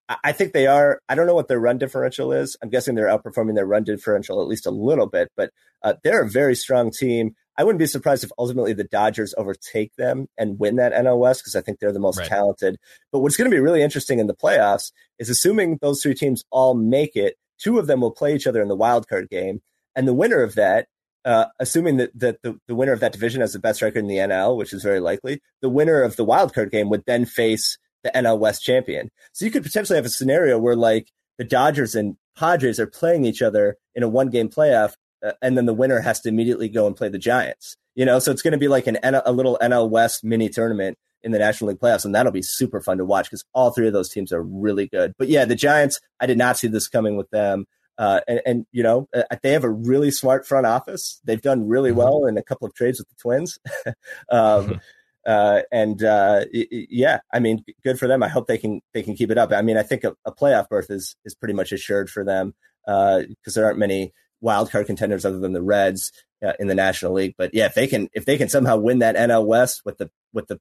I, 0.10 0.18
I 0.26 0.32
think 0.32 0.54
they 0.54 0.68
are. 0.68 1.00
I 1.08 1.16
don't 1.16 1.28
know 1.28 1.36
what 1.36 1.48
their 1.48 1.60
run 1.60 1.78
differential 1.78 2.32
is. 2.32 2.58
I'm 2.62 2.70
guessing 2.70 2.96
they're 2.96 3.08
outperforming 3.08 3.56
their 3.56 3.68
run 3.68 3.84
differential 3.84 4.42
at 4.42 4.48
least 4.48 4.66
a 4.66 4.72
little 4.72 5.08
bit, 5.08 5.32
but 5.38 5.52
uh, 5.84 5.94
they're 6.04 6.24
a 6.24 6.30
very 6.30 6.56
strong 6.56 6.92
team. 6.92 7.36
I 7.58 7.64
wouldn't 7.64 7.80
be 7.80 7.88
surprised 7.88 8.24
if 8.24 8.32
ultimately 8.38 8.74
the 8.74 8.84
Dodgers 8.84 9.34
overtake 9.38 9.96
them 9.96 10.28
and 10.38 10.60
win 10.60 10.76
that 10.76 10.94
NL 10.94 11.20
West 11.20 11.42
because 11.42 11.56
I 11.56 11.62
think 11.62 11.80
they're 11.80 11.92
the 11.92 12.00
most 12.00 12.20
right. 12.20 12.28
talented. 12.28 12.78
But 13.12 13.20
what's 13.20 13.38
going 13.38 13.50
to 13.50 13.56
be 13.56 13.62
really 13.62 13.82
interesting 13.82 14.20
in 14.20 14.28
the 14.28 14.36
playoffs 14.36 14.92
is 15.20 15.30
assuming 15.30 15.78
those 15.82 16.02
three 16.02 16.16
teams 16.16 16.44
all 16.52 16.74
make 16.74 17.16
it, 17.16 17.38
two 17.58 17.80
of 17.80 17.88
them 17.88 18.02
will 18.02 18.12
play 18.12 18.36
each 18.36 18.48
other 18.48 18.62
in 18.62 18.68
the 18.68 18.76
wild 18.76 19.08
card 19.08 19.30
game. 19.30 19.62
And 19.96 20.08
the 20.08 20.14
winner 20.14 20.42
of 20.44 20.56
that, 20.56 20.88
uh, 21.24 21.46
assuming 21.60 21.98
that, 21.98 22.12
that 22.20 22.42
the, 22.42 22.60
the 22.68 22.76
winner 22.76 22.92
of 22.92 23.00
that 23.00 23.14
division 23.14 23.42
has 23.42 23.54
the 23.54 23.60
best 23.60 23.82
record 23.82 24.00
in 24.00 24.08
the 24.08 24.18
NL, 24.18 24.58
which 24.58 24.74
is 24.74 24.84
very 24.84 25.00
likely, 25.00 25.42
the 25.62 25.70
winner 25.70 26.02
of 26.02 26.18
the 26.18 26.26
wild 26.26 26.54
card 26.54 26.72
game 26.72 26.90
would 26.90 27.06
then 27.06 27.26
face 27.26 27.78
the 28.04 28.12
NL 28.12 28.38
West 28.38 28.64
champion. 28.64 29.10
So 29.32 29.46
you 29.46 29.52
could 29.52 29.64
potentially 29.64 29.96
have 29.96 30.06
a 30.06 30.10
scenario 30.10 30.60
where 30.60 30.76
like 30.76 31.12
the 31.38 31.46
Dodgers 31.46 31.96
and 31.96 32.18
Padres 32.38 32.80
are 32.80 32.88
playing 32.88 33.26
each 33.26 33.42
other 33.42 33.78
in 33.96 34.04
a 34.04 34.10
one 34.10 34.30
game 34.30 34.50
playoff 34.50 34.96
and 35.42 35.58
then 35.58 35.66
the 35.66 35.74
winner 35.74 36.00
has 36.00 36.20
to 36.22 36.30
immediately 36.30 36.70
go 36.70 36.88
and 36.88 36.96
play 36.96 37.10
the 37.10 37.20
Giants. 37.20 37.78
You 37.96 38.06
know, 38.06 38.20
so 38.20 38.32
it's 38.32 38.42
going 38.42 38.52
to 38.52 38.58
be 38.58 38.68
like 38.68 38.88
an 38.88 38.98
a 39.04 39.32
little 39.32 39.58
NL 39.62 39.90
West 39.90 40.24
mini 40.24 40.50
tournament 40.50 40.98
in 41.24 41.32
the 41.32 41.40
National 41.40 41.70
League 41.70 41.80
playoffs, 41.80 42.06
and 42.06 42.14
that'll 42.14 42.32
be 42.32 42.44
super 42.44 42.80
fun 42.82 42.98
to 42.98 43.06
watch 43.06 43.26
because 43.26 43.44
all 43.54 43.72
three 43.72 43.88
of 43.88 43.94
those 43.94 44.10
teams 44.10 44.32
are 44.32 44.44
really 44.44 44.88
good. 44.88 45.14
But 45.18 45.28
yeah, 45.28 45.46
the 45.46 45.56
Giants, 45.56 46.00
I 46.20 46.26
did 46.28 46.38
not 46.38 46.58
see 46.58 46.68
this 46.68 46.88
coming 46.88 47.18
with 47.18 47.30
them. 47.32 47.66
Uh, 47.98 48.20
and, 48.28 48.42
and, 48.46 48.66
you 48.74 48.84
know, 48.84 49.08
uh, 49.16 49.24
they 49.42 49.52
have 49.52 49.64
a 49.64 49.70
really 49.70 50.12
smart 50.12 50.46
front 50.46 50.66
office. 50.66 51.22
They've 51.24 51.42
done 51.42 51.68
really 51.68 51.92
mm-hmm. 51.92 52.00
well 52.00 52.26
in 52.26 52.38
a 52.38 52.44
couple 52.44 52.68
of 52.68 52.74
trades 52.74 53.00
with 53.00 53.08
the 53.08 53.16
Twins. 53.16 53.58
um, 54.30 54.82
uh, 55.26 55.62
and 55.72 56.04
uh, 56.04 56.46
yeah, 56.52 57.20
I 57.34 57.40
mean, 57.40 57.64
good 57.84 57.98
for 57.98 58.08
them. 58.08 58.22
I 58.22 58.28
hope 58.28 58.48
they 58.48 58.60
can 58.60 58.82
they 58.94 59.02
can 59.02 59.16
keep 59.16 59.32
it 59.32 59.38
up. 59.38 59.52
I 59.52 59.64
mean, 59.64 59.78
I 59.78 59.84
think 59.84 60.04
a, 60.04 60.16
a 60.24 60.32
playoff 60.32 60.70
berth 60.70 60.92
is 60.92 61.16
is 61.26 61.34
pretty 61.34 61.56
much 61.56 61.72
assured 61.72 62.10
for 62.10 62.24
them 62.24 62.54
because 62.86 63.26
uh, 63.48 63.52
there 63.56 63.66
aren't 63.66 63.80
many 63.80 64.14
wild 64.42 64.72
card 64.72 64.88
contenders 64.88 65.26
other 65.26 65.40
than 65.40 65.54
the 65.54 65.62
Reds 65.62 66.12
uh, 66.46 66.54
in 66.60 66.68
the 66.68 66.76
National 66.76 67.14
League. 67.14 67.36
But 67.38 67.54
yeah, 67.54 67.66
if 67.66 67.74
they 67.74 67.88
can 67.88 68.10
if 68.14 68.26
they 68.26 68.38
can 68.38 68.50
somehow 68.50 68.78
win 68.78 69.00
that 69.00 69.16
NL 69.16 69.46
West 69.46 69.82
with 69.86 69.98
the 69.98 70.10
with 70.34 70.48
the 70.48 70.60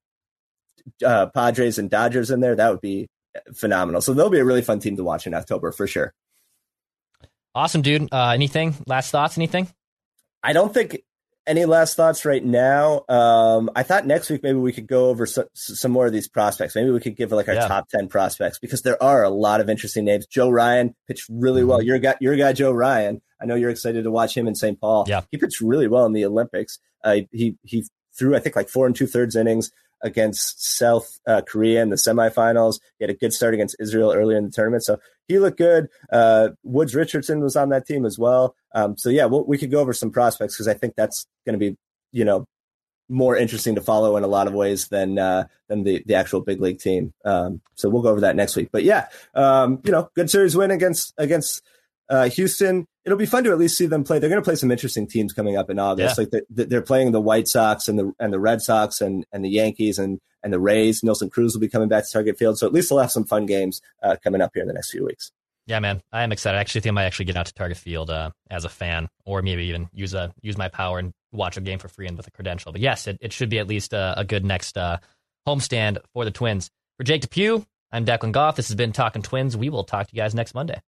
uh, 1.05 1.27
Padres 1.27 1.79
and 1.79 1.91
Dodgers 1.91 2.31
in 2.31 2.41
there, 2.41 2.57
that 2.57 2.71
would 2.71 2.81
be 2.81 3.09
phenomenal. 3.55 4.01
So 4.01 4.15
they'll 4.15 4.31
be 4.31 4.39
a 4.39 4.45
really 4.45 4.63
fun 4.63 4.81
team 4.81 4.97
to 4.97 5.05
watch 5.05 5.27
in 5.27 5.35
October 5.35 5.73
for 5.73 5.87
sure. 5.87 6.13
Awesome, 7.55 7.83
dude. 7.83 8.13
Uh, 8.13 8.31
anything? 8.31 8.75
Last 8.87 9.11
thoughts? 9.11 9.39
Anything? 9.39 9.69
I 10.43 10.53
don't 10.53 10.75
think 10.75 11.03
any 11.47 11.65
last 11.65 11.97
thoughts 11.97 12.25
right 12.25 12.45
now. 12.45 13.05
Um, 13.09 13.71
I 13.77 13.83
thought 13.83 14.07
next 14.07 14.31
week 14.31 14.43
maybe 14.43 14.59
we 14.59 14.73
could 14.73 14.87
go 14.87 15.09
over 15.09 15.27
some, 15.27 15.47
some 15.55 15.93
more 15.93 16.07
of 16.07 16.13
these 16.13 16.29
prospects. 16.29 16.75
Maybe 16.75 16.91
we 16.91 17.01
could 17.01 17.17
give 17.17 17.33
like 17.33 17.49
our 17.49 17.55
yeah. 17.55 17.69
top 17.69 17.89
ten 17.89 18.09
prospects 18.09 18.59
because 18.59 18.83
there 18.83 19.01
are 19.03 19.23
a 19.23 19.31
lot 19.31 19.61
of 19.61 19.69
interesting 19.69 20.05
names. 20.05 20.27
Joe 20.27 20.51
Ryan 20.51 20.95
pitched 21.07 21.29
really 21.31 21.61
mm-hmm. 21.61 21.71
well. 21.71 21.83
Your 21.83 21.99
guy, 21.99 22.17
your 22.21 22.37
guy, 22.37 22.53
Joe 22.53 22.73
Ryan. 22.73 23.23
I 23.41 23.47
know 23.47 23.55
you're 23.55 23.71
excited 23.71 24.05
to 24.05 24.11
watch 24.11 24.37
him 24.37 24.47
in 24.47 24.55
St. 24.55 24.81
Paul. 24.81 25.05
Yeah, 25.09 25.23
he 25.31 25.39
pitched 25.39 25.61
really 25.61 25.89
well 25.89 26.07
in 26.07 26.13
the 26.13 26.25
Olympics. 26.25 26.79
Uh, 27.03 27.21
he 27.33 27.57
he 27.63 27.85
threw 28.17 28.35
I 28.35 28.41
think 28.41 28.57
like 28.57 28.69
four 28.69 28.87
and 28.87 28.95
two 28.95 29.07
thirds 29.07 29.37
innings 29.37 29.71
against 30.03 30.77
South 30.77 31.19
uh, 31.27 31.41
Korea 31.41 31.83
in 31.83 31.91
the 31.91 31.97
semifinals. 31.97 32.79
He 32.99 33.05
had 33.05 33.11
a 33.11 33.15
good 33.15 33.33
start 33.33 33.55
against 33.55 33.77
Israel 33.81 34.13
earlier 34.13 34.37
in 34.37 34.45
the 34.45 34.51
tournament, 34.51 34.85
so 34.85 34.99
he 35.29 35.39
looked 35.39 35.59
good. 35.59 35.89
Uh, 36.13 36.51
Woods 36.63 36.95
Richardson 36.95 37.41
was 37.41 37.57
on 37.57 37.71
that 37.71 37.87
team 37.87 38.05
as 38.05 38.19
well. 38.19 38.55
Um, 38.75 38.97
so 38.97 39.09
yeah, 39.09 39.25
we'll, 39.25 39.45
we 39.45 39.59
could 39.59 39.71
go 39.71 39.81
over 39.81 39.93
some 39.93 40.11
prospects 40.11 40.55
because 40.55 40.69
I 40.69 40.75
think 40.75 40.95
that's 40.97 41.27
going 41.47 41.59
to 41.59 41.59
be 41.59 41.77
you 42.13 42.25
know 42.25 42.47
more 43.09 43.37
interesting 43.37 43.75
to 43.75 43.81
follow 43.81 44.17
in 44.17 44.25
a 44.25 44.29
lot 44.29 44.47
of 44.47 44.55
ways 44.55 44.89
than 44.89 45.19
uh, 45.19 45.47
than 45.69 45.85
the 45.85 46.03
the 46.07 46.15
actual 46.15 46.41
big 46.41 46.61
league 46.61 46.79
team. 46.79 47.13
Um, 47.25 47.61
so 47.75 47.89
we'll 47.89 48.03
go 48.03 48.11
over 48.11 48.21
that 48.21 48.37
next 48.37 48.57
week. 48.57 48.69
But 48.73 48.85
yeah, 48.85 49.09
um, 49.35 49.81
you 49.85 49.93
know, 49.93 50.11
good 50.15 50.31
series 50.31 50.57
win 50.57 50.71
against 50.71 51.15
against 51.19 51.63
uh, 52.09 52.29
Houston. 52.31 52.87
It'll 53.05 53.19
be 53.19 53.27
fun 53.27 53.45
to 53.45 53.51
at 53.51 53.59
least 53.59 53.77
see 53.77 53.87
them 53.87 54.03
play. 54.03 54.19
They're 54.19 54.31
going 54.31 54.41
to 54.41 54.45
play 54.45 54.55
some 54.55 54.71
interesting 54.71 55.07
teams 55.07 55.33
coming 55.33 55.57
up 55.57 55.69
in 55.69 55.79
August. 55.79 56.17
Yeah. 56.17 56.23
Like 56.23 56.31
they're, 56.49 56.67
they're, 56.67 56.83
playing 56.83 57.13
the 57.13 57.21
White 57.21 57.49
Sox 57.49 57.87
and 57.87 57.99
the 57.99 58.13
and 58.19 58.33
the 58.33 58.41
Red 58.41 58.63
Sox 58.63 59.01
and 59.01 59.27
and 59.31 59.45
the 59.45 59.51
Yankees 59.51 59.99
and 59.99 60.21
and 60.43 60.53
the 60.53 60.61
Rays. 60.61 61.03
Nelson 61.03 61.29
Cruz 61.29 61.55
will 61.55 61.61
be 61.61 61.69
coming 61.69 61.89
back 61.89 62.05
to 62.05 62.11
Target 62.11 62.39
Field. 62.39 62.59
So 62.59 62.67
at 62.67 62.73
least 62.73 62.89
they'll 62.89 62.99
have 62.99 63.13
some 63.13 63.25
fun 63.25 63.45
games 63.47 63.83
uh, 64.03 64.17
coming 64.23 64.41
up 64.41 64.53
here 64.55 64.63
in 64.63 64.69
the 64.69 64.75
next 64.75 64.91
few 64.91 65.05
weeks. 65.05 65.33
Yeah, 65.67 65.81
man, 65.81 66.03
I 66.13 66.23
am 66.23 66.33
excited. 66.33 66.59
I 66.59 66.61
actually 66.61 66.83
think 66.83 66.93
I 66.93 66.95
might 66.95 67.05
actually 67.05 67.25
get 67.25 67.37
out 67.37 67.47
to 67.47 67.55
Target 67.55 67.79
Field 67.79 68.11
uh, 68.11 68.31
as 68.51 68.67
a 68.67 68.69
fan, 68.69 69.09
or 69.25 69.41
maybe 69.41 69.65
even 69.65 69.89
use 69.93 70.13
a 70.13 70.33
use 70.43 70.59
my 70.59 70.69
power 70.69 70.99
and 70.99 71.13
watch 71.33 71.57
a 71.57 71.61
game 71.61 71.79
for 71.79 71.89
free 71.89 72.07
and 72.07 72.17
with 72.17 72.27
a 72.27 72.31
credential. 72.31 72.73
But 72.73 72.81
yes, 72.81 73.07
it, 73.07 73.19
it 73.21 73.33
should 73.33 73.49
be 73.49 73.59
at 73.59 73.67
least 73.67 73.93
a, 73.93 74.15
a 74.17 74.25
good 74.25 74.45
next 74.45 74.77
uh, 74.77 74.99
homestand 75.47 75.99
for 76.13 76.25
the 76.25 76.31
Twins. 76.31 76.71
For 76.99 77.05
Jake 77.05 77.23
Depew, 77.23 77.65
I'm 77.91 78.05
Declan 78.05 78.33
Goff. 78.33 78.57
This 78.57 78.69
has 78.69 78.77
been 78.77 78.93
Talking 78.93 79.23
Twins. 79.23 79.57
We 79.57 79.71
will 79.71 79.85
talk 79.85 80.07
to 80.07 80.15
you 80.15 80.21
guys 80.21 80.35
next 80.35 80.55
Monday. 80.55 80.81